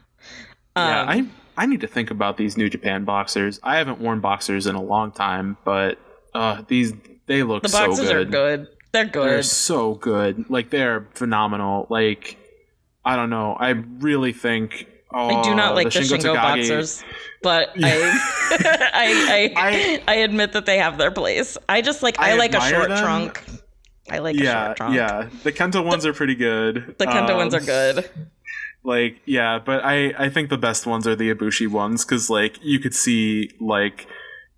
Yeah, 0.76 1.00
Um, 1.02 1.08
I 1.08 1.62
I 1.62 1.66
need 1.66 1.82
to 1.82 1.86
think 1.86 2.10
about 2.10 2.36
these 2.38 2.56
New 2.56 2.68
Japan 2.70 3.04
boxers. 3.04 3.60
I 3.62 3.76
haven't 3.76 4.00
worn 4.00 4.20
boxers 4.20 4.66
in 4.66 4.74
a 4.74 4.82
long 4.82 5.12
time, 5.12 5.56
but 5.64 5.98
uh, 6.34 6.62
these 6.68 6.94
they 7.26 7.42
look 7.42 7.62
the 7.62 7.68
so 7.68 7.86
boxes 7.88 8.08
good. 8.08 8.16
are 8.16 8.24
good. 8.24 8.68
They're 8.92 9.04
good. 9.06 9.28
They're 9.30 9.42
so 9.42 9.94
good. 9.94 10.50
Like 10.50 10.70
they're 10.70 11.06
phenomenal. 11.14 11.86
Like 11.90 12.36
I 13.04 13.16
don't 13.16 13.30
know. 13.30 13.56
I 13.58 13.70
really 13.70 14.32
think. 14.32 14.86
Oh, 15.12 15.28
I 15.28 15.42
do 15.42 15.54
not 15.54 15.74
like 15.74 15.92
the, 15.92 16.00
Shingo 16.00 16.18
Shingo 16.18 16.34
boxers, 16.34 17.02
but 17.42 17.70
I, 17.76 18.92
I, 18.94 19.52
I, 19.56 20.02
I, 20.06 20.14
admit 20.16 20.52
that 20.52 20.66
they 20.66 20.78
have 20.78 20.98
their 20.98 21.10
place. 21.10 21.58
I 21.68 21.82
just 21.82 22.02
like 22.02 22.20
I, 22.20 22.32
I 22.32 22.34
like 22.34 22.54
a 22.54 22.60
short 22.60 22.88
them. 22.88 22.98
trunk. 23.02 23.42
I 24.08 24.18
like 24.18 24.36
a 24.36 24.38
Yeah, 24.42 24.66
short 24.66 24.76
trunk. 24.76 24.94
yeah. 24.96 25.28
The 25.42 25.52
Kento 25.52 25.84
ones 25.84 26.06
are 26.06 26.12
pretty 26.12 26.36
good. 26.36 26.94
The 26.98 27.06
Kento 27.06 27.30
Um, 27.30 27.36
ones 27.38 27.54
are 27.54 27.60
good. 27.60 28.08
Like, 28.84 29.20
yeah, 29.26 29.58
but 29.58 29.84
I 29.84 30.14
I 30.16 30.28
think 30.30 30.48
the 30.48 30.58
best 30.58 30.86
ones 30.86 31.06
are 31.06 31.16
the 31.16 31.34
Ibushi 31.34 31.68
ones 31.68 32.04
because 32.04 32.30
like 32.30 32.58
you 32.62 32.78
could 32.78 32.94
see 32.94 33.50
like 33.60 34.06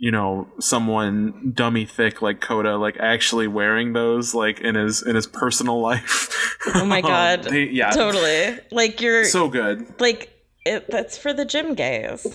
you 0.02 0.10
know 0.10 0.48
someone 0.58 1.52
dummy 1.54 1.86
thick 1.86 2.20
like 2.20 2.40
Kota 2.40 2.76
like 2.76 2.96
actually 2.98 3.46
wearing 3.46 3.92
those 3.92 4.34
like 4.34 4.60
in 4.60 4.74
his 4.74 5.00
in 5.00 5.14
his 5.14 5.28
personal 5.28 5.80
life. 5.80 6.56
Oh 6.74 6.84
my 6.84 6.98
Um, 7.02 7.02
god. 7.02 7.44
they- 7.44 7.68
yeah, 7.68 7.90
Totally. 7.92 8.58
Like 8.72 9.00
you're 9.00 9.24
so 9.24 9.48
good. 9.48 10.00
like 10.00 10.28
it, 10.66 10.90
that's 10.90 11.16
for 11.16 11.32
the 11.32 11.44
gym 11.44 11.74
gays. 11.74 12.26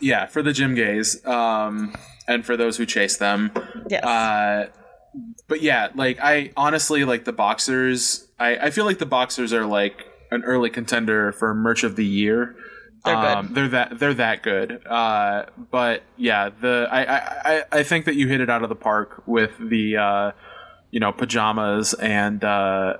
Yeah, 0.00 0.26
for 0.26 0.42
the 0.42 0.52
gym 0.52 0.74
gays, 0.76 1.24
um, 1.26 1.92
and 2.28 2.44
for 2.44 2.56
those 2.56 2.76
who 2.76 2.86
chase 2.86 3.16
them. 3.16 3.50
Yes. 3.88 4.04
Uh, 4.04 4.68
but 5.48 5.60
yeah, 5.60 5.88
like 5.94 6.18
I 6.22 6.50
honestly 6.56 7.04
like 7.04 7.24
the 7.24 7.32
boxers. 7.32 8.26
I, 8.38 8.56
I 8.56 8.70
feel 8.70 8.84
like 8.84 8.98
the 8.98 9.06
boxers 9.06 9.52
are 9.52 9.66
like 9.66 10.06
an 10.30 10.42
early 10.44 10.70
contender 10.70 11.32
for 11.32 11.52
merch 11.54 11.82
of 11.84 11.94
the 11.96 12.04
year. 12.06 12.56
They're 13.04 13.14
good. 13.16 13.24
Um, 13.36 13.52
they're 13.54 13.68
that 13.68 13.98
they're 13.98 14.14
that 14.14 14.42
good. 14.42 14.86
Uh, 14.86 15.46
but 15.70 16.02
yeah, 16.16 16.50
the 16.50 16.88
I, 16.90 17.02
I 17.02 17.18
I- 17.58 17.64
I 17.72 17.82
think 17.82 18.04
that 18.04 18.14
you 18.14 18.28
hit 18.28 18.40
it 18.40 18.48
out 18.48 18.62
of 18.62 18.68
the 18.68 18.76
park 18.76 19.22
with 19.26 19.50
the 19.58 19.96
uh, 19.96 20.32
you 20.90 21.00
know 21.00 21.10
pajamas 21.10 21.94
and 21.94 22.44
uh, 22.44 22.98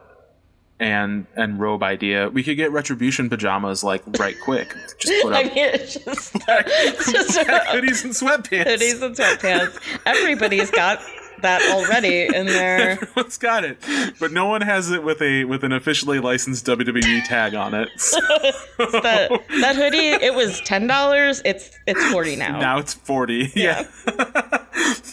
and 0.80 1.26
and 1.36 1.60
robe 1.60 1.84
idea. 1.84 2.28
We 2.30 2.42
could 2.42 2.56
get 2.56 2.72
retribution 2.72 3.30
pajamas 3.30 3.84
like 3.84 4.02
right 4.18 4.34
quick. 4.42 4.74
Just 4.98 5.22
put 5.22 5.32
I 5.34 5.44
up 5.44 5.54
mean, 5.54 5.64
it's 5.66 5.94
just, 5.94 6.32
it's 6.48 7.12
just 7.12 7.38
hoodies 7.48 8.04
and 8.04 8.12
sweatpants. 8.12 8.64
hoodies 8.66 9.02
and 9.02 9.14
sweatpants. 9.14 10.00
Everybody's 10.04 10.70
got 10.72 11.00
that 11.42 11.62
already 11.72 12.22
in 12.34 12.46
there. 12.58 12.90
Everyone's 12.92 13.38
got 13.38 13.64
it, 13.64 13.78
but 14.18 14.32
no 14.32 14.46
one 14.46 14.60
has 14.62 14.90
it 14.90 15.02
with 15.04 15.20
a 15.22 15.44
with 15.44 15.62
an 15.64 15.72
officially 15.72 16.18
licensed 16.20 16.66
WWE 16.66 17.24
tag 17.26 17.54
on 17.54 17.74
it. 17.74 17.88
So- 17.98 18.20
that, 19.02 19.30
that 19.60 19.76
hoodie, 19.76 20.08
it 20.08 20.34
was 20.34 20.60
ten 20.62 20.86
dollars. 20.86 21.40
It's 21.44 21.70
it's 21.86 22.04
forty 22.10 22.36
now. 22.36 22.58
now 22.58 22.78
it's 22.78 22.94
40 22.94 23.52
yeah, 23.56 23.82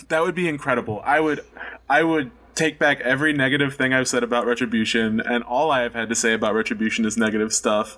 that 0.09 0.21
would 0.21 0.35
be 0.35 0.47
incredible 0.47 1.01
i 1.05 1.19
would 1.19 1.41
i 1.89 2.03
would 2.03 2.31
take 2.55 2.79
back 2.79 2.99
every 3.01 3.31
negative 3.33 3.75
thing 3.75 3.93
i've 3.93 4.07
said 4.07 4.23
about 4.23 4.45
retribution 4.45 5.19
and 5.19 5.43
all 5.43 5.71
i 5.71 5.81
have 5.81 5.93
had 5.93 6.09
to 6.09 6.15
say 6.15 6.33
about 6.33 6.53
retribution 6.55 7.05
is 7.05 7.17
negative 7.17 7.53
stuff 7.53 7.97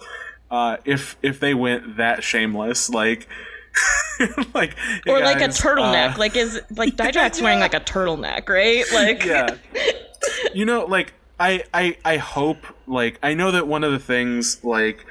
uh, 0.52 0.78
if 0.86 1.16
if 1.22 1.40
they 1.40 1.54
went 1.54 1.98
that 1.98 2.24
shameless 2.24 2.90
like 2.90 3.28
like 4.54 4.76
or 5.08 5.20
like 5.22 5.42
a 5.42 5.48
turtleneck. 5.48 6.16
uh, 6.16 6.18
like 6.18 6.36
is 6.36 6.62
like 6.76 6.96
Dijak's 6.98 7.42
wearing 7.42 7.60
like 7.60 7.74
a 7.74 7.80
turtleneck, 7.80 8.48
right? 8.50 8.84
Like 8.94 9.24
yeah 9.26 9.56
you 10.54 10.66
know 10.66 10.86
like 10.86 11.14
I, 11.40 11.64
I 11.74 11.98
i 12.06 12.18
hope 12.18 12.58
like 12.86 13.18
i 13.24 13.34
know 13.34 13.50
that 13.52 13.66
one 13.68 13.84
of 13.84 13.92
the 13.92 13.98
things 14.00 14.64
like 14.64 15.04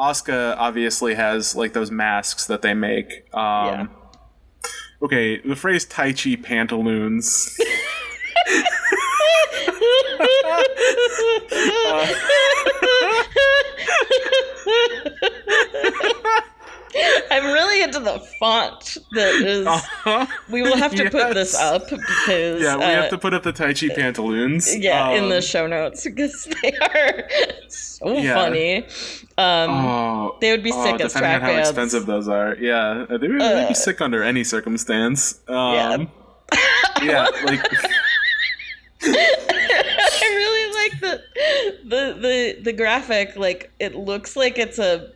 Asuka 0.00 0.56
obviously 0.58 1.14
has 1.14 1.54
like 1.54 1.72
those 1.72 1.90
masks 1.92 2.46
that 2.46 2.62
they 2.62 2.74
make 2.74 3.32
um 3.32 3.66
Yeah. 3.66 3.86
okay 5.02 5.38
the 5.40 5.54
phrase 5.54 5.86
Taichi 5.86 6.42
pantaloons 6.42 7.56
I'm 17.30 17.52
really 17.52 17.82
into 17.82 18.00
the 18.00 18.18
font 18.40 18.96
that 19.12 19.34
is. 19.34 19.66
We 20.50 20.62
will 20.62 20.76
have 20.76 20.94
to 20.94 21.10
put 21.10 21.34
this 21.34 21.54
up 21.54 21.88
because 21.90 22.62
yeah 22.62 22.76
we 22.76 22.84
uh, 22.84 22.88
have 23.02 23.10
to 23.10 23.18
put 23.18 23.34
up 23.34 23.42
the 23.42 23.52
Taichi 23.52 23.94
pantaloons 23.94 24.76
yeah 24.76 25.10
in 25.10 25.28
the 25.28 25.36
Um, 25.36 25.42
show 25.42 25.66
notes 25.66 26.04
because 26.04 26.44
they 26.62 26.72
are 26.78 27.28
so 27.68 28.16
Yeah. 28.16 28.34
funny. 28.34 28.76
Um, 29.38 29.70
oh, 29.70 30.36
they 30.40 30.50
would 30.52 30.62
be 30.62 30.72
oh, 30.72 30.84
sick 30.84 31.00
as 31.00 31.12
depending 31.12 31.34
on 31.34 31.40
how 31.42 31.48
bands. 31.48 31.68
expensive 31.70 32.06
those 32.06 32.28
are 32.28 32.56
yeah 32.56 33.04
they 33.10 33.28
would, 33.28 33.42
Uh, 33.42 33.68
be 33.68 33.74
sick 33.74 34.00
under 34.00 34.22
any 34.22 34.44
circumstance 34.44 35.40
Yeah. 35.48 35.90
um, 35.90 36.08
yeah 37.02 37.26
like 37.44 37.60
I 39.02 40.26
really 40.34 40.74
like 40.74 41.00
the, 41.00 41.22
the 41.84 42.18
the 42.20 42.60
the 42.62 42.72
graphic. 42.72 43.36
Like 43.36 43.70
it 43.78 43.94
looks 43.94 44.36
like 44.36 44.58
it's 44.58 44.78
a 44.78 45.12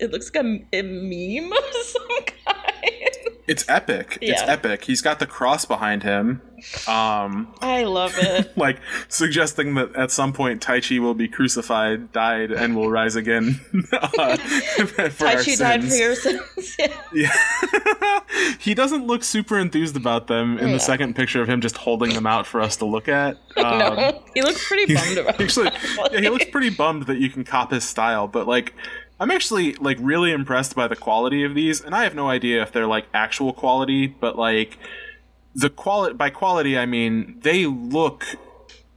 it 0.00 0.10
looks 0.10 0.30
like 0.34 0.44
a, 0.44 0.78
a 0.78 0.82
meme 0.82 1.52
of 1.56 1.74
some 1.84 2.08
kind. 2.24 3.10
it's 3.46 3.68
epic 3.68 4.18
it's 4.20 4.42
epic 4.42 4.84
he's 4.84 5.00
got 5.02 5.18
the 5.18 5.26
cross 5.26 5.64
behind 5.64 6.02
him 6.02 6.40
um 6.86 7.54
I 7.62 7.84
love 7.84 8.12
it. 8.18 8.52
like 8.56 8.80
suggesting 9.08 9.74
that 9.76 9.96
at 9.96 10.10
some 10.10 10.34
point 10.34 10.60
Taichi 10.62 10.98
will 10.98 11.14
be 11.14 11.26
crucified, 11.26 12.12
died, 12.12 12.52
and 12.52 12.76
will 12.76 12.90
rise 12.90 13.16
again. 13.16 13.58
uh, 13.94 14.36
Taichi 14.36 15.58
died 15.58 15.82
for 15.82 15.94
your 15.94 16.14
sins. 16.14 16.76
Yeah. 16.78 16.94
Yeah. 17.14 18.20
he 18.58 18.74
doesn't 18.74 19.06
look 19.06 19.24
super 19.24 19.58
enthused 19.58 19.96
about 19.96 20.26
them 20.26 20.58
in 20.58 20.66
No. 20.66 20.72
the 20.72 20.80
second 20.80 21.16
picture 21.16 21.40
of 21.40 21.48
him 21.48 21.62
just 21.62 21.78
holding 21.78 22.12
them 22.12 22.26
out 22.26 22.46
for 22.46 22.60
us 22.60 22.76
to 22.76 22.84
look 22.84 23.08
at. 23.08 23.38
Um, 23.56 23.78
no, 23.78 24.22
he 24.34 24.42
looks 24.42 24.66
pretty 24.68 24.94
bummed 24.94 25.16
about 25.16 25.40
actually, 25.40 25.70
yeah, 26.12 26.20
he 26.20 26.28
looks 26.28 26.44
pretty 26.50 26.68
bummed 26.70 27.04
that 27.06 27.16
you 27.18 27.30
can 27.30 27.44
cop 27.44 27.70
his 27.70 27.84
style, 27.84 28.28
but 28.28 28.46
like. 28.46 28.74
I'm 29.20 29.30
actually 29.30 29.74
like 29.74 29.98
really 30.00 30.32
impressed 30.32 30.74
by 30.74 30.88
the 30.88 30.96
quality 30.96 31.44
of 31.44 31.54
these, 31.54 31.82
and 31.82 31.94
I 31.94 32.04
have 32.04 32.14
no 32.14 32.30
idea 32.30 32.62
if 32.62 32.72
they're 32.72 32.86
like 32.86 33.06
actual 33.12 33.52
quality, 33.52 34.06
but 34.06 34.36
like 34.36 34.78
the 35.54 35.68
quality 35.68 36.14
by 36.14 36.30
quality 36.30 36.78
I 36.78 36.86
mean 36.86 37.38
they 37.42 37.66
look 37.66 38.24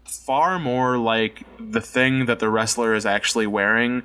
far 0.05 0.59
more 0.59 0.97
like 0.97 1.43
the 1.59 1.81
thing 1.81 2.25
that 2.27 2.39
the 2.39 2.49
wrestler 2.49 2.93
is 2.93 3.05
actually 3.05 3.47
wearing 3.47 4.03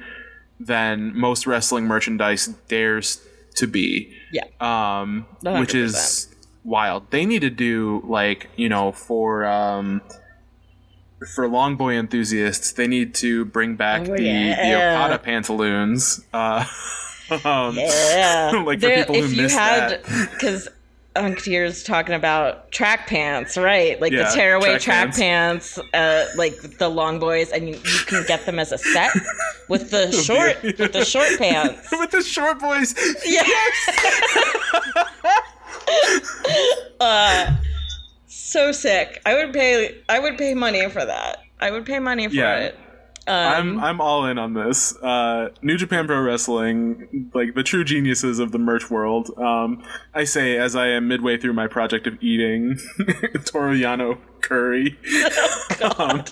than 0.58 1.16
most 1.16 1.46
wrestling 1.46 1.84
merchandise 1.84 2.46
dares 2.66 3.20
to 3.56 3.66
be. 3.66 4.12
Yeah. 4.32 4.44
Um, 4.60 5.26
which 5.42 5.72
100%. 5.72 5.74
is 5.74 6.34
wild. 6.64 7.10
They 7.10 7.26
need 7.26 7.42
to 7.42 7.50
do 7.50 8.02
like 8.06 8.48
you 8.56 8.68
know 8.68 8.90
for 8.90 9.46
um, 9.46 10.02
for 11.34 11.48
long 11.48 11.76
boy 11.76 11.94
enthusiasts, 11.94 12.72
they 12.72 12.86
need 12.86 13.14
to 13.16 13.44
bring 13.46 13.76
back 13.76 14.02
Oh, 14.02 14.16
the, 14.16 14.22
the 14.22 14.22
yeah. 14.22 14.94
Okada 15.04 15.18
pantaloons. 15.18 16.24
Uh, 16.32 16.64
um, 17.44 17.74
Yeah. 17.76 18.50
like 18.66 18.78
for 18.80 18.86
There- 18.86 18.96
people 19.04 19.14
who 19.16 19.24
if 19.24 19.32
you 19.34 19.42
missed 19.42 19.56
had, 19.56 20.02
that. 20.04 20.30
because 20.32 20.68
Unctier's 21.16 21.82
talking 21.82 22.14
about 22.14 22.70
track 22.70 23.08
pants, 23.08 23.56
right? 23.56 24.00
Like 24.00 24.12
Yeah, 24.12 24.28
the 24.30 24.36
tearaway 24.36 24.78
track 24.78 25.08
track, 25.12 25.14
pants, 25.16 25.76
uh, 25.92 26.26
like 26.36 26.78
the 26.78 26.88
long 26.88 27.18
boys, 27.18 27.50
and 27.50 27.68
you, 27.68 27.74
you 27.74 27.98
can 28.06 28.24
get 28.28 28.46
them 28.46 28.60
as 28.60 28.70
a 28.70 28.78
set 28.78 29.10
with 29.68 29.90
the 29.90 30.12
short, 30.24 30.62
with 30.62 30.92
the 30.92 31.04
short 31.04 31.36
pants. 31.38 31.88
with 31.90 32.12
the 32.12 32.22
short 32.22 32.60
boys. 32.60 32.94
Yes. 33.26 33.88
uh, 37.00 37.56
so 38.28 38.70
sick. 38.72 39.20
I 39.26 39.34
would 39.34 39.52
pay. 39.52 39.96
I 40.08 40.18
would 40.20 40.38
pay 40.38 40.54
money 40.54 40.88
for 40.88 41.04
that. 41.04 41.38
I 41.60 41.70
would 41.72 41.84
pay 41.84 41.98
money 41.98 42.28
for 42.28 42.34
Yeah. 42.34 42.56
it. 42.58 42.78
I'm 43.26 43.78
Um, 43.78 43.84
I'm 43.84 44.00
all 44.00 44.24
in 44.24 44.38
on 44.38 44.54
this. 44.54 44.96
Uh, 45.02 45.50
New 45.60 45.76
Japan 45.76 46.06
Pro 46.06 46.18
Wrestling, 46.22 47.30
like 47.34 47.54
the 47.54 47.62
true 47.62 47.84
geniuses 47.84 48.38
of 48.38 48.52
the 48.52 48.58
merch 48.58 48.90
world. 48.90 49.30
Um, 49.38 49.82
I 50.14 50.24
say 50.24 50.56
as 50.56 50.74
I 50.74 50.88
am 50.88 51.08
midway 51.08 51.36
through 51.36 51.52
my 51.52 51.66
project 51.66 52.06
of 52.06 52.16
eating 52.22 52.76
Toriano 53.44 54.18
curry. 54.40 54.96
um, 55.98 56.24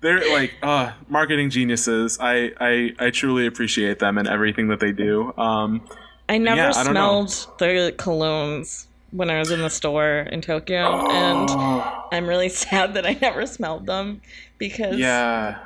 they're 0.00 0.30
like 0.32 0.54
uh, 0.62 0.92
marketing 1.08 1.50
geniuses. 1.50 2.18
I, 2.20 2.52
I 2.60 2.90
I 3.00 3.10
truly 3.10 3.46
appreciate 3.46 3.98
them 3.98 4.16
and 4.18 4.28
everything 4.28 4.68
that 4.68 4.78
they 4.80 4.92
do. 4.92 5.32
Um, 5.36 5.82
I 6.28 6.38
never 6.38 6.56
yeah, 6.56 6.68
I 6.74 6.84
smelled 6.84 7.30
the 7.58 7.92
colognes 7.96 8.86
when 9.10 9.30
I 9.30 9.38
was 9.38 9.50
in 9.50 9.60
the 9.60 9.70
store 9.70 10.26
in 10.30 10.40
Tokyo, 10.40 11.08
and 11.10 11.48
I'm 12.12 12.26
really 12.26 12.48
sad 12.48 12.94
that 12.94 13.06
I 13.06 13.16
never 13.20 13.46
smelled 13.46 13.86
them 13.86 14.20
because 14.58 14.98
yeah. 14.98 15.58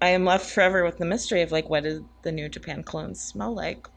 I 0.00 0.08
am 0.08 0.24
left 0.24 0.50
forever 0.50 0.84
with 0.84 0.98
the 0.98 1.06
mystery 1.06 1.42
of 1.42 1.52
like 1.52 1.70
what 1.70 1.84
does 1.84 2.02
the 2.22 2.32
New 2.32 2.48
Japan 2.48 2.82
clones 2.82 3.20
smell 3.20 3.54
like? 3.54 3.88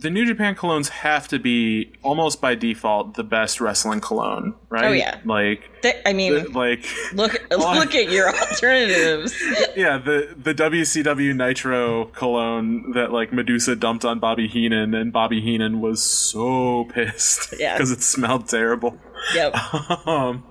The 0.00 0.10
New 0.10 0.24
Japan 0.26 0.54
colognes 0.54 0.88
have 0.90 1.26
to 1.28 1.40
be 1.40 1.92
almost 2.04 2.40
by 2.40 2.54
default 2.54 3.14
the 3.14 3.24
best 3.24 3.60
wrestling 3.60 4.00
cologne, 4.00 4.54
right? 4.68 4.84
Oh, 4.84 4.92
yeah. 4.92 5.18
Like, 5.24 5.68
They, 5.82 6.00
I 6.06 6.12
mean, 6.12 6.34
the- 6.34 6.50
like 6.50 6.86
look 7.12 7.32
look 7.50 7.94
at 7.96 8.08
your 8.08 8.28
alternatives. 8.28 9.34
yeah, 9.76 9.98
the 9.98 10.36
the 10.36 10.54
WCW 10.54 11.34
Nitro 11.34 12.04
cologne 12.06 12.92
that 12.92 13.10
like 13.10 13.32
Medusa 13.32 13.74
dumped 13.74 14.04
on 14.04 14.20
Bobby 14.20 14.46
Heenan, 14.46 14.94
and 14.94 15.12
Bobby 15.12 15.40
Heenan 15.40 15.80
was 15.80 16.00
so 16.02 16.84
pissed 16.84 17.50
because 17.58 17.90
it 17.90 18.00
smelled 18.02 18.48
terrible. 18.48 18.96
yep. 19.34 19.52
um, 20.06 20.44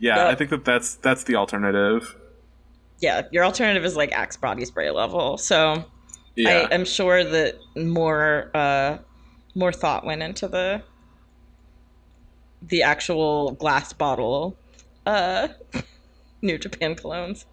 yeah. 0.00 0.26
I 0.26 0.34
think 0.34 0.50
that 0.50 0.64
that's 0.64 0.96
that's 0.96 1.22
the 1.24 1.36
alternative. 1.36 2.16
Yeah, 2.98 3.22
your 3.30 3.44
alternative 3.44 3.84
is 3.84 3.94
like 3.96 4.10
Axe 4.12 4.36
body 4.36 4.64
spray 4.64 4.90
level. 4.90 5.38
So 5.38 5.84
Yeah, 6.36 6.68
I 6.70 6.74
am 6.74 6.84
sure 6.84 7.22
that 7.24 7.58
more 7.76 8.50
uh 8.54 8.98
more 9.54 9.72
thought 9.72 10.04
went 10.04 10.22
into 10.22 10.48
the 10.48 10.82
the 12.62 12.82
actual 12.82 13.52
glass 13.52 13.92
bottle 13.92 14.56
uh 15.06 15.48
New 16.42 16.58
Japan 16.58 16.94
clones. 16.94 17.46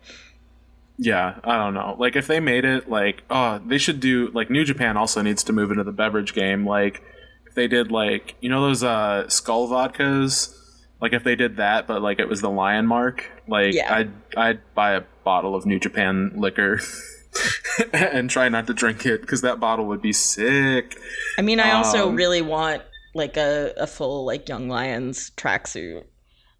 yeah. 0.98 1.40
I 1.44 1.58
don't 1.58 1.74
know. 1.74 1.96
Like 2.00 2.16
if 2.16 2.28
they 2.28 2.40
made 2.40 2.64
it 2.66 2.90
like, 2.90 3.24
oh, 3.30 3.60
they 3.66 3.78
should 3.78 4.00
do 4.00 4.30
like 4.34 4.50
New 4.50 4.64
Japan 4.64 4.96
also 4.98 5.22
needs 5.22 5.44
to 5.44 5.54
move 5.54 5.72
into 5.72 5.84
the 5.84 5.92
beverage 5.92 6.34
game. 6.34 6.66
Like 6.66 7.04
if 7.48 7.54
they 7.56 7.68
did 7.68 7.92
like 7.92 8.36
you 8.42 8.50
know 8.50 8.62
those 8.62 8.84
uh 8.84 9.28
skull 9.30 9.68
vodkas. 9.68 10.54
Like 11.00 11.14
if 11.14 11.24
they 11.24 11.36
did 11.36 11.58
that, 11.58 11.86
but 11.86 12.02
like 12.02 12.18
it 12.20 12.28
was 12.28 12.42
the 12.42 12.50
lion 12.50 12.88
mark, 12.88 13.30
like 13.48 13.74
Yeah. 13.76 13.94
I'd 13.94 14.12
I'd 14.36 14.74
buy 14.74 14.94
a 14.94 15.02
bottle 15.24 15.54
of 15.54 15.66
New 15.66 15.80
Japan 15.80 16.32
liquor 16.36 16.80
and 17.94 18.30
try 18.30 18.50
not 18.50 18.68
to 18.68 18.74
drink 18.74 19.06
it 19.06 19.22
because 19.22 19.42
that 19.42 19.60
bottle 19.60 19.86
would 19.86 20.02
be 20.02 20.14
sick. 20.14 20.98
I 21.38 21.42
mean, 21.42 21.60
I 21.60 21.72
also 21.72 22.10
Um, 22.10 22.16
really 22.16 22.42
want 22.42 22.82
like 23.14 23.38
a, 23.38 23.74
a 23.78 23.88
full 23.88 24.26
like 24.26 24.48
Young 24.50 24.70
Lions 24.70 25.32
tracksuit. 25.38 26.04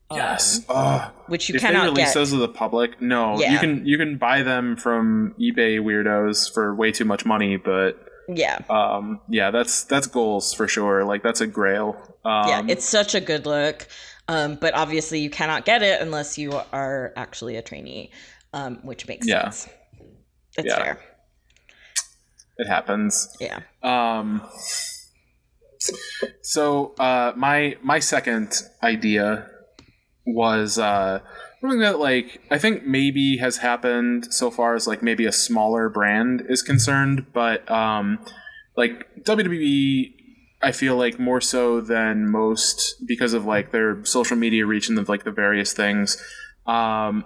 um, 0.10 0.18
Yes. 0.18 0.66
Ugh. 0.70 1.12
which 1.28 1.50
you 1.50 1.56
if 1.56 1.62
they 1.62 1.68
cannot 1.68 1.86
release 1.86 2.08
get. 2.10 2.14
those 2.14 2.32
to 2.32 2.38
the 2.38 2.48
public, 2.48 3.02
no, 3.02 3.40
you 3.40 3.60
can 3.60 3.86
you 3.86 3.98
can 3.98 4.18
buy 4.18 4.42
them 4.44 4.76
from 4.78 5.36
eBay 5.40 5.80
weirdos 5.80 6.52
for 6.54 6.74
way 6.74 6.92
too 6.92 7.06
much 7.06 7.26
money, 7.26 7.58
but 7.58 8.00
yeah, 8.30 8.60
um, 8.70 9.20
yeah, 9.30 9.52
that's 9.52 9.84
that's 9.86 10.08
goals 10.08 10.54
for 10.54 10.68
sure. 10.68 11.04
Like 11.06 11.24
that's 11.24 11.42
a 11.42 11.48
grail. 11.48 11.96
Um, 12.26 12.48
yeah, 12.50 12.62
it's 12.68 12.88
such 12.88 13.16
a 13.16 13.22
good 13.22 13.46
look. 13.46 13.88
Um, 14.30 14.56
but 14.56 14.74
obviously, 14.74 15.20
you 15.20 15.30
cannot 15.30 15.64
get 15.64 15.82
it 15.84 16.02
unless 16.02 16.38
you 16.38 16.52
are 16.74 17.14
actually 17.16 17.56
a 17.56 17.62
trainee, 17.62 18.12
um, 18.54 18.80
which 18.84 19.08
makes 19.08 19.26
Yeah. 19.28 19.50
sense. 19.50 19.70
It's 20.58 20.68
Yeah. 20.68 20.84
fair. 20.84 21.00
it 22.58 22.68
happens. 22.68 23.30
Yeah. 23.40 23.60
Um, 23.84 24.42
so 26.42 26.94
uh, 27.00 27.34
my 27.36 27.78
my 27.84 28.00
second 28.00 28.52
idea 28.84 29.48
was 30.26 30.78
uh, 30.78 31.20
something 31.62 31.80
that 31.80 32.00
like 32.00 32.42
I 32.52 32.58
think 32.58 32.86
maybe 32.86 33.38
has 33.38 33.58
happened 33.58 34.34
so 34.34 34.50
far 34.52 34.76
as 34.76 34.88
like 34.88 35.02
maybe 35.04 35.26
a 35.26 35.32
smaller 35.32 35.90
brand 35.90 36.44
is 36.50 36.62
concerned, 36.62 37.28
but 37.34 37.70
um, 37.70 38.20
like 38.76 39.06
WWE 39.24 40.14
I 40.62 40.72
feel 40.72 40.98
like 40.98 41.20
more 41.20 41.40
so 41.42 41.80
than 41.82 42.30
most 42.32 42.96
because 43.08 43.34
of 43.34 43.46
like 43.46 43.72
their 43.72 44.04
social 44.04 44.36
media 44.36 44.66
reach 44.66 44.90
and 44.90 44.98
the, 44.98 45.04
like 45.08 45.24
the 45.24 45.32
various 45.32 45.72
things 45.74 46.18
um, 46.66 47.24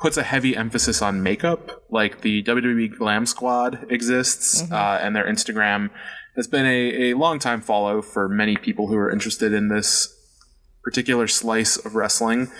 puts 0.00 0.16
a 0.16 0.22
heavy 0.22 0.56
emphasis 0.56 1.02
on 1.02 1.22
makeup 1.22 1.84
like 1.90 2.22
the 2.22 2.42
WWE 2.44 2.96
Glam 2.96 3.26
Squad 3.26 3.86
exists 3.90 4.62
Mhm. 4.62 4.72
uh, 4.72 4.98
and 5.02 5.14
their 5.14 5.26
Instagram 5.26 5.90
has 6.36 6.46
been 6.46 6.64
a, 6.66 7.10
a 7.10 7.14
long 7.14 7.38
time 7.38 7.60
follow 7.60 8.00
for 8.00 8.28
many 8.28 8.56
people 8.56 8.86
who 8.86 8.96
are 8.96 9.10
interested 9.10 9.52
in 9.52 9.68
this 9.68 10.16
particular 10.82 11.26
slice 11.28 11.76
of 11.76 11.94
wrestling 11.94 12.50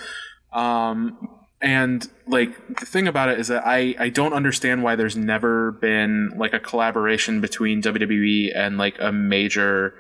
um, 0.52 1.16
and 1.62 2.08
like 2.26 2.50
the 2.78 2.86
thing 2.86 3.06
about 3.06 3.28
it 3.28 3.38
is 3.38 3.48
that 3.48 3.66
I, 3.66 3.94
I 3.98 4.08
don't 4.08 4.32
understand 4.32 4.82
why 4.82 4.96
there's 4.96 5.16
never 5.16 5.72
been 5.72 6.32
like 6.36 6.52
a 6.52 6.58
collaboration 6.60 7.40
between 7.40 7.82
WWE 7.82 8.50
and 8.54 8.76
like 8.78 8.96
a 9.00 9.12
major 9.12 9.94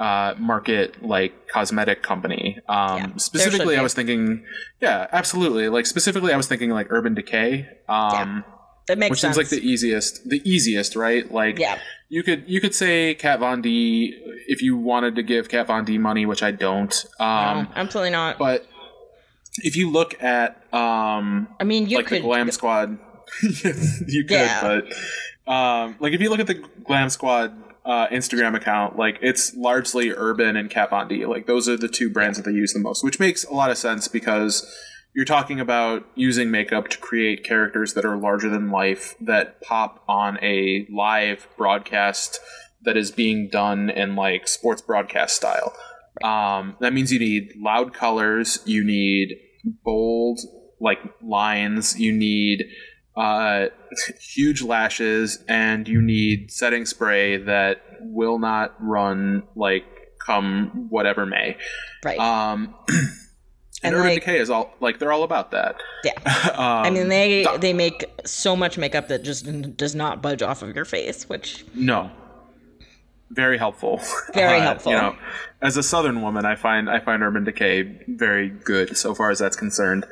uh, 0.00 0.34
market 0.38 1.02
like 1.02 1.48
cosmetic 1.48 2.02
company. 2.02 2.58
Um, 2.68 2.96
Yeah, 2.98 3.06
specifically, 3.16 3.76
I 3.76 3.82
was 3.82 3.94
thinking, 3.94 4.44
yeah, 4.80 5.06
absolutely. 5.12 5.68
Like 5.68 5.86
specifically, 5.86 6.32
I 6.32 6.36
was 6.36 6.46
thinking 6.46 6.70
like 6.70 6.86
Urban 6.90 7.14
Decay, 7.14 7.68
um, 7.88 8.44
It 8.88 8.96
makes 8.98 9.10
which 9.10 9.20
sense. 9.20 9.36
seems 9.36 9.50
like 9.52 9.60
the 9.60 9.66
easiest, 9.66 10.28
the 10.28 10.40
easiest, 10.48 10.94
right? 10.96 11.30
Like 11.30 11.58
yeah, 11.58 11.78
you 12.08 12.22
could 12.22 12.44
you 12.48 12.60
could 12.60 12.74
say 12.74 13.14
Kat 13.14 13.40
Von 13.40 13.60
D 13.60 14.14
if 14.46 14.62
you 14.62 14.76
wanted 14.76 15.14
to 15.16 15.22
give 15.22 15.48
Kat 15.48 15.66
Von 15.66 15.84
D 15.84 15.98
money, 15.98 16.24
which 16.26 16.42
I 16.42 16.52
don't. 16.52 16.94
Um, 17.20 17.64
no, 17.64 17.68
absolutely 17.76 18.10
not. 18.10 18.38
but 18.38 18.66
if 19.58 19.74
you 19.76 19.90
look 19.90 20.22
at 20.22 20.62
um, 20.72 21.48
I 21.60 21.64
mean, 21.64 21.88
you 21.88 21.96
like 21.98 22.06
could 22.06 22.18
the 22.22 22.26
Glam 22.26 22.50
Squad, 22.52 22.98
you 23.42 24.24
could, 24.24 24.30
Yeah. 24.30 24.62
but 25.46 25.52
um, 25.52 25.96
like 26.00 26.12
if 26.12 26.20
you 26.20 26.30
look 26.30 26.40
at 26.40 26.46
the 26.46 26.62
Glam 26.84 27.10
Squad 27.10 27.52
uh, 27.84 28.08
Instagram 28.08 28.54
account, 28.54 28.96
like 28.96 29.18
it's 29.22 29.54
largely 29.54 30.10
Urban 30.10 30.56
and 30.56 30.70
Kat 30.70 30.90
Von 30.90 31.08
D. 31.08 31.26
Like 31.26 31.46
those 31.46 31.68
are 31.68 31.76
the 31.76 31.88
two 31.88 32.10
brands 32.10 32.38
that 32.38 32.44
they 32.44 32.52
use 32.56 32.72
the 32.72 32.80
most, 32.80 33.02
which 33.02 33.18
makes 33.18 33.44
a 33.44 33.54
lot 33.54 33.70
of 33.70 33.78
sense 33.78 34.08
because 34.08 34.66
you're 35.14 35.24
talking 35.24 35.58
about 35.58 36.06
using 36.14 36.50
makeup 36.50 36.88
to 36.88 36.98
create 36.98 37.44
characters 37.44 37.94
that 37.94 38.04
are 38.04 38.16
larger 38.16 38.48
than 38.48 38.70
life 38.70 39.14
that 39.20 39.60
pop 39.62 40.04
on 40.06 40.38
a 40.42 40.86
live 40.94 41.48
broadcast 41.56 42.38
that 42.82 42.96
is 42.96 43.10
being 43.10 43.48
done 43.48 43.90
in 43.90 44.14
like 44.14 44.46
sports 44.46 44.82
broadcast 44.82 45.34
style. 45.34 45.74
Um, 46.22 46.76
that 46.80 46.92
means 46.92 47.12
you 47.12 47.18
need 47.18 47.54
loud 47.56 47.94
colors, 47.94 48.60
you 48.64 48.84
need 48.84 49.36
bold 49.84 50.40
like 50.80 50.98
lines, 51.22 51.98
you 51.98 52.12
need 52.12 52.64
uh, 53.18 53.66
huge 54.20 54.62
lashes, 54.62 55.42
and 55.48 55.88
you 55.88 56.00
need 56.00 56.50
setting 56.52 56.86
spray 56.86 57.36
that 57.38 57.82
will 58.00 58.38
not 58.38 58.74
run 58.80 59.42
like 59.56 59.84
come 60.24 60.86
whatever 60.90 61.26
may. 61.26 61.56
right. 62.04 62.18
Um, 62.18 62.74
and, 62.88 62.98
And, 63.82 63.94
Urban 63.94 64.06
like- 64.10 64.20
Decay 64.20 64.38
is 64.38 64.50
all 64.50 64.72
like 64.80 64.98
they're 64.98 65.12
all 65.12 65.22
about 65.24 65.50
that. 65.52 65.76
Yeah. 66.04 66.12
um, 66.52 66.54
I 66.86 66.90
mean, 66.90 67.08
they 67.08 67.42
Doc- 67.44 67.60
they 67.60 67.72
make 67.72 68.04
so 68.24 68.54
much 68.56 68.76
makeup 68.78 69.08
that 69.08 69.22
just 69.24 69.46
does 69.76 69.94
not 69.94 70.20
budge 70.22 70.42
off 70.42 70.62
of 70.62 70.74
your 70.76 70.84
face, 70.84 71.28
which 71.28 71.64
No. 71.74 72.10
Very 73.30 73.58
helpful. 73.58 74.00
Very 74.32 74.58
Uh, 74.60 74.62
helpful. 74.62 74.92
You 74.92 74.98
know, 74.98 75.16
as 75.60 75.76
a 75.76 75.82
Southern 75.82 76.22
woman, 76.22 76.46
I 76.46 76.54
find 76.56 76.88
I 76.88 76.98
find 77.00 77.22
Urban 77.22 77.44
Decay 77.44 78.04
very 78.08 78.48
good 78.48 78.96
so 78.96 79.14
far 79.14 79.30
as 79.30 79.38
that's 79.38 79.56
concerned. 79.56 80.06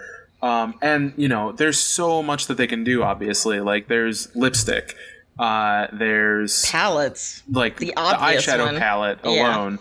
Um, 0.46 0.74
and 0.80 1.12
you 1.16 1.28
know, 1.28 1.52
there's 1.52 1.78
so 1.78 2.22
much 2.22 2.46
that 2.46 2.56
they 2.56 2.66
can 2.66 2.84
do. 2.84 3.02
Obviously, 3.02 3.60
like 3.60 3.88
there's 3.88 4.34
lipstick. 4.36 4.94
Uh, 5.38 5.88
there's 5.92 6.64
palettes. 6.70 7.42
like 7.50 7.78
the 7.78 7.86
the, 7.86 7.92
eyeshadow 7.94 8.66
one. 8.66 8.78
palette 8.78 9.18
Yeah. 9.24 9.54
alone 9.54 9.78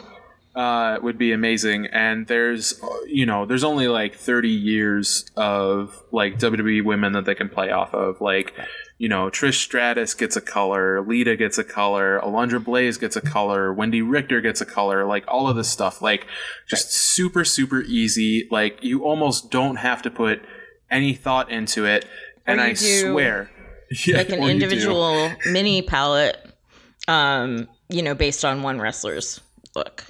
uh, 0.56 0.98
would 1.02 1.18
be 1.18 1.32
amazing. 1.32 1.88
And 1.88 2.28
there's 2.28 2.82
you 3.08 3.26
know 3.26 3.46
there's 3.46 3.64
only 3.64 3.88
like 3.88 4.16
30 4.16 4.50
years 4.50 5.30
of 5.36 6.02
like 6.12 6.40
WWE 6.40 6.84
women 6.84 7.14
that 7.14 7.26
they 7.26 7.36
can 7.36 7.50
play 7.50 7.72
off 7.72 7.94
of. 7.94 8.22
Like 8.22 8.54
you 8.98 9.10
know 9.10 9.30
Trish 9.30 9.56
Stratus 9.56 10.14
gets 10.14 10.36
a 10.36 10.42
color, 10.42 11.02
Lita 11.02 11.36
gets 11.36 11.58
a 11.58 11.64
color, 11.64 12.20
Alundra 12.24 12.64
Blaze 12.64 12.98
gets 12.98 13.16
a 13.16 13.22
color, 13.22 13.74
Wendi 13.74 14.02
Richter 14.06 14.42
gets 14.42 14.62
a 14.62 14.66
color. 14.66 15.06
Like 15.06 15.26
all 15.28 15.48
of 15.48 15.56
this 15.56 15.70
stuff, 15.70 16.02
like 16.02 16.26
just 16.68 16.92
super 16.92 17.44
super 17.44 17.82
easy. 17.82 18.48
Like 18.50 18.80
you 18.82 19.04
almost 19.04 19.52
don't 19.52 19.78
have 19.78 20.02
to 20.04 20.10
put 20.10 20.42
any 20.96 21.14
thought 21.14 21.50
into 21.52 21.86
it. 21.86 22.06
And 22.48 22.62
I 22.62 22.74
do, 22.74 23.12
swear. 23.12 23.52
Yeah, 24.06 24.18
like 24.18 24.30
an 24.30 24.36
or 24.36 24.38
you 24.38 24.46
do. 24.46 24.50
individual 24.66 25.32
mini 25.48 25.82
palette, 25.82 26.38
um, 27.08 27.68
you 27.90 28.02
know, 28.02 28.16
based 28.16 28.44
on 28.46 28.64
one 28.64 28.80
wrestler's 28.80 29.40
look. 29.76 30.04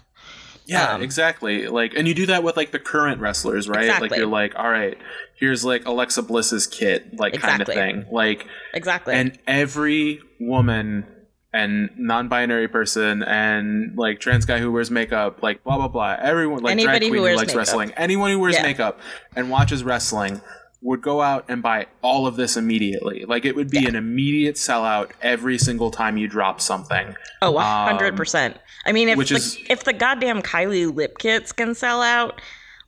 Yeah, 0.68 0.94
Um, 0.94 1.02
exactly. 1.04 1.68
Like, 1.68 1.94
and 1.96 2.08
you 2.08 2.14
do 2.16 2.26
that 2.28 2.42
with 2.44 2.58
like 2.58 2.72
the 2.72 2.80
current 2.80 3.22
wrestlers, 3.22 3.70
right? 3.70 4.02
Like, 4.02 4.16
you're 4.16 4.26
like, 4.28 4.54
all 4.58 4.70
right, 4.70 4.98
here's 5.40 5.64
like 5.64 5.86
Alexa 5.86 6.24
Bliss's 6.24 6.66
kit, 6.68 7.20
like 7.20 7.40
kind 7.40 7.62
of 7.62 7.68
thing. 7.68 8.06
Like, 8.12 8.48
Exactly. 8.74 9.14
and 9.14 9.38
every 9.46 10.22
woman 10.40 11.06
and 11.54 11.90
non-binary 11.98 12.68
person 12.70 13.22
and 13.24 13.96
like 13.98 14.20
trans 14.20 14.46
guy 14.46 14.58
who 14.60 14.72
wears 14.72 14.90
makeup, 14.90 15.44
like 15.44 15.64
blah 15.64 15.78
blah 15.78 15.88
blah. 15.88 16.16
Everyone, 16.20 16.64
like 16.64 16.72
Anybody 16.72 17.00
drag 17.00 17.04
who 17.04 17.10
queen 17.10 17.18
who, 17.20 17.24
wears 17.24 17.38
likes 17.38 17.48
makeup. 17.50 17.58
wrestling, 17.60 17.92
anyone 17.96 18.32
who 18.32 18.40
wears 18.40 18.56
Yeah. 18.56 18.64
makeup 18.64 19.00
and 19.36 19.50
watches 19.52 19.84
wrestling 19.84 20.42
would 20.86 21.02
go 21.02 21.20
out 21.22 21.44
and 21.48 21.62
buy 21.64 21.88
all 22.04 22.28
of 22.28 22.36
this 22.36 22.56
immediately. 22.56 23.26
Like, 23.26 23.44
it 23.44 23.56
would 23.56 23.72
be 23.72 23.80
Yeah. 23.82 23.90
an 23.90 23.96
immediate 23.96 24.56
sellout 24.56 25.10
every 25.22 25.58
single 25.58 25.90
time 25.90 26.16
you 26.16 26.28
drop 26.28 26.62
something. 26.62 27.16
oh, 27.42 27.58
a 27.58 27.62
hundred 27.62 28.16
percent. 28.16 28.58
I 28.86 28.92
mean, 28.92 29.10
if 29.10 29.14
um, 29.14 29.18
which 29.18 29.30
the, 29.30 29.36
is- 29.38 29.58
if 29.70 29.84
the 29.84 29.94
goddamn 29.94 30.42
Kylie 30.44 30.94
lip 30.94 31.18
kits 31.18 31.52
can 31.52 31.74
sell 31.74 32.02
out, 32.04 32.40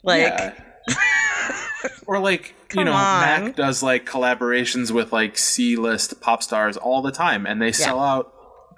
like 0.04 0.22
Yeah. 0.22 0.54
or 2.06 2.20
like 2.20 2.50
you 2.70 2.76
Come 2.76 2.86
know, 2.86 2.92
on. 2.94 3.46
Mac 3.46 3.56
does 3.56 3.82
like 3.82 4.06
collaborations 4.06 4.92
with 4.92 5.12
like 5.14 5.38
C-list 5.38 6.20
pop 6.22 6.44
stars 6.44 6.78
all 6.78 7.02
the 7.02 7.12
time, 7.12 7.46
and 7.46 7.62
they 7.62 7.72
sell 7.72 8.00
out 8.00 8.32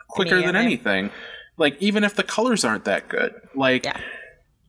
quicker 0.10 0.42
than 0.42 0.56
anything. 0.56 1.10
Like 1.58 1.76
even 1.82 2.04
if 2.04 2.16
the 2.16 2.24
colors 2.24 2.64
aren't 2.64 2.86
that 2.86 3.10
good, 3.10 3.34
like 3.56 3.84
Yeah. 3.86 4.00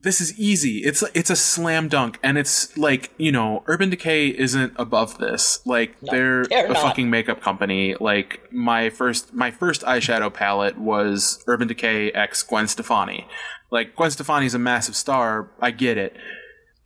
This 0.03 0.19
is 0.21 0.37
easy. 0.39 0.79
It's 0.79 1.03
it's 1.13 1.29
a 1.29 1.35
slam 1.35 1.87
dunk, 1.87 2.17
and 2.23 2.37
it's 2.37 2.75
like 2.77 3.11
you 3.17 3.31
know, 3.31 3.63
Urban 3.67 3.89
Decay 3.89 4.29
isn't 4.29 4.73
above 4.77 5.17
this. 5.19 5.59
Like 5.65 6.01
No, 6.01 6.11
they're, 6.11 6.45
they're 6.45 6.65
a 6.65 6.69
not. 6.73 6.81
fucking 6.81 7.09
makeup 7.09 7.41
company. 7.41 7.95
Like 7.99 8.51
my 8.51 8.89
first 8.89 9.33
my 9.33 9.51
first 9.51 9.81
eyeshadow 9.83 10.33
palette 10.33 10.77
was 10.77 11.43
Urban 11.47 11.67
Decay 11.67 12.11
X 12.11 12.41
Gwen 12.43 12.67
Stefani. 12.67 13.27
Like 13.69 13.95
Gwen 13.95 14.11
Stefani's 14.11 14.53
a 14.53 14.59
massive 14.59 14.95
star. 14.95 15.51
I 15.61 15.71
get 15.71 15.97
it. 15.97 16.15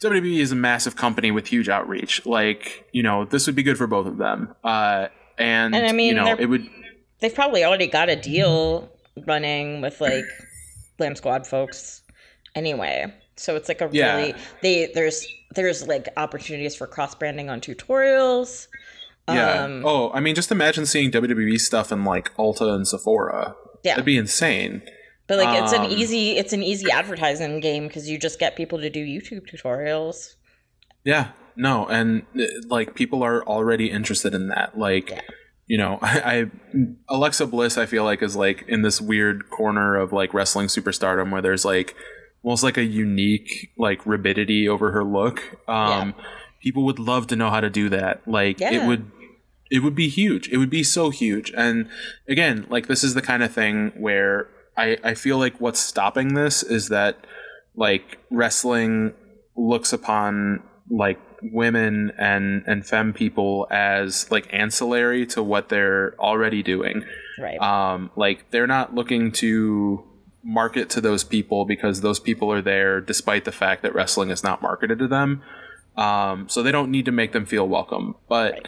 WWE 0.01 0.39
is 0.39 0.51
a 0.51 0.55
massive 0.55 0.95
company 0.95 1.32
with 1.32 1.47
huge 1.47 1.70
outreach. 1.70 2.26
Like 2.26 2.88
you 2.91 3.01
know, 3.01 3.26
this 3.26 3.45
would 3.47 3.55
be 3.55 3.63
good 3.63 3.78
for 3.78 3.88
both 3.88 4.07
of 4.07 4.18
them. 4.18 4.53
Uh, 4.63 5.07
and, 5.38 5.74
And 5.76 5.86
I 5.88 5.91
mean, 5.93 6.07
you 6.09 6.13
know, 6.16 6.36
it 6.38 6.45
would. 6.47 6.68
they've 7.22 7.34
probably 7.34 7.63
already 7.63 7.88
got 7.88 8.09
a 8.09 8.16
deal 8.16 8.89
running 9.26 9.82
with 9.82 10.01
like 10.01 10.26
Glam 10.97 11.16
Squad 11.16 11.47
folks 11.47 12.01
anyway. 12.56 13.14
So 13.38 13.56
it's 13.56 13.68
like 13.68 13.82
a 13.82 13.89
Yeah. 13.91 14.16
really 14.16 14.36
they 14.62 14.91
there's 14.93 15.26
there's 15.56 15.88
like 15.88 16.08
opportunities 16.18 16.76
for 16.76 16.88
cross 16.88 17.14
branding 17.16 17.49
on 17.49 17.62
tutorials. 17.62 18.68
Yeah. 19.28 19.64
Um, 19.64 19.84
oh, 19.86 20.12
I 20.14 20.20
mean, 20.20 20.36
just 20.36 20.51
imagine 20.51 20.86
seeing 20.86 21.12
WWE 21.12 21.60
stuff 21.60 21.91
in 21.91 22.03
like 22.03 22.34
Ulta 22.38 22.74
and 22.76 22.88
Sephora. 22.88 23.56
Yeah. 23.84 23.93
That'd 23.93 24.06
be 24.06 24.18
insane. 24.18 24.82
But 25.28 25.39
like 25.39 25.62
it's 25.64 25.74
an 25.74 25.82
Um, 25.82 25.91
easy 25.91 26.38
it's 26.38 26.53
an 26.53 26.62
easy 26.64 26.91
advertising 26.91 27.60
game 27.60 27.88
because 27.88 28.08
you 28.10 28.20
just 28.20 28.39
get 28.39 28.56
people 28.56 28.80
to 28.80 28.89
do 28.89 29.03
YouTube 29.03 29.49
tutorials. 29.51 30.36
Yeah, 31.03 31.30
no, 31.56 31.86
and 31.88 32.24
uh, 32.39 32.43
like 32.68 32.95
people 32.95 33.24
are 33.24 33.43
already 33.43 33.89
interested 33.91 34.34
in 34.36 34.47
that. 34.49 34.78
Like, 34.78 35.10
Yeah. 35.10 35.22
you 35.68 35.78
know, 35.80 35.97
I, 36.03 36.20
I 36.41 36.45
Alexa 37.10 37.47
Bliss, 37.47 37.78
I 37.78 37.86
feel 37.88 38.03
like 38.03 38.22
is 38.22 38.36
like 38.36 38.66
in 38.68 38.84
this 38.84 39.01
weird 39.01 39.49
corner 39.49 39.95
of 39.97 40.14
like 40.14 40.34
wrestling 40.34 40.68
superstardom 40.68 41.32
where 41.32 41.41
there's 41.41 41.66
like 41.66 41.95
almost 42.45 42.63
like 42.63 42.77
a 42.77 42.83
unique 42.83 43.71
like 43.77 44.05
rabidity 44.05 44.69
over 44.69 44.91
her 44.91 45.03
look. 45.03 45.57
Um, 45.67 46.13
People 46.61 46.83
would 46.85 46.99
love 46.99 47.27
to 47.27 47.35
know 47.35 47.49
how 47.49 47.59
to 47.59 47.69
do 47.69 47.89
that. 47.89 48.27
Like, 48.27 48.59
it 48.61 48.87
would. 48.87 49.11
It 49.71 49.79
would 49.83 49.95
be 49.95 50.09
huge. 50.09 50.47
It 50.49 50.57
would 50.57 50.69
be 50.69 50.83
so 50.83 51.09
huge. 51.09 51.51
And 51.57 51.89
again, 52.29 52.65
like 52.69 52.87
this 52.87 53.03
is 53.03 53.13
the 53.15 53.21
kind 53.21 53.41
of 53.43 53.51
thing 53.51 53.91
where 53.97 54.47
I, 54.77 54.97
I 55.03 55.13
feel 55.15 55.37
like 55.39 55.59
what's 55.59 55.79
stopping 55.79 56.35
this 56.35 56.61
is 56.63 56.89
that 56.89 57.25
like 57.75 58.19
wrestling 58.31 59.13
looks 59.55 59.91
upon 59.91 60.61
like 60.89 61.19
women 61.41 62.11
and 62.17 62.63
and 62.67 62.85
femme 62.85 63.11
people 63.13 63.67
as 63.71 64.29
like 64.31 64.47
ancillary 64.53 65.25
to 65.27 65.41
what 65.43 65.69
they're 65.69 66.15
already 66.19 66.61
doing 66.63 67.03
Right. 67.39 67.59
um 67.59 68.11
like 68.15 68.49
they're 68.51 68.67
not 68.67 68.93
looking 68.95 69.31
to 69.33 70.03
market 70.45 70.89
to 70.91 71.01
those 71.01 71.23
people 71.23 71.65
because 71.65 72.01
those 72.01 72.19
people 72.19 72.51
are 72.51 72.61
there 72.61 73.01
despite 73.01 73.43
the 73.45 73.51
fact 73.51 73.81
that 73.81 73.93
wrestling 73.95 74.29
is 74.29 74.43
not 74.43 74.61
marketed 74.61 74.99
to 74.99 75.07
them 75.07 75.41
Um, 75.97 76.47
so 76.49 76.61
they 76.61 76.71
don't 76.71 76.91
need 76.91 77.05
to 77.05 77.11
make 77.11 77.31
them 77.31 77.45
feel 77.45 77.67
welcome. 77.67 78.15
But 78.29 78.51
Right. 78.53 78.67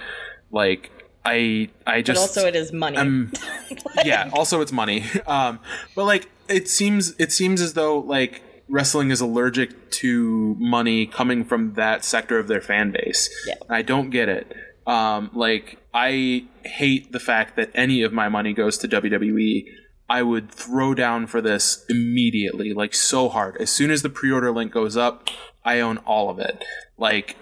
like 0.51 0.91
I 1.25 1.69
I 1.85 1.97
But 1.99 2.05
just 2.05 2.21
also, 2.37 2.47
it 2.47 2.55
is 2.55 2.71
money. 2.71 2.97
um, 2.97 3.31
yeah 4.05 4.29
also 4.33 4.61
it's 4.61 4.71
money 4.71 5.03
um 5.27 5.59
but 5.95 6.05
like 6.05 6.29
it 6.47 6.67
seems 6.69 7.13
it 7.19 7.31
seems 7.31 7.61
as 7.61 7.73
though 7.73 7.99
like 7.99 8.41
wrestling 8.69 9.11
is 9.11 9.19
allergic 9.21 9.91
to 10.01 10.55
money 10.59 11.05
coming 11.05 11.43
from 11.43 11.73
that 11.73 12.03
sector 12.05 12.37
of 12.39 12.47
their 12.47 12.61
fan 12.61 12.91
base 12.91 13.29
Yeah. 13.47 13.55
i 13.69 13.81
don't 13.81 14.09
get 14.09 14.29
it 14.29 14.53
um 14.85 15.29
like 15.33 15.77
i 15.93 16.45
hate 16.63 17.11
the 17.11 17.19
fact 17.19 17.55
that 17.57 17.69
any 17.75 18.03
of 18.03 18.11
my 18.13 18.29
money 18.29 18.53
goes 18.53 18.77
to 18.79 18.87
wwe 18.87 19.65
i 20.09 20.21
would 20.23 20.51
throw 20.51 20.93
down 20.93 21.27
for 21.27 21.41
this 21.41 21.85
immediately 21.89 22.73
like 22.73 22.93
so 22.93 23.29
hard 23.29 23.57
as 23.57 23.69
soon 23.71 23.91
as 23.91 24.01
the 24.01 24.09
pre-order 24.09 24.51
link 24.51 24.71
goes 24.71 24.95
up 24.97 25.29
i 25.65 25.79
own 25.79 25.97
all 25.99 26.29
of 26.29 26.39
it 26.39 26.63
like 26.97 27.35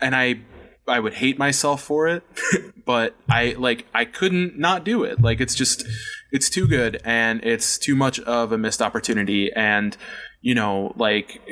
and 0.00 0.14
i 0.16 0.40
I 0.90 1.00
would 1.00 1.12
hate 1.12 1.38
myself 1.38 1.82
for 1.82 2.08
it, 2.08 2.22
but 2.86 3.14
I 3.28 3.54
like 3.58 3.84
I 3.92 4.06
couldn't 4.06 4.58
not 4.58 4.84
do 4.84 5.04
it. 5.04 5.20
Like 5.20 5.38
it's 5.38 5.54
just 5.54 5.84
it's 6.32 6.48
too 6.48 6.66
good 6.66 6.98
and 7.04 7.44
it's 7.44 7.76
too 7.76 7.94
much 7.94 8.18
of 8.20 8.52
a 8.52 8.56
missed 8.56 8.80
opportunity 8.80 9.52
and 9.52 9.94
you 10.40 10.54
know 10.54 10.94
like 10.96 11.42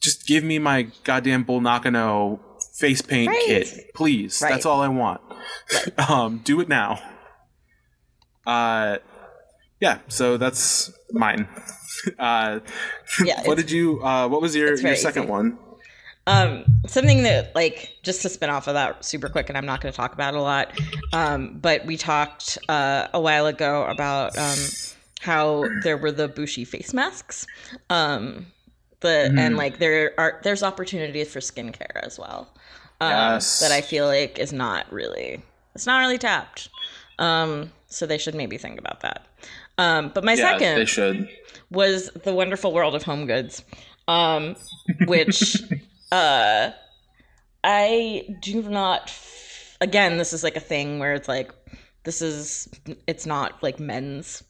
just 0.00 0.26
give 0.26 0.42
me 0.42 0.58
my 0.58 0.84
goddamn 1.04 1.42
Bull 1.44 1.60
Nakano 1.60 2.40
face 2.78 3.02
paint 3.02 3.28
Right. 3.28 3.42
kit, 3.44 3.90
please. 3.94 4.40
Right. 4.40 4.48
That's 4.52 4.64
all 4.64 4.80
I 4.80 4.88
want. 4.88 5.20
um 6.08 6.38
do 6.42 6.58
it 6.60 6.68
now. 6.70 6.98
Uh 8.46 8.96
yeah, 9.82 9.98
so 10.08 10.36
that's 10.38 10.90
mine. 11.12 11.46
Uh 12.18 12.58
Yeah, 13.24 13.42
what 13.44 13.56
did 13.56 13.70
you 13.70 14.02
uh 14.02 14.26
what 14.26 14.40
was 14.42 14.56
your 14.56 14.74
your 14.76 14.96
second 14.96 15.24
easy. 15.24 15.30
one? 15.30 15.58
Um, 16.26 16.64
something 16.86 17.22
that 17.24 17.54
like 17.54 17.96
just 18.02 18.22
to 18.22 18.28
spin 18.28 18.48
off 18.50 18.66
of 18.66 18.74
that 18.74 19.04
super 19.04 19.28
quick, 19.28 19.48
and 19.48 19.58
I'm 19.58 19.66
not 19.66 19.80
going 19.80 19.92
to 19.92 19.96
talk 19.96 20.12
about 20.14 20.34
it 20.34 20.38
a 20.38 20.42
lot. 20.42 20.72
Um, 21.12 21.58
but 21.60 21.84
we 21.84 21.96
talked 21.96 22.58
uh, 22.68 23.08
a 23.12 23.20
while 23.20 23.46
ago 23.46 23.84
about 23.86 24.36
um, 24.38 24.58
how 25.20 25.64
there 25.84 25.96
were 25.96 26.10
the 26.12 26.26
Bushi 26.28 26.64
face 26.64 26.92
masks. 26.92 27.46
Um, 27.90 28.46
the 29.00 29.32
and 29.36 29.56
like 29.56 29.78
there 29.78 30.14
are 30.18 30.40
there's 30.42 30.62
opportunities 30.62 31.30
for 31.32 31.40
skincare 31.40 32.00
as 32.02 32.18
well. 32.18 32.48
Um, 33.00 33.10
Yes. 33.10 33.60
that 33.60 33.70
I 33.70 33.80
feel 33.80 34.06
like 34.06 34.38
is 34.38 34.52
not 34.52 34.90
really 34.92 35.42
it's 35.74 35.86
not 35.86 36.00
really 36.00 36.18
tapped. 36.18 36.68
Um, 37.18 37.70
so 37.88 38.06
they 38.06 38.18
should 38.18 38.34
maybe 38.34 38.56
think 38.58 38.78
about 38.78 39.00
that. 39.00 39.26
Um, 39.78 40.10
but 40.14 40.24
my 40.24 40.34
Yeah, 40.34 40.52
second 40.58 40.76
they 40.78 40.84
should. 40.84 41.28
was 41.70 42.10
the 42.24 42.32
wonderful 42.34 42.72
world 42.72 42.94
of 42.94 43.02
home 43.02 43.26
goods 43.26 43.64
um 44.08 44.56
which 45.06 45.62
uh 46.12 46.70
i 47.64 48.26
do 48.40 48.62
not 48.64 49.02
f- 49.04 49.76
again 49.80 50.18
this 50.18 50.32
is 50.32 50.42
like 50.42 50.56
a 50.56 50.60
thing 50.60 50.98
where 50.98 51.14
it's 51.14 51.28
like 51.28 51.52
this 52.02 52.20
is 52.20 52.68
it's 53.06 53.24
not 53.26 53.62
like 53.62 53.78
men's 53.78 54.42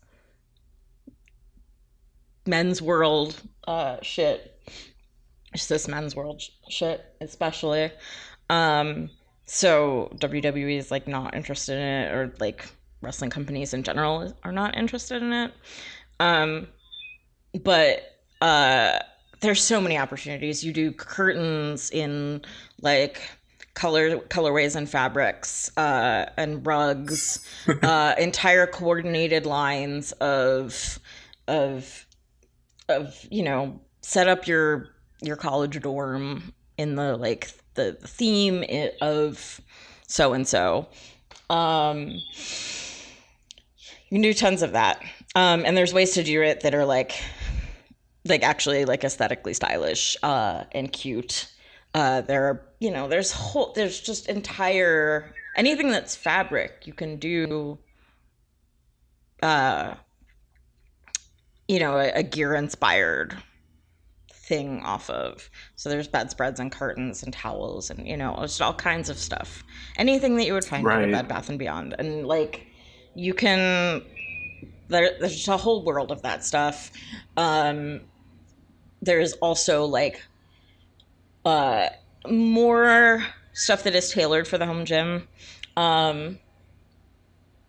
men's 2.46 2.82
world 2.82 3.40
uh 3.68 3.96
shit 4.02 4.58
it's 5.52 5.66
this 5.68 5.86
men's 5.86 6.16
world 6.16 6.40
sh- 6.40 6.48
shit 6.68 7.04
especially 7.20 7.90
um 8.50 9.10
so 9.54 10.08
wwe 10.16 10.78
is 10.78 10.90
like 10.90 11.06
not 11.06 11.34
interested 11.34 11.74
in 11.74 11.82
it 11.82 12.10
or 12.10 12.32
like 12.40 12.66
wrestling 13.02 13.28
companies 13.28 13.74
in 13.74 13.82
general 13.82 14.32
are 14.44 14.50
not 14.50 14.74
interested 14.78 15.22
in 15.22 15.30
it. 15.30 15.52
Um 16.18 16.68
but 17.62 18.00
uh 18.40 18.98
there's 19.40 19.62
so 19.62 19.78
many 19.78 19.98
opportunities. 19.98 20.64
You 20.64 20.72
do 20.72 20.90
curtains 20.90 21.90
in 21.90 22.40
like 22.80 23.20
color 23.74 24.20
colorways 24.20 24.74
and 24.74 24.88
fabrics 24.88 25.70
uh 25.76 26.30
and 26.38 26.66
rugs 26.66 27.46
uh 27.82 28.14
entire 28.16 28.66
coordinated 28.66 29.44
lines 29.44 30.12
of 30.12 30.98
of 31.46 32.06
of 32.88 33.14
you 33.30 33.42
know 33.42 33.78
set 34.00 34.28
up 34.28 34.46
your 34.46 34.88
your 35.20 35.36
college 35.36 35.78
dorm 35.82 36.54
in 36.82 36.96
the 36.96 37.16
like 37.16 37.50
the 37.74 37.92
theme 37.94 38.64
of 39.00 39.60
so 40.06 40.34
and 40.34 40.46
so 40.46 40.88
you 44.08 44.16
can 44.16 44.20
do 44.20 44.34
tons 44.34 44.62
of 44.62 44.72
that. 44.72 45.02
Um 45.34 45.64
and 45.64 45.76
there's 45.76 45.94
ways 45.94 46.12
to 46.14 46.22
do 46.22 46.42
it 46.42 46.60
that 46.60 46.74
are 46.74 46.84
like 46.84 47.14
like 48.26 48.42
actually 48.42 48.84
like 48.84 49.04
aesthetically 49.04 49.54
stylish 49.54 50.16
uh 50.22 50.64
and 50.72 50.92
cute. 50.92 51.50
Uh 51.94 52.20
there 52.20 52.44
are 52.44 52.66
you 52.80 52.90
know 52.90 53.08
there's 53.08 53.32
whole 53.32 53.72
there's 53.74 54.00
just 54.00 54.28
entire 54.28 55.32
anything 55.56 55.90
that's 55.90 56.16
fabric 56.16 56.82
you 56.84 56.92
can 56.92 57.16
do 57.16 57.78
uh 59.42 59.94
you 61.68 61.78
know 61.78 61.96
a, 61.96 62.10
a 62.10 62.22
gear 62.22 62.54
inspired 62.54 63.36
thing 64.52 64.82
off 64.82 65.08
of. 65.08 65.48
So 65.76 65.88
there's 65.88 66.08
bedspreads 66.08 66.60
and 66.60 66.70
curtains 66.70 67.22
and 67.22 67.32
towels 67.32 67.88
and 67.88 68.06
you 68.06 68.16
know 68.18 68.36
just 68.42 68.60
all 68.60 68.74
kinds 68.74 69.08
of 69.08 69.16
stuff. 69.16 69.64
Anything 69.96 70.36
that 70.36 70.44
you 70.46 70.52
would 70.52 70.64
find 70.64 70.84
Right. 70.84 71.04
at 71.04 71.12
bed 71.12 71.28
bath 71.28 71.48
and 71.48 71.58
beyond. 71.58 71.94
And 71.98 72.26
like 72.26 72.66
you 73.14 73.32
can 73.32 74.02
there, 74.88 75.12
there's 75.20 75.48
a 75.48 75.56
whole 75.56 75.84
world 75.84 76.10
of 76.12 76.20
that 76.22 76.44
stuff. 76.44 76.90
Um 77.36 78.02
there's 79.00 79.32
also 79.34 79.86
like 79.86 80.22
uh 81.46 81.88
more 82.28 83.24
stuff 83.54 83.84
that 83.84 83.94
is 83.94 84.10
tailored 84.12 84.46
for 84.46 84.58
the 84.58 84.66
home 84.66 84.84
gym. 84.84 85.28
Um 85.78 86.38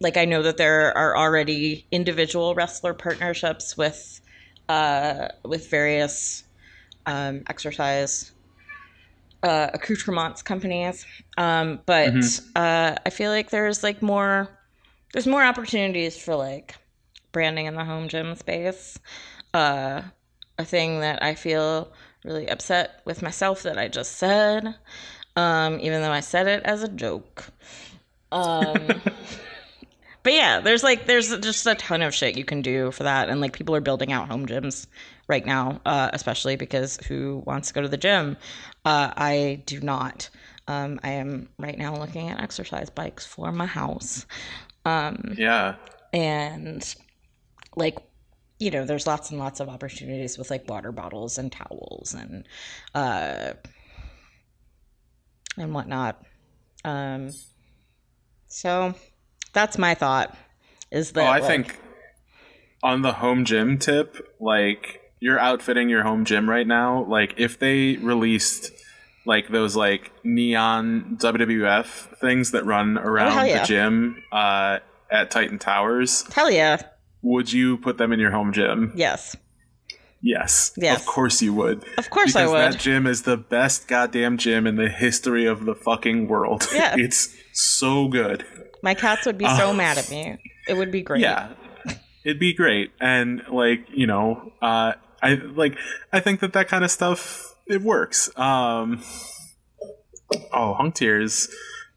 like 0.02 0.18
i 0.18 0.26
know 0.26 0.42
that 0.42 0.58
there 0.58 0.96
are 0.98 1.16
already 1.16 1.88
individual 1.92 2.56
wrestler 2.56 2.94
partnerships 2.94 3.78
with 3.78 4.20
uh 4.68 5.30
with 5.46 5.70
various 5.70 6.44
um 7.06 7.44
exercise 7.48 8.32
uh 9.44 9.70
accoutrements 9.74 10.42
companies. 10.42 11.06
Um 11.38 11.82
but 11.86 12.14
Mhm. 12.14 12.42
uh 12.56 12.96
i 13.06 13.10
feel 13.10 13.32
like 13.32 13.50
there's 13.50 13.84
like 13.84 14.02
more 14.02 14.48
there's 15.14 15.28
more 15.28 15.44
opportunities 15.44 16.18
for 16.18 16.36
like 16.36 16.76
branding 17.32 17.66
in 17.66 17.76
the 17.76 17.84
home 17.86 18.08
gym 18.08 18.36
space. 18.36 19.00
Uh 19.54 20.04
a 20.60 20.64
thing 20.66 21.00
that 21.00 21.22
i 21.24 21.34
feel 21.34 21.92
really 22.24 22.48
upset 22.48 23.02
with 23.06 23.22
myself 23.24 23.64
that 23.64 23.78
i 23.78 23.88
just 23.88 24.14
said 24.18 24.76
um 25.36 25.80
even 25.80 26.02
though 26.04 26.12
i 26.12 26.20
said 26.20 26.48
it 26.48 26.62
as 26.64 26.84
a 26.84 26.88
joke. 26.90 27.46
Um 28.32 29.04
but 30.24 30.34
yeah 30.34 30.60
there's 30.62 30.84
like 30.84 31.06
there's 31.06 31.38
just 31.40 31.66
a 31.68 31.76
ton 31.76 32.02
of 32.02 32.14
shit 32.14 32.38
you 32.38 32.46
can 32.46 32.62
do 32.62 32.92
for 32.92 33.04
that. 33.04 33.30
And 33.30 33.42
like 33.42 33.54
people 33.54 33.76
are 33.76 33.82
building 33.82 34.12
out 34.12 34.30
home 34.30 34.46
gyms 34.46 34.88
right 35.28 35.46
now 35.46 35.82
uh 35.86 36.10
especially 36.14 36.56
because 36.56 36.98
who 37.08 37.44
wants 37.46 37.68
to 37.70 37.74
go 37.74 37.82
to 37.82 37.88
the 37.88 37.98
gym? 37.98 38.38
Uh 38.86 39.14
i 39.16 39.62
do 39.66 39.80
not. 39.82 40.30
Um 40.68 41.00
i 41.04 41.12
am 41.12 41.50
right 41.60 41.78
now 41.78 41.96
looking 41.96 42.30
at 42.30 42.42
exercise 42.42 42.90
bikes 42.90 43.26
for 43.26 43.52
my 43.52 43.66
house. 43.66 44.26
Um 44.86 45.36
Yeah. 45.38 45.76
and 46.14 46.96
like 47.76 47.98
you 48.60 48.72
know 48.72 48.86
there's 48.86 49.08
lots 49.08 49.30
and 49.32 49.40
lots 49.40 49.60
of 49.60 49.68
opportunities 49.68 50.38
with 50.38 50.50
like 50.50 50.70
water 50.70 50.92
bottles 50.92 51.38
and 51.38 51.52
towels 51.52 52.14
and 52.14 52.48
uh 52.96 53.54
and 55.58 55.74
whatnot. 55.74 56.24
Um 56.86 57.30
so 58.48 58.94
that's 59.54 59.78
my 59.78 59.94
thought 59.96 60.36
is 60.92 61.12
that 61.14 61.22
Oh, 61.24 61.26
I 61.28 61.40
like- 61.40 61.44
think 61.44 61.80
on 62.82 63.02
the 63.02 63.14
home 63.14 63.46
gym 63.46 63.78
tip, 63.78 64.18
like 64.40 65.00
you're 65.20 65.40
outfitting 65.40 65.88
your 65.90 66.04
home 66.04 66.26
gym 66.26 66.50
right 66.50 66.68
now. 66.68 67.06
Like 67.06 67.34
if 67.38 67.58
they 67.60 67.96
released 67.98 68.72
like 69.26 69.48
those 69.50 69.76
like 69.76 70.12
neon 70.26 71.18
WWF 71.22 72.18
things 72.20 72.52
that 72.52 72.66
run 72.66 72.98
around 72.98 73.38
Oh, 73.38 73.44
yeah. 73.44 73.62
the 73.62 73.66
gym 73.66 74.22
uh, 74.34 74.80
at 75.10 75.32
Titan 75.32 75.60
Towers, 75.60 76.26
hell 76.34 76.52
yeah 76.52 76.82
would 77.22 77.54
you 77.54 77.78
put 77.78 77.98
them 77.98 78.12
in 78.12 78.20
your 78.20 78.32
home 78.32 78.52
gym? 78.52 78.92
yes 78.96 79.36
Yes. 80.26 80.72
Yes. 80.78 81.02
Of 81.02 81.06
course 81.06 81.42
you 81.42 81.54
would. 81.54 81.84
of 81.98 82.10
course 82.10 82.32
because 82.34 82.36
i 82.36 82.48
would 82.48 82.74
that 82.74 82.80
gym 82.80 83.06
is 83.08 83.24
the 83.24 83.36
best 83.36 83.88
goddamn 83.90 84.38
gym 84.38 84.66
in 84.66 84.76
the 84.78 84.88
history 84.90 85.46
of 85.46 85.66
the 85.66 85.76
fucking 85.76 86.28
world. 86.30 86.66
Yeah. 86.74 86.96
it's 86.98 87.36
so 87.54 88.08
good. 88.08 88.46
my 88.82 88.94
cats 88.94 89.26
would 89.26 89.38
be 89.38 89.46
so 89.46 89.70
Oh. 89.70 89.74
mad 89.74 89.98
at 89.98 90.10
me 90.10 90.38
it 90.68 90.74
would 90.76 90.92
be 90.92 91.02
great 91.02 91.22
Yeah. 91.22 91.50
It'd 92.26 92.40
be 92.40 92.54
great. 92.54 92.92
And 93.02 93.42
like, 93.52 93.86
you 93.94 94.08
know, 94.08 94.54
uh 94.62 94.94
I 95.22 95.34
like 95.36 95.78
I 96.12 96.20
think 96.20 96.40
that 96.42 96.54
that 96.54 96.68
kind 96.68 96.84
of 96.84 96.92
stuff 96.92 97.54
it 97.68 97.82
works. 97.82 98.30
Um 98.38 99.02
Oh, 100.52 100.74
Hung 100.74 100.92
Tears 100.92 101.48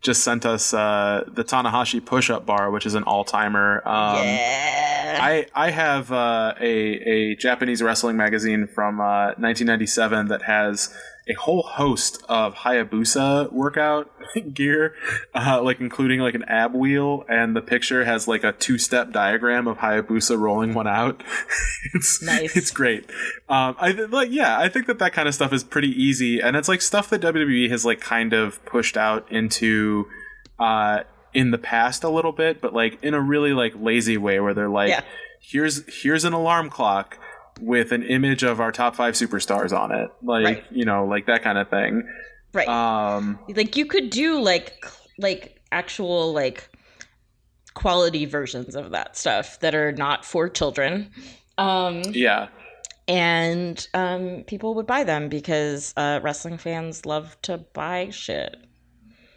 just 0.03 0.23
sent 0.23 0.45
us 0.45 0.75
uh, 0.75 1.25
the 1.27 1.43
Tanahashi 1.43 2.05
push 2.05 2.29
up 2.29 2.45
bar, 2.45 2.71
which 2.71 2.85
is 2.87 2.95
an 2.95 3.03
all 3.05 3.25
timer. 3.25 3.77
Um, 3.89 4.17
yeah. 4.25 5.19
I 5.23 5.47
I 5.55 5.71
have 5.71 6.13
uh, 6.13 6.53
a 6.61 6.71
a 6.71 7.37
Japanese 7.37 7.83
wrestling 7.83 8.17
magazine 8.17 8.67
from 8.67 9.01
uh, 9.01 9.33
1997 9.39 10.29
that 10.29 10.43
has 10.43 10.95
a 11.29 11.35
whole 11.35 11.63
host 11.63 12.23
of 12.29 12.55
Hayabusa 12.55 13.51
workout 13.53 14.11
gear, 14.55 14.95
uh, 15.35 15.61
like 15.63 15.81
including 15.81 16.21
like 16.21 16.35
an 16.35 16.45
ab 16.45 16.75
wheel, 16.75 17.25
and 17.29 17.57
the 17.57 17.61
picture 17.61 18.05
has 18.05 18.29
like 18.29 18.45
a 18.45 18.53
two 18.53 18.79
step 18.79 19.11
diagram 19.13 19.67
of 19.67 19.79
Hayabusa 19.79 20.39
rolling 20.39 20.73
one 20.75 20.87
out. 20.87 21.23
it's 21.95 22.23
Nice. 22.23 22.57
It's 22.57 22.71
great. 22.71 23.11
Um, 23.49 23.75
I 23.81 23.93
th- 23.93 24.11
like 24.11 24.31
yeah, 24.31 24.59
I 24.59 24.69
think 24.69 24.87
that 24.87 24.99
that 25.01 25.13
kind 25.13 25.27
of 25.29 25.35
stuff 25.35 25.53
is 25.53 25.65
pretty 25.65 25.91
easy, 25.91 26.41
and 26.41 26.57
it's 26.57 26.69
like 26.69 26.81
stuff 26.83 27.11
that 27.11 27.21
WWE 27.23 27.71
has 27.71 27.85
like 27.85 28.01
kind 28.01 28.33
of 28.33 28.65
pushed 28.65 28.97
out 28.97 29.31
into. 29.31 30.07
Uh, 30.59 31.01
in 31.35 31.51
the 31.51 31.59
past 31.59 32.03
a 32.03 32.09
little 32.09 32.33
bit, 32.33 32.63
but 32.63 32.73
like 32.73 32.99
in 33.03 33.13
a 33.13 33.21
really 33.21 33.53
like 33.53 33.75
lazy 33.79 34.17
way 34.17 34.41
where 34.41 34.55
they're 34.55 34.71
like, 34.71 34.89
Yeah. 34.89 35.03
here's 35.39 35.83
here's 36.03 36.25
an 36.25 36.33
alarm 36.33 36.71
clock 36.71 37.19
with 37.61 37.93
an 37.93 38.03
image 38.03 38.43
of 38.43 38.61
our 38.61 38.71
top 38.73 38.95
five 38.97 39.15
superstars 39.15 39.77
on 39.77 39.93
it, 39.93 40.11
like 40.23 40.45
Right. 40.45 40.65
you 40.71 40.85
know, 40.85 41.05
like 41.07 41.27
that 41.27 41.43
kind 41.43 41.59
of 41.59 41.69
thing. 41.71 42.07
right. 42.53 42.69
Um, 42.69 43.39
like 43.49 43.77
you 43.77 43.87
could 43.87 44.11
do 44.11 44.41
like 44.41 44.85
like 45.19 45.61
actual 45.73 46.33
like 46.33 46.69
quality 47.75 48.25
versions 48.25 48.75
of 48.75 48.91
that 48.91 49.17
stuff 49.17 49.61
that 49.61 49.75
are 49.75 49.93
not 49.93 50.25
for 50.25 50.49
children. 50.49 51.11
Um 51.59 52.03
yeah, 52.13 52.49
and 53.09 53.87
um 53.95 54.45
people 54.47 54.75
would 54.75 54.87
buy 54.87 55.05
them 55.05 55.29
because 55.29 55.93
uh 55.97 56.21
wrestling 56.23 56.59
fans 56.59 57.07
love 57.07 57.37
to 57.43 57.59
buy 57.59 58.11
shit. 58.11 58.57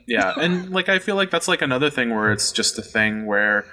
yeah, 0.07 0.33
and 0.39 0.69
like 0.71 0.89
I 0.89 0.99
feel 0.99 1.15
like 1.15 1.31
that's 1.31 1.47
like 1.47 1.61
another 1.61 1.89
thing 1.89 2.09
where 2.13 2.31
it's 2.31 2.51
just 2.51 2.77
a 2.77 2.81
thing 2.81 3.25
where 3.25 3.65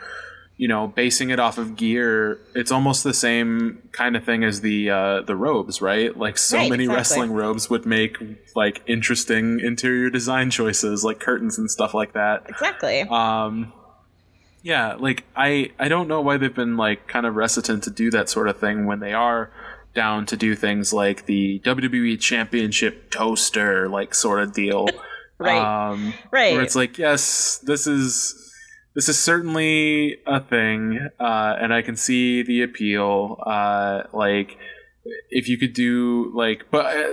you 0.59 0.67
know 0.69 0.87
basing 0.87 1.29
it 1.31 1.39
off 1.39 1.59
of 1.59 1.77
gear 1.77 2.39
it's 2.55 2.73
almost 2.73 3.05
the 3.05 3.13
same 3.13 3.83
kind 3.93 4.17
of 4.17 4.25
thing 4.25 4.43
as 4.43 4.63
the 4.63 4.89
uh 4.91 5.21
the 5.23 5.37
robes 5.37 5.83
right 5.83 6.17
like 6.17 6.39
so 6.39 6.57
Right, 6.57 6.71
many 6.71 6.85
exactly. 6.85 6.97
wrestling 6.97 7.33
robes 7.33 7.69
would 7.69 7.85
make 7.85 8.17
like 8.55 8.83
interesting 8.87 9.61
interior 9.61 10.09
design 10.09 10.51
choices 10.51 11.05
like 11.05 11.21
curtains 11.21 11.59
and 11.59 11.71
stuff 11.71 11.93
like 11.93 12.15
that 12.15 12.45
Exactly. 12.49 13.03
um 13.03 13.71
yeah 14.63 14.95
like 14.95 15.25
i 15.37 15.71
i 15.79 15.89
don't 15.89 16.09
know 16.09 16.21
why 16.23 16.39
they've 16.39 16.55
been 16.55 16.77
like 16.79 17.07
kind 17.07 17.27
of 17.27 17.35
reticent 17.37 17.85
to 17.85 17.91
do 17.91 18.11
that 18.11 18.29
sort 18.31 18.49
of 18.49 18.59
thing 18.59 18.87
when 18.87 19.01
they 19.01 19.13
are 19.13 19.51
down 19.95 20.25
to 20.27 20.37
do 20.37 20.55
things 20.55 20.93
like 20.93 21.27
the 21.27 21.61
wwe 21.67 22.19
championship 22.19 23.11
toaster 23.11 23.89
like 23.89 24.15
sort 24.15 24.41
of 24.41 24.53
deal 24.55 24.87
Right. 25.39 25.91
um 25.91 26.15
right. 26.31 26.55
where 26.55 26.63
it's 26.63 26.75
like 26.75 26.97
yes 26.97 27.59
this 27.59 27.87
is 27.87 28.46
this 28.97 29.09
is 29.09 29.17
certainly 29.19 30.17
a 30.27 30.41
thing 30.41 31.09
uh 31.21 31.55
and 31.61 31.73
i 31.73 31.81
can 31.83 31.95
see 31.97 32.43
the 32.43 32.63
appeal 32.63 33.41
uh 33.47 34.03
like 34.13 34.59
if 35.31 35.49
you 35.49 35.57
could 35.57 35.73
do 35.73 36.33
like 36.35 36.65
but 36.73 36.85
uh, 36.87 37.13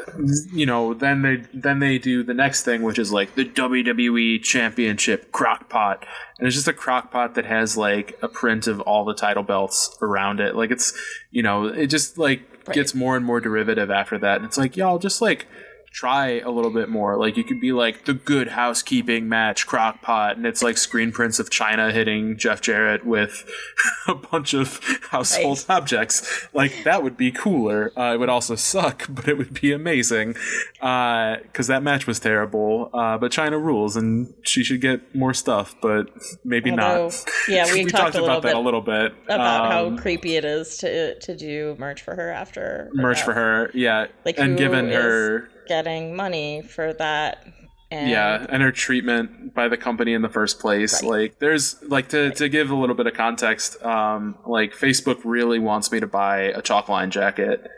you 0.52 0.66
know 0.66 0.96
then 0.96 1.22
they 1.22 1.44
then 1.54 1.78
they 1.78 2.00
do 2.00 2.24
the 2.24 2.34
next 2.34 2.64
thing 2.64 2.82
which 2.82 2.98
is 2.98 3.12
like 3.12 3.36
the 3.36 3.46
WWE 3.46 4.42
championship 4.42 5.32
crock 5.32 5.70
pot 5.70 6.04
and 6.40 6.48
it's 6.48 6.56
just 6.56 6.68
a 6.68 6.74
crock 6.74 7.12
pot 7.12 7.36
that 7.36 7.46
has 7.46 7.78
like 7.78 8.18
a 8.24 8.28
print 8.28 8.66
of 8.66 8.82
all 8.82 9.06
the 9.06 9.14
title 9.14 9.44
belts 9.44 9.96
around 10.02 10.40
it. 10.40 10.56
Like 10.56 10.72
it's 10.72 10.92
you 11.30 11.44
know 11.44 11.66
it 11.68 11.88
just 11.88 12.18
like 12.18 12.42
Right. 12.66 12.76
gets 12.76 12.96
more 12.96 13.18
and 13.18 13.26
more 13.26 13.42
derivative 13.42 13.92
after 13.92 14.18
that. 14.20 14.38
And 14.38 14.46
it's 14.46 14.58
like 14.58 14.78
y'all 14.78 14.98
just 14.98 15.22
like 15.22 15.48
try 15.94 16.40
a 16.40 16.50
little 16.50 16.72
bit 16.72 16.90
more. 16.90 17.18
Like 17.18 17.38
you 17.38 17.44
could 17.44 17.62
be 17.62 17.72
like 17.72 18.06
the 18.06 18.16
good 18.16 18.48
housekeeping 18.50 19.30
match 19.30 19.68
crock 19.68 20.02
pot 20.02 20.36
and 20.38 20.46
it's 20.48 20.64
like 20.64 20.78
screen 20.78 21.12
prints 21.12 21.38
of 21.40 21.52
Chyna 21.52 21.94
hitting 21.94 22.36
jeff 22.36 22.62
jarrett 22.62 23.06
with 23.06 23.48
a 24.08 24.16
bunch 24.16 24.54
of 24.56 24.80
household 25.12 25.64
Right. 25.70 25.76
objects. 25.78 26.48
Like 26.54 26.84
that 26.84 27.04
would 27.04 27.16
be 27.16 27.32
cooler. 27.32 27.92
Uh, 27.98 28.16
it 28.16 28.20
would 28.20 28.30
also 28.30 28.56
suck 28.56 29.06
but 29.10 29.28
it 29.28 29.38
would 29.38 29.60
be 29.62 29.72
amazing 29.72 30.36
because 30.74 31.68
that 31.68 31.84
match 31.84 32.08
was 32.08 32.20
terrible. 32.20 32.90
Uh, 32.94 33.18
but 33.20 33.32
Chyna 33.32 33.64
rules 33.64 33.96
and 33.96 34.34
she 34.42 34.64
should 34.64 34.82
get 34.82 35.14
more 35.16 35.34
stuff 35.34 35.76
but 35.82 36.10
maybe 36.44 36.72
Although, 36.72 37.10
not. 37.10 37.26
yeah, 37.48 37.66
we, 37.74 37.84
talked, 37.86 38.14
talked, 38.14 38.16
about 38.16 38.42
that 38.44 38.56
a 38.56 38.60
little 38.60 38.82
bit. 38.82 39.14
about 39.26 39.66
Um, 39.72 39.96
how 39.96 40.02
creepy 40.02 40.38
it 40.38 40.46
is 40.46 40.78
to 40.78 41.20
to 41.20 41.36
do 41.36 41.76
merch 41.78 42.02
for 42.02 42.16
her 42.16 42.32
after 42.32 42.90
merch 42.94 43.22
for 43.22 43.34
her 43.34 43.70
yeah. 43.76 44.08
Like, 44.26 44.40
and 44.40 44.58
given 44.58 44.90
her 44.90 45.50
getting 45.68 46.16
money 46.16 46.62
for 46.62 46.94
that. 46.94 47.46
And 47.92 48.10
yeah 48.10 48.46
and 48.50 48.64
her 48.64 48.72
treatment 48.72 49.54
by 49.54 49.68
the 49.68 49.78
company 49.78 50.14
in 50.14 50.24
the 50.24 50.30
first 50.30 50.60
place. 50.60 51.04
Right. 51.04 51.10
like 51.10 51.40
there's 51.40 51.82
like 51.84 52.10
to, 52.10 52.32
to 52.32 52.50
give 52.50 52.72
a 52.72 52.76
little 52.76 52.96
bit 52.96 53.06
of 53.06 53.14
context 53.14 53.80
um 53.84 54.36
like 54.48 54.74
facebook 54.74 55.22
really 55.24 55.60
wants 55.60 55.92
me 55.92 56.00
to 56.00 56.08
buy 56.08 56.38
a 56.40 56.62
chalk 56.62 56.90
line 56.90 57.12
jacket. 57.12 57.70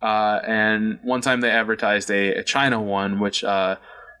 Uh 0.00 0.38
and 0.46 1.00
one 1.02 1.22
time 1.22 1.40
they 1.40 1.50
advertised 1.50 2.08
a, 2.10 2.36
a 2.36 2.44
Chyna 2.44 2.80
one 2.80 3.18
which 3.18 3.42
uh 3.42 3.74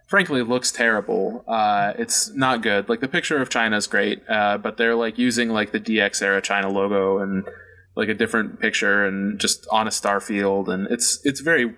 frankly 0.08 0.42
looks 0.42 0.72
terrible. 0.72 1.44
Uh 1.46 1.92
it's 1.98 2.30
not 2.30 2.60
good. 2.60 2.88
Like 2.88 2.98
the 2.98 3.08
picture 3.08 3.40
of 3.40 3.48
Chyna 3.48 3.76
is 3.76 3.86
great 3.86 4.28
uh 4.28 4.58
but 4.58 4.76
they're 4.76 4.96
like 4.96 5.18
using 5.18 5.50
like 5.50 5.70
the 5.70 5.78
dx 5.78 6.20
era 6.20 6.42
Chyna 6.42 6.72
logo 6.72 7.18
and 7.18 7.44
like 7.94 8.08
a 8.08 8.14
different 8.14 8.58
picture 8.58 9.06
and 9.06 9.38
just 9.38 9.68
on 9.70 9.86
a 9.86 9.92
star 9.92 10.18
field. 10.20 10.68
And 10.68 10.88
it's 10.90 11.20
it's 11.24 11.38
very 11.38 11.76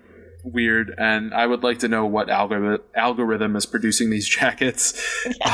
weird 0.53 0.93
and 0.97 1.33
i 1.33 1.45
would 1.45 1.63
like 1.63 1.79
to 1.79 1.87
know 1.87 2.05
what 2.05 2.29
algorithm 2.29 2.81
algorithm 2.95 3.55
is 3.55 3.65
producing 3.65 4.09
these 4.09 4.27
jackets. 4.37 4.93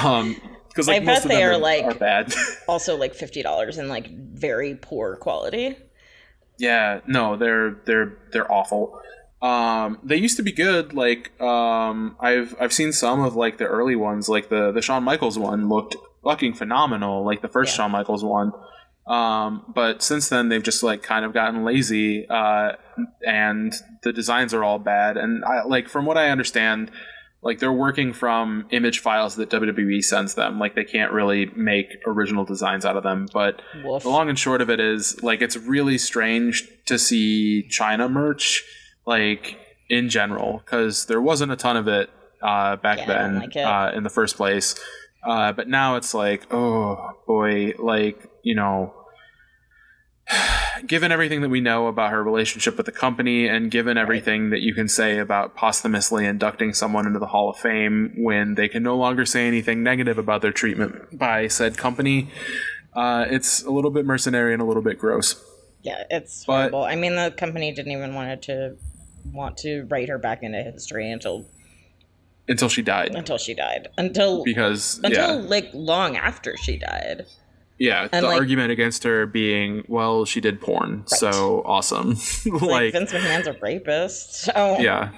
Um 0.04 0.36
because 0.70 0.88
like 0.88 1.02
I 1.04 1.06
most 1.06 1.16
bet 1.18 1.26
of 1.26 1.30
they 1.30 1.36
them 1.38 1.50
are, 1.50 1.54
are, 1.54 1.58
like- 1.58 1.84
are 1.86 1.94
bad. 1.94 2.34
also 2.68 2.96
like 2.98 3.14
fifty 3.14 3.42
dollars 3.44 3.78
in 3.78 3.88
like 3.90 4.10
very 4.10 4.76
poor 4.76 5.16
quality. 5.18 5.76
yeah 6.58 7.02
no 7.08 7.36
they're 7.36 7.72
they're 7.86 8.18
they're 8.32 8.52
awful. 8.52 9.00
Um 9.42 10.00
they 10.04 10.16
used 10.16 10.38
to 10.38 10.44
be 10.44 10.52
good 10.54 10.94
like 10.94 11.40
um 11.42 12.16
i've 12.20 12.56
i've 12.62 12.72
seen 12.72 12.94
some 12.94 13.20
of 13.22 13.36
like 13.36 13.58
the 13.58 13.66
early 13.66 13.96
ones 13.96 14.30
like 14.30 14.48
the 14.50 14.72
the 14.72 14.82
Shawn 14.82 15.04
michaels 15.04 15.38
one 15.38 15.68
looked 15.68 15.96
fucking 16.24 16.54
phenomenal 16.54 17.26
like 17.26 17.42
the 17.42 17.50
first 17.50 17.74
Yeah. 17.74 17.78
Shawn 17.84 17.92
michaels 17.92 18.24
one 18.24 18.54
um 19.08 19.66
but 19.74 20.02
since 20.02 20.30
then 20.30 20.50
they've 20.50 20.64
just 20.64 20.82
like 20.84 21.04
kind 21.04 21.26
of 21.26 21.34
gotten 21.34 21.64
lazy 21.66 22.26
uh 22.30 22.72
and 23.26 23.74
the 24.04 24.14
designs 24.14 24.54
are 24.54 24.64
all 24.64 24.80
bad 24.80 25.18
and 25.18 25.44
i 25.44 25.62
like 25.64 25.90
from 25.90 26.06
what 26.06 26.18
i 26.18 26.30
understand 26.30 26.90
like 27.42 27.60
they're 27.60 27.74
working 27.74 28.14
from 28.14 28.66
image 28.72 29.00
files 29.00 29.36
that 29.36 29.50
WWE 29.50 30.02
sends 30.02 30.36
them 30.36 30.60
like 30.60 30.76
they 30.76 30.86
can't 30.86 31.12
really 31.12 31.48
make 31.58 31.88
original 32.08 32.46
designs 32.46 32.86
out 32.86 32.96
of 32.96 33.04
them 33.04 33.28
but 33.34 33.62
Woof. 33.84 34.04
the 34.04 34.10
long 34.10 34.30
and 34.30 34.40
short 34.40 34.62
of 34.62 34.70
it 34.70 34.80
is 34.80 35.22
like 35.22 35.42
it's 35.42 35.58
really 35.58 35.98
strange 35.98 36.66
to 36.86 36.98
see 36.98 37.68
Chyna 37.70 38.10
merch 38.10 38.64
like 39.06 39.58
in 39.90 40.08
general 40.08 40.62
because 40.64 41.08
there 41.08 41.22
wasn't 41.22 41.52
a 41.52 41.58
ton 41.58 41.76
of 41.76 41.90
it 41.90 42.10
uh, 42.42 42.78
back 42.78 43.00
Yeah, 43.00 43.08
then 43.08 43.40
like 43.40 43.56
it. 43.56 43.62
uh, 43.66 43.92
in 43.94 44.04
the 44.04 44.10
first 44.10 44.38
place. 44.38 44.76
Uh, 45.26 45.54
but 45.54 45.70
now 45.70 45.96
it's 45.96 46.14
like, 46.14 46.54
oh 46.54 47.12
boy, 47.26 47.74
like 47.80 48.30
you 48.44 48.56
know, 48.56 48.94
given 50.88 51.12
everything 51.12 51.42
that 51.42 51.50
we 51.50 51.62
know 51.62 51.88
about 51.88 52.12
her 52.12 52.24
relationship 52.24 52.78
with 52.78 52.86
the 52.86 52.92
company, 52.92 53.48
and 53.48 53.72
given 53.72 53.98
everything 53.98 54.50
that 54.52 54.62
you 54.62 54.74
can 54.74 54.88
say 54.88 55.18
about 55.18 55.56
posthumously 55.56 56.26
inducting 56.26 56.74
someone 56.74 57.08
into 57.08 57.20
the 57.20 57.28
Hall 57.28 57.50
of 57.50 57.58
Fame 57.58 58.14
when 58.18 58.56
they 58.56 58.68
can 58.68 58.84
no 58.84 58.96
longer 58.96 59.26
say 59.26 59.48
anything 59.48 59.84
negative 59.84 60.18
about 60.18 60.42
their 60.42 60.52
treatment 60.52 61.18
by 61.18 61.48
said 61.48 61.78
company, 61.78 62.30
uh, 62.94 63.26
it's 63.30 63.64
a 63.64 63.72
little 63.72 63.92
bit 63.92 64.06
mercenary 64.06 64.54
and 64.54 64.62
a 64.62 64.66
little 64.66 64.84
bit 64.84 65.00
gross. 65.00 65.42
Yeah, 65.82 66.04
it's 66.10 66.46
But- 66.46 66.72
horrible. 66.72 66.84
I 66.84 66.96
mean, 66.96 67.16
the 67.16 67.32
company 67.32 67.72
didn't 67.74 67.92
even 67.92 68.14
want 68.14 68.42
to 68.44 68.76
want 69.34 69.58
to 69.58 69.84
write 69.90 70.10
her 70.10 70.18
back 70.18 70.44
into 70.44 70.62
history 70.62 71.10
until 71.10 71.46
Until 72.48 72.68
she 72.68 72.82
died, 72.82 73.16
until 73.16 73.38
she 73.38 73.54
died. 73.54 73.88
Until 73.98 74.44
because 74.44 75.00
until 75.04 75.42
yeah, 75.42 75.48
like 75.48 75.70
long 75.74 76.18
after 76.18 76.56
she 76.58 76.78
died. 76.78 77.26
Yeah, 77.80 78.08
and, 78.12 78.24
the 78.24 78.30
like- 78.30 78.40
argument 78.40 78.72
against 78.72 79.04
her 79.04 79.26
being, 79.26 79.84
well, 79.88 80.26
she 80.26 80.40
did 80.42 80.62
porn, 80.62 81.04
so 81.08 81.62
awesome, 81.66 82.16
Like, 82.46 82.62
like 82.62 82.94
Vince 82.94 83.12
McMahon's 83.12 83.48
a 83.48 83.54
rapist. 83.54 84.34
So 84.36 84.78
yeah, 84.80 85.12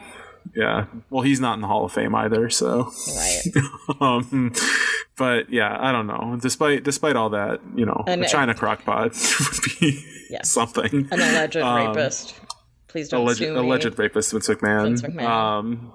yeah. 0.56 0.86
Well, 1.10 1.22
he's 1.24 1.39
not 1.39 1.56
in 1.56 1.62
the 1.62 1.68
Hall 1.68 1.86
of 1.86 1.91
Fame 1.91 2.16
either, 2.16 2.49
so. 2.49 2.91
right. 3.16 3.43
um, 4.01 4.53
but 5.18 5.49
yeah, 5.51 5.78
I 5.80 5.91
don't 5.91 6.08
know. 6.08 6.38
Despite 6.41 6.84
despite 6.84 7.16
all 7.16 7.30
that, 7.32 7.60
you 7.76 7.86
know, 7.86 8.03
And 8.08 8.22
a 8.22 8.26
it- 8.26 8.32
Chyna 8.32 8.56
crockpot 8.56 9.12
would 9.51 9.80
be 9.80 10.06
something. 10.43 11.08
An 11.12 11.20
alleged 11.20 11.58
Um, 11.58 11.88
rapist. 11.88 12.36
Please 12.88 13.10
don't 13.10 13.22
Alleged, 13.24 13.41
alleged 13.43 13.99
rapist 13.99 14.32
Vince 14.32 14.47
McMahon. 14.47 14.84
Vince 14.84 15.01
McMahon. 15.01 15.28
Um, 15.28 15.93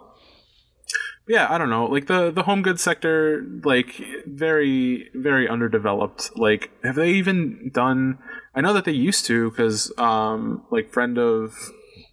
yeah, 1.31 1.47
I 1.49 1.59
don't 1.59 1.71
know. 1.71 1.85
Like 1.85 2.09
the 2.09 2.33
the 2.33 2.43
home 2.43 2.61
goods 2.63 2.83
sector, 2.83 3.47
like 3.63 4.03
very 4.27 5.09
very 5.15 5.49
underdeveloped. 5.49 6.37
Like, 6.37 6.73
have 6.83 6.97
they 6.97 7.13
even 7.13 7.71
done? 7.73 8.19
I 8.53 8.61
know 8.61 8.73
that 8.73 8.85
they 8.85 8.93
used 8.93 9.27
to, 9.27 9.49
because 9.49 9.97
um, 9.97 10.65
like 10.73 10.91
friend 10.91 11.19
of 11.19 11.55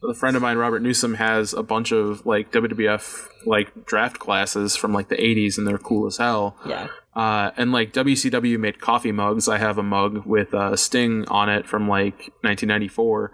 a 0.08 0.14
friend 0.14 0.36
of 0.36 0.44
mine, 0.44 0.58
Robert 0.58 0.84
Newsom, 0.84 1.16
has 1.16 1.52
a 1.54 1.64
bunch 1.64 1.92
of 1.92 2.28
like 2.28 2.52
WWF 2.52 3.28
like 3.48 3.88
draft 3.88 4.20
classes 4.20 4.76
from 4.76 4.94
like 4.94 5.10
the 5.10 5.16
'80s, 5.16 5.58
and 5.58 5.66
they're 5.66 5.80
cool 5.80 6.06
as 6.06 6.18
hell. 6.18 6.56
Yeah. 6.64 6.90
Uh, 7.16 7.50
and 7.58 7.72
like 7.72 7.94
WCW 7.94 8.60
made 8.60 8.80
coffee 8.80 9.12
mugs. 9.12 9.50
I 9.50 9.58
have 9.58 9.80
a 9.80 9.84
mug 9.84 10.28
with 10.28 10.54
uh, 10.54 10.76
Sting 10.76 11.26
on 11.26 11.50
it 11.50 11.66
from 11.66 11.88
like 11.88 12.18
1994. 12.42 13.32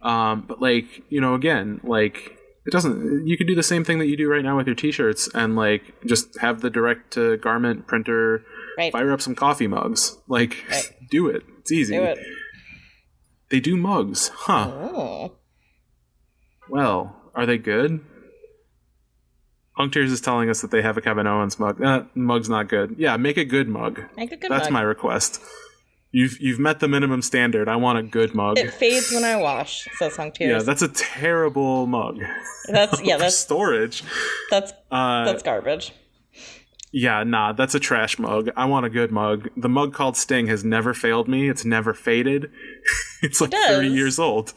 Um, 0.00 0.46
but 0.48 0.62
like 0.62 1.02
you 1.10 1.20
know, 1.20 1.34
again, 1.34 1.82
like 1.84 2.37
it 2.68 2.72
doesn't. 2.72 3.26
You 3.26 3.36
could 3.36 3.46
do 3.48 3.54
the 3.56 3.62
same 3.62 3.82
thing 3.82 3.98
that 3.98 4.06
you 4.06 4.16
do 4.16 4.28
right 4.30 4.44
now 4.44 4.56
with 4.56 4.66
your 4.66 4.76
T-shirts, 4.76 5.28
and 5.34 5.56
like 5.56 5.82
just 6.06 6.38
have 6.38 6.60
the 6.60 6.70
direct 6.70 7.12
to 7.14 7.36
garment 7.38 7.86
printer 7.88 8.44
Right. 8.76 8.92
fire 8.92 9.10
up 9.12 9.20
some 9.20 9.34
coffee 9.34 9.66
mugs. 9.66 10.16
Like, 10.28 10.56
Right. 10.70 10.92
do 11.10 11.26
it. 11.28 11.42
It's 11.58 11.72
easy. 11.72 11.96
Do 11.96 12.04
it. 12.04 12.18
They 13.50 13.58
do 13.58 13.76
mugs, 13.76 14.28
huh? 14.32 14.70
Oh. 14.70 15.32
Well, 16.68 17.16
are 17.34 17.46
they 17.46 17.58
good? 17.58 18.00
Punk 19.76 19.92
Tears 19.92 20.12
is 20.12 20.20
telling 20.20 20.50
us 20.50 20.60
that 20.60 20.70
they 20.70 20.82
have 20.82 20.96
a 20.96 21.00
Kevin 21.00 21.26
Owens 21.26 21.58
mug. 21.58 21.82
Uh, 21.82 22.04
mug's 22.14 22.48
not 22.48 22.68
good. 22.68 22.96
Yeah, 22.98 23.16
make 23.16 23.36
a 23.36 23.44
good 23.44 23.68
mug. 23.68 24.02
Make 24.16 24.32
a 24.32 24.36
good 24.36 24.50
That's 24.50 24.64
mug. 24.66 24.72
my 24.72 24.82
request. 24.82 25.40
You've 26.10 26.40
you've 26.40 26.58
met 26.58 26.80
the 26.80 26.88
minimum 26.88 27.20
standard. 27.20 27.68
I 27.68 27.76
want 27.76 27.98
a 27.98 28.02
good 28.02 28.34
mug. 28.34 28.58
It 28.58 28.72
fades 28.72 29.12
when 29.12 29.24
I 29.24 29.36
wash, 29.36 29.86
says 29.98 30.16
Hunk 30.16 30.36
yeah, 30.40 30.60
that's 30.60 30.80
a 30.82 30.88
terrible 30.88 31.86
mug. 31.86 32.20
that's 32.68 33.00
yeah, 33.04 33.18
that's 33.18 33.36
storage. 33.36 34.02
that's 34.50 34.72
Uh, 34.90 35.24
that's 35.26 35.42
garbage. 35.42 35.92
yeah, 36.92 37.24
nah, 37.24 37.52
that's 37.52 37.74
a 37.74 37.78
trash 37.80 38.18
mug. 38.18 38.48
I 38.56 38.64
want 38.64 38.86
a 38.86 38.88
good 38.88 39.12
mug. 39.12 39.50
The 39.58 39.68
mug 39.68 39.92
called 39.92 40.16
Sting 40.16 40.46
has 40.46 40.64
never 40.64 40.94
failed 40.94 41.28
me. 41.28 41.50
It's 41.50 41.66
never 41.66 41.92
faded. 41.92 42.50
it's 43.22 43.40
like 43.42 43.50
does. 43.50 43.76
30 43.76 43.88
years 43.88 44.18
old. 44.18 44.54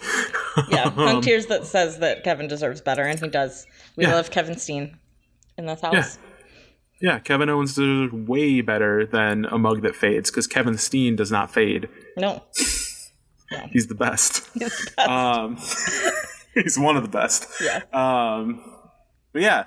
Yeah, 0.70 0.86
Um, 0.96 1.22
Tears 1.22 1.48
that 1.48 1.66
says 1.66 2.00
that 2.00 2.24
Kevin 2.24 2.48
deserves 2.48 2.80
better, 2.80 3.04
and 3.04 3.20
he 3.20 3.28
does. 3.28 3.68
We 3.98 4.06
Yeah. 4.06 4.16
love 4.16 4.32
Kevin 4.32 4.58
Steen 4.58 4.98
in 5.58 5.66
this 5.66 5.82
house. 5.82 5.94
Yeah. 5.94 6.30
Yeah, 7.02 7.20
Kevin 7.20 7.50
Owens 7.50 7.76
deserves 7.76 8.14
way 8.14 8.62
better 8.62 9.06
than 9.06 9.46
a 9.46 9.58
mug 9.58 9.82
that 9.82 9.96
fades 9.96 10.30
because 10.30 10.48
Kevin 10.48 10.78
Steen 10.78 11.16
does 11.16 11.32
not 11.32 11.52
fade. 11.52 11.90
No, 12.18 12.44
He's 13.72 13.88
the 13.88 13.96
best. 13.96 14.48
he's 14.54 14.70
the 14.70 14.92
best. 14.96 15.10
Um, 15.10 15.58
he's 16.54 16.80
one 16.80 16.96
of 16.96 17.04
the 17.04 17.10
best. 17.10 17.48
yeah. 17.62 17.82
Um, 17.92 18.64
but 19.34 19.42
yeah, 19.42 19.64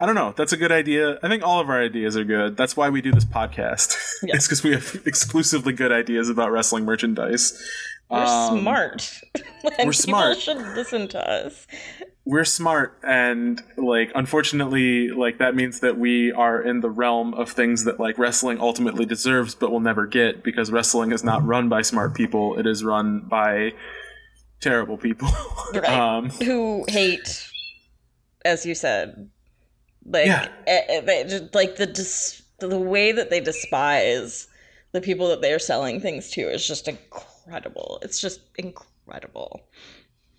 I 0.00 0.06
don't 0.06 0.14
know. 0.14 0.34
That's 0.36 0.52
a 0.52 0.56
good 0.56 0.72
idea. 0.72 1.18
I 1.22 1.28
think 1.28 1.42
all 1.42 1.60
of 1.60 1.68
our 1.70 1.80
ideas 1.80 2.16
are 2.16 2.24
good. 2.24 2.56
That's 2.56 2.76
why 2.76 2.90
we 2.90 3.00
do 3.00 3.12
this 3.12 3.24
podcast. 3.24 3.94
Yeah. 4.22 4.34
it's 4.36 4.46
because 4.46 4.62
we 4.62 4.72
have 4.72 5.00
exclusively 5.06 5.72
good 5.72 5.92
ideas 5.92 6.28
about 6.28 6.50
wrestling 6.52 6.84
merchandise. 6.84 7.58
We're 8.10 8.18
Um, 8.18 8.60
smart. 8.60 9.20
we're 9.64 9.70
people 9.70 9.92
smart. 9.94 10.38
should 10.38 10.58
listen 10.76 11.08
to 11.08 11.18
us. 11.30 11.66
We're 12.24 12.44
smart, 12.44 12.98
and 13.02 13.60
like, 13.76 14.12
unfortunately, 14.14 15.08
like 15.08 15.38
that 15.38 15.56
means 15.56 15.80
that 15.80 15.98
we 15.98 16.30
are 16.30 16.62
in 16.62 16.80
the 16.80 16.88
realm 16.90 17.34
of 17.34 17.50
things 17.50 17.82
that 17.84 17.98
like 17.98 18.16
wrestling 18.16 18.60
ultimately 18.60 19.04
deserves, 19.04 19.56
but 19.56 19.72
will 19.72 19.80
never 19.80 20.06
get 20.06 20.44
because 20.44 20.70
wrestling 20.70 21.10
is 21.10 21.24
not 21.24 21.44
run 21.44 21.68
by 21.68 21.82
smart 21.82 22.14
people. 22.14 22.56
It 22.58 22.66
is 22.66 22.84
run 22.84 23.20
by 23.20 23.72
terrible 24.60 24.96
people. 24.98 25.28
Right. 25.74 25.88
um, 25.88 26.28
Who 26.30 26.84
hate, 26.86 27.48
as 28.44 28.64
you 28.66 28.74
said, 28.76 29.30
like 30.04 30.26
Yeah. 30.26 30.48
eh, 30.66 30.82
eh, 31.02 31.40
like 31.54 31.76
the 31.76 31.86
dis- 31.86 32.42
the 32.58 32.78
way 32.78 33.10
that 33.10 33.30
they 33.30 33.40
despise 33.40 34.46
the 34.92 35.00
people 35.00 35.26
that 35.28 35.40
they 35.40 35.52
are 35.52 35.58
selling 35.58 35.98
things 36.00 36.30
to 36.32 36.42
is 36.42 36.64
just 36.68 36.86
incredible. 36.86 37.98
It's 38.02 38.20
just 38.20 38.40
incredible. 38.58 39.62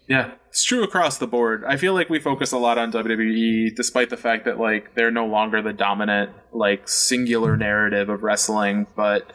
Yeah, 0.08 0.32
it's 0.50 0.64
true 0.64 0.84
across 0.84 1.18
the 1.18 1.28
board. 1.28 1.64
I 1.66 1.78
feel 1.78 1.94
like 1.94 2.10
we 2.10 2.20
focus 2.20 2.52
a 2.52 2.58
lot 2.58 2.78
on 2.78 2.92
WWE, 2.92 3.76
despite 3.76 4.10
the 4.10 4.18
fact 4.18 4.46
that 4.46 4.60
like 4.60 4.96
they're 4.96 5.12
no 5.12 5.26
longer 5.26 5.62
the 5.62 5.74
dominant 5.74 6.32
like 6.52 6.88
singular 6.88 7.56
narrative 7.56 8.10
of 8.10 8.22
wrestling. 8.22 8.88
But 8.96 9.32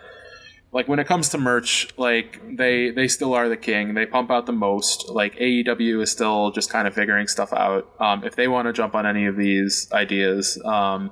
like 0.73 0.87
when 0.87 0.99
it 0.99 1.07
comes 1.07 1.31
to 1.31 1.39
merch, 1.39 1.89
like 1.97 2.41
they 2.57 2.91
they 2.91 3.09
still 3.09 3.35
are 3.35 3.49
the 3.49 3.57
king. 3.57 3.95
They 3.95 4.05
pump 4.05 4.31
out 4.31 4.47
the 4.47 4.53
most. 4.53 5.09
Like 5.09 5.37
AEW 5.37 6.03
is 6.03 6.11
still 6.11 6.51
just 6.51 6.71
kind 6.71 6.87
of 6.87 6.95
figuring 6.95 7.29
stuff 7.29 7.53
out. 7.53 7.91
Um, 7.99 8.25
if 8.25 8.37
they 8.37 8.49
want 8.49 8.67
to 8.67 8.73
jump 8.73 8.95
on 8.95 9.07
any 9.07 9.27
of 9.27 9.37
these 9.37 9.89
ideas, 9.93 10.61
um, 10.65 11.11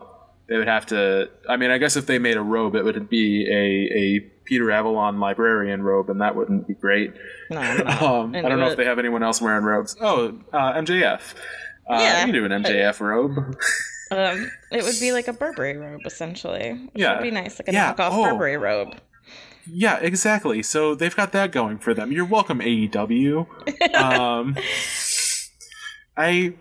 they 0.48 0.58
would 0.58 0.68
have 0.68 0.86
to. 0.86 1.30
I 1.48 1.56
mean, 1.56 1.70
I 1.70 1.78
guess 1.78 1.96
if 1.96 2.06
they 2.06 2.18
made 2.18 2.36
a 2.36 2.42
robe, 2.42 2.74
it 2.74 2.84
would 2.84 3.08
be 3.08 3.48
a 3.50 3.98
a 3.98 4.35
Peter 4.46 4.70
Avalon 4.70 5.20
librarian 5.20 5.82
robe, 5.82 6.08
and 6.08 6.20
that 6.20 6.34
wouldn't 6.34 6.66
be 6.66 6.74
great. 6.74 7.12
No, 7.50 7.60
Um, 7.60 8.34
I 8.34 8.42
don't 8.42 8.58
know 8.58 8.66
it. 8.68 8.70
if 8.72 8.76
they 8.76 8.84
have 8.86 8.98
anyone 8.98 9.22
else 9.22 9.40
wearing 9.42 9.64
robes. 9.64 9.96
Oh, 10.00 10.38
uh, 10.52 10.72
MJF. 10.74 11.34
Uh, 11.88 11.98
Yeah. 12.00 12.20
you 12.20 12.32
can 12.32 12.34
do 12.34 12.44
an 12.44 12.62
MJF 12.62 13.00
robe. 13.00 13.36
Um, 14.10 14.50
it 14.72 14.82
would 14.84 14.98
be 15.00 15.12
like 15.12 15.28
a 15.28 15.32
Burberry 15.32 15.76
robe, 15.76 16.00
essentially. 16.06 16.72
Which 16.72 16.90
Yeah. 16.94 17.14
would 17.16 17.22
be 17.22 17.30
nice, 17.30 17.58
like 17.58 17.68
a 17.68 17.72
Yeah, 17.72 17.92
knockoff 17.92 18.10
oh. 18.12 18.24
Burberry 18.32 18.56
robe. 18.56 18.94
yeah, 19.66 19.98
exactly. 20.00 20.62
So 20.62 20.94
they've 20.94 21.14
got 21.14 21.32
that 21.32 21.52
going 21.52 21.78
for 21.78 21.92
them. 21.92 22.12
You're 22.12 22.24
welcome, 22.24 22.60
AEW. 22.60 23.46
um, 23.94 24.56
I 26.16 26.54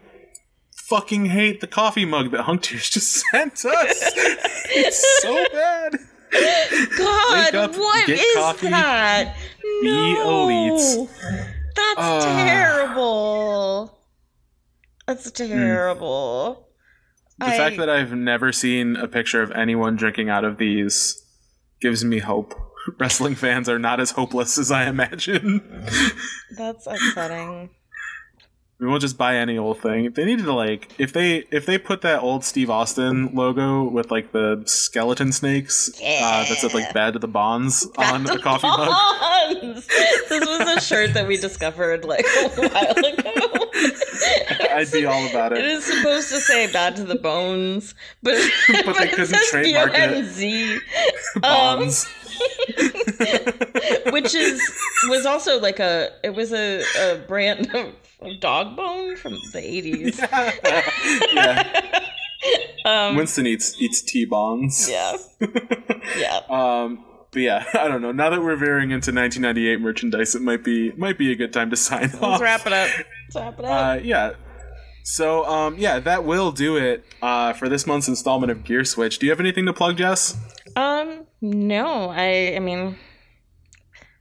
fucking 0.76 1.28
hate 1.28 1.62
the 1.62 1.68
coffee 1.68 2.06
mug 2.06 2.32
that 2.32 2.44
Hunk 2.44 2.62
Tears 2.64 2.90
just 2.92 3.24
sent 3.32 3.54
us. 3.66 4.12
it's 4.70 5.22
so 5.22 5.46
bad. 5.54 5.96
God, 6.98 7.56
up, 7.56 7.76
what 7.78 8.10
is 8.10 8.22
coffee, 8.36 8.68
that? 8.70 9.36
be 9.82 10.14
no. 10.14 10.48
elites. 10.48 11.10
That's 11.76 11.98
Ah. 11.98 12.36
terrible. 12.36 14.00
That's 15.08 15.30
terrible. 15.32 16.68
The 17.40 17.46
I- 17.48 17.58
fact 17.58 17.78
that 17.78 17.90
I've 17.90 18.14
never 18.14 18.52
seen 18.52 18.96
a 18.96 19.08
picture 19.08 19.42
of 19.42 19.52
anyone 19.52 19.96
drinking 19.96 20.30
out 20.30 20.44
of 20.46 20.58
these 20.58 21.22
gives 21.82 22.04
me 22.06 22.20
hope. 22.20 22.54
Wrestling 23.00 23.36
fans 23.36 23.68
are 23.68 23.80
not 23.80 24.00
as 24.00 24.12
hopeless 24.12 24.58
as 24.58 24.72
I 24.72 24.88
imagine. 24.88 25.62
That's 26.58 26.86
upsetting. 26.88 27.70
We 28.78 28.88
won't 28.88 29.00
just 29.02 29.18
buy 29.18 29.38
any 29.38 29.58
old 29.58 29.80
thing. 29.80 30.12
They 30.12 30.26
needed 30.26 30.44
to 30.46 30.54
like 30.54 30.92
if 31.00 31.14
they 31.14 31.46
if 31.50 31.66
they 31.66 31.78
put 31.78 32.02
that 32.02 32.20
old 32.22 32.44
Steve 32.44 32.70
Austin 32.70 33.34
logo 33.34 33.84
with 33.86 34.12
like 34.12 34.34
the 34.34 34.64
skeleton 34.66 35.32
snakes 35.32 35.90
uh, 36.02 36.46
that 36.50 36.58
said 36.58 36.74
like 36.74 36.94
"Bad 36.94 37.14
to 37.14 37.20
the 37.20 37.28
Bonz" 37.30 37.88
on 37.98 38.24
the 38.26 38.38
coffee 38.38 38.68
mug. 38.68 39.76
This 40.30 40.46
was 40.46 40.78
a 40.78 40.82
shirt 40.82 41.14
that 41.14 41.26
we 41.26 41.38
discovered 41.38 42.04
like 42.04 42.26
a 42.26 42.50
while 42.50 42.92
ago. 43.14 43.32
I'd 44.76 44.92
be 44.92 45.06
all 45.06 45.26
about 45.30 45.54
It 45.54 45.60
it. 45.60 45.66
is 45.66 45.86
supposed 45.86 46.30
to 46.30 46.42
say 46.42 46.70
"bad 46.74 46.98
to 46.98 47.06
the 47.06 47.16
bones," 47.16 47.96
but 48.24 48.36
But 48.86 48.98
they 48.98 49.08
couldn't 49.16 49.40
trademark 49.52 49.92
it. 49.94 50.10
B-O-N-Z. 50.10 50.80
Um, 51.44 51.90
which 54.12 54.36
is 54.36 54.62
was 55.10 55.26
also 55.26 55.60
like 55.62 55.80
a 55.80 56.10
it 56.24 56.34
was 56.36 56.52
a, 56.52 56.84
a 57.00 57.16
brand 57.28 57.74
of, 57.74 57.94
of 58.28 58.40
dog 58.40 58.76
bone 58.76 59.16
from 59.16 59.34
the 59.54 59.60
80s 59.60 60.20
yeah. 61.34 62.02
um 62.86 63.16
Winston 63.16 63.48
eats 63.48 63.76
eats 63.82 64.02
T-Bonz. 64.02 64.90
yeah 64.90 65.18
yeah 66.18 66.40
Um, 66.50 67.04
but 67.32 67.42
yeah, 67.42 67.66
I 67.74 67.90
don't 67.90 68.02
know. 68.02 68.14
Now 68.14 68.30
that 68.30 68.42
we're 68.42 68.56
veering 68.56 68.92
into 68.92 69.12
1998 69.12 69.82
merchandise, 69.82 70.36
it 70.36 70.42
might 70.42 70.64
be 70.64 70.92
might 70.94 71.18
be 71.18 71.32
a 71.34 71.36
good 71.36 71.52
time 71.52 71.70
to 71.70 71.76
sign 71.76 72.06
off. 72.06 72.22
let's 72.22 72.42
wrap 72.42 72.66
it 72.66 72.72
up 72.74 72.90
let's 72.98 73.36
wrap 73.36 73.60
it 73.60 73.66
up 73.66 73.72
Uh, 73.98 74.00
yeah. 74.02 74.32
So, 75.04 75.46
um, 75.46 75.76
yeah, 75.78 76.00
that 76.00 76.24
will 76.24 76.52
do 76.52 76.78
it 76.78 77.04
uh, 77.22 77.54
for 77.54 77.70
this 77.70 77.86
month's 77.86 78.08
installment 78.08 78.52
of 78.52 78.64
Gear 78.64 78.84
Switch. 78.84 79.20
Do 79.20 79.28
you 79.28 79.32
have 79.32 79.40
anything 79.40 79.66
to 79.68 79.74
plug, 79.74 79.98
Jess? 79.98 80.36
um 80.78 81.26
no 81.42 82.10
i 82.10 82.54
i 82.56 82.60
mean 82.60 82.98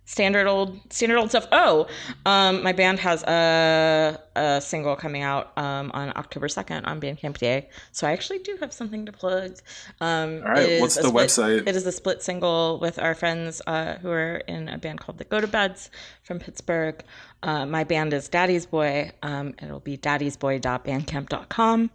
standard 0.07 0.47
old 0.47 0.79
standard 0.93 1.19
old 1.19 1.31
stuff. 1.31 1.47
Oh 1.53 1.87
um 2.27 2.63
my 2.63 2.73
band 2.73 2.99
has 3.01 3.23
a 3.25 4.19
a 4.37 4.61
single 4.61 4.97
coming 4.97 5.23
out 5.23 5.57
um 5.57 5.91
on 5.95 6.11
october 6.17 6.47
2nd 6.49 6.87
on 6.87 7.01
bandcamp 7.01 7.39
day. 7.39 7.69
So 7.93 8.07
i 8.07 8.13
actually 8.13 8.41
do 8.41 8.57
have 8.61 8.73
something 8.73 9.07
to 9.07 9.13
plug. 9.13 9.57
Um 10.01 10.43
All 10.45 10.51
right, 10.53 10.63
it 10.69 10.71
is 10.73 10.81
what's 10.81 10.97
the 10.97 11.09
split- 11.09 11.29
website? 11.29 11.67
it 11.67 11.75
is 11.77 11.87
a 11.87 11.93
split 11.93 12.23
single 12.23 12.79
with 12.81 12.99
our 12.99 13.15
friends 13.15 13.63
uh 13.67 13.95
who 14.03 14.11
are 14.11 14.37
in 14.47 14.69
a 14.69 14.79
band 14.79 15.01
called 15.01 15.19
the 15.19 15.25
go 15.25 15.41
to 15.41 15.47
beds 15.47 15.91
from 16.23 16.39
pittsburgh. 16.39 17.03
Uh, 17.43 17.67
my 17.67 17.85
band 17.85 18.13
is 18.15 18.29
daddy's 18.29 18.67
boy. 18.67 19.11
Um 19.23 19.55
it'll 19.63 19.81
be 19.81 19.97
daddy'sboy.bandcamp.com 19.99 21.91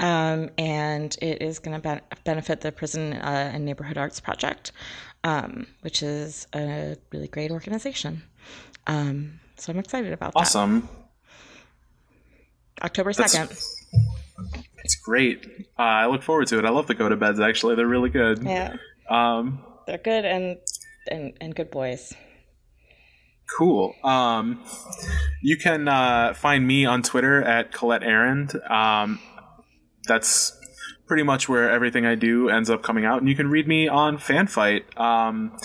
um, 0.00 0.50
and 0.58 1.16
it 1.22 1.40
is 1.40 1.60
going 1.60 1.76
to 1.76 1.80
ben- 1.80 2.00
benefit 2.24 2.60
the 2.62 2.72
prison 2.72 3.12
uh, 3.12 3.50
and 3.54 3.64
neighborhood 3.64 3.96
arts 3.96 4.18
project 4.18 4.72
um, 5.24 5.66
which 5.80 6.02
is 6.02 6.46
a 6.54 6.96
really 7.12 7.28
great 7.28 7.50
organization 7.50 8.22
um, 8.86 9.40
so 9.56 9.72
i'm 9.72 9.78
excited 9.78 10.12
about 10.12 10.32
Awesome. 10.36 10.80
that 10.80 10.86
Awesome. 10.86 10.88
october 12.82 13.12
2nd 13.12 13.62
It's 14.84 14.96
great. 14.96 15.46
Uh, 15.78 15.82
I 15.82 16.06
look 16.06 16.22
forward 16.22 16.46
to 16.48 16.58
it. 16.58 16.66
I 16.66 16.68
love 16.70 16.86
the 16.88 16.94
go 16.94 17.08
to 17.08 17.16
beds. 17.16 17.40
Actually, 17.40 17.74
they're 17.74 17.86
really 17.86 18.10
good. 18.10 18.42
yeah 18.42 18.74
Um, 19.08 19.60
they're 19.86 19.96
good 19.96 20.24
and 20.26 20.58
and 21.10 21.32
and 21.40 21.54
good 21.54 21.70
boys 21.70 22.12
Cool. 23.58 23.94
Um, 24.02 24.62
you 25.42 25.56
can 25.58 25.86
uh, 25.86 26.32
find 26.34 26.66
me 26.66 26.86
on 26.86 27.02
Twitter 27.02 27.42
at 27.42 27.72
Colette 27.72 28.02
Arrand. 28.02 28.54
Um, 28.70 29.20
that's 30.08 30.58
pretty 31.06 31.22
much 31.22 31.48
where 31.48 31.70
everything 31.70 32.06
I 32.06 32.14
do 32.14 32.48
ends 32.48 32.70
up 32.70 32.82
coming 32.82 33.04
out. 33.04 33.20
And 33.20 33.28
you 33.28 33.36
can 33.36 33.48
read 33.50 33.68
me 33.68 33.88
on 33.88 34.16
Fanbyte. 34.18 34.98
Um, 34.98 35.56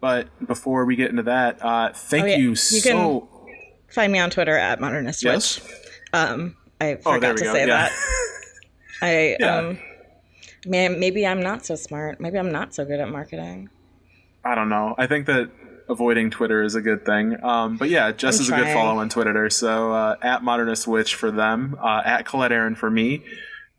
but 0.00 0.28
before 0.46 0.84
we 0.84 0.96
get 0.96 1.10
into 1.10 1.22
that, 1.24 1.64
uh, 1.64 1.92
thank 1.94 2.24
Oh, 2.24 2.26
yeah. 2.26 2.36
you 2.36 2.48
You 2.50 2.54
so. 2.56 3.20
can- 3.20 3.54
Find 3.88 4.12
me 4.12 4.18
on 4.20 4.30
Twitter 4.30 4.56
at 4.56 4.80
Modernist 4.80 5.22
yes. 5.24 5.60
Witch. 5.60 5.72
Um, 6.12 6.56
I 6.80 6.94
Oh, 7.04 7.14
forgot 7.14 7.34
we 7.34 7.38
to 7.40 7.44
go. 7.44 7.52
say 7.52 7.66
yeah. 7.66 7.88
that. 7.88 7.92
I 9.02 9.36
Yeah. 9.40 9.56
um, 9.56 9.78
man, 10.66 11.00
maybe 11.00 11.26
I'm 11.26 11.42
not 11.42 11.64
so 11.66 11.74
smart. 11.74 12.20
Maybe 12.20 12.38
I'm 12.38 12.52
not 12.52 12.74
so 12.74 12.84
good 12.84 13.00
at 13.00 13.08
marketing. 13.08 13.68
I 14.44 14.54
don't 14.54 14.68
know. 14.68 14.94
I 14.96 15.06
think 15.06 15.26
that 15.26 15.50
avoiding 15.88 16.30
Twitter 16.30 16.62
is 16.62 16.74
a 16.76 16.80
good 16.80 17.04
thing. 17.04 17.36
Um, 17.44 17.76
but 17.76 17.88
yeah, 17.90 18.12
Jess 18.12 18.36
I'm 18.38 18.42
is 18.42 18.48
a 18.48 18.52
good 18.52 18.60
trying. 18.62 18.74
follow 18.74 18.98
on 19.00 19.08
Twitter. 19.08 19.50
So 19.50 19.92
uh, 19.92 20.16
at 20.22 20.42
Modernist 20.44 20.86
Witch 20.86 21.14
for 21.16 21.30
them, 21.30 21.76
uh, 21.82 22.02
at 22.04 22.26
Colette 22.26 22.52
Arrand 22.52 22.78
for 22.78 22.90
me. 22.90 23.24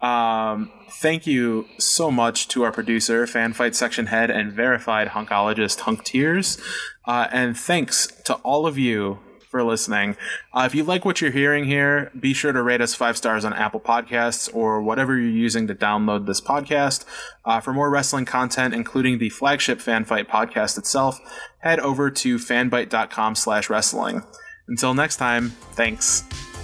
Um, 0.01 0.71
thank 0.89 1.27
you 1.27 1.67
so 1.77 2.11
much 2.11 2.47
to 2.49 2.63
our 2.63 2.71
producer, 2.71 3.25
Fanbyte 3.25 3.75
section 3.75 4.07
head, 4.07 4.29
and 4.29 4.51
verified 4.51 5.09
hunkologist 5.09 5.81
Hunk 5.81 6.03
Tears. 6.03 6.59
Uh, 7.05 7.27
and 7.31 7.57
thanks 7.57 8.07
to 8.25 8.35
all 8.35 8.65
of 8.65 8.77
you 8.77 9.19
for 9.51 9.63
listening. 9.63 10.15
Uh, 10.53 10.63
if 10.65 10.73
you 10.73 10.83
like 10.83 11.03
what 11.03 11.19
you're 11.19 11.29
hearing 11.29 11.65
here, 11.65 12.09
be 12.17 12.33
sure 12.33 12.53
to 12.53 12.63
rate 12.63 12.79
us 12.81 12.95
five 12.95 13.17
stars 13.17 13.43
on 13.43 13.53
Apple 13.53 13.81
Podcasts 13.81 14.49
or 14.55 14.81
whatever 14.81 15.17
you're 15.17 15.29
using 15.29 15.67
to 15.67 15.75
download 15.75 16.25
this 16.25 16.39
podcast. 16.39 17.03
Uh, 17.43 17.59
for 17.59 17.73
more 17.73 17.89
wrestling 17.89 18.25
content, 18.25 18.73
including 18.73 19.19
the 19.19 19.29
flagship 19.29 19.79
Fanbyte 19.79 20.27
podcast 20.27 20.77
itself, 20.77 21.19
head 21.59 21.79
over 21.81 22.09
to 22.09 22.37
fanbyte.com 22.37 23.35
slash 23.35 23.69
wrestling. 23.69 24.23
Until 24.67 24.93
next 24.93 25.17
time, 25.17 25.49
thanks. 25.73 26.23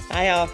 Bye, 0.09 0.29
y'all. 0.29 0.49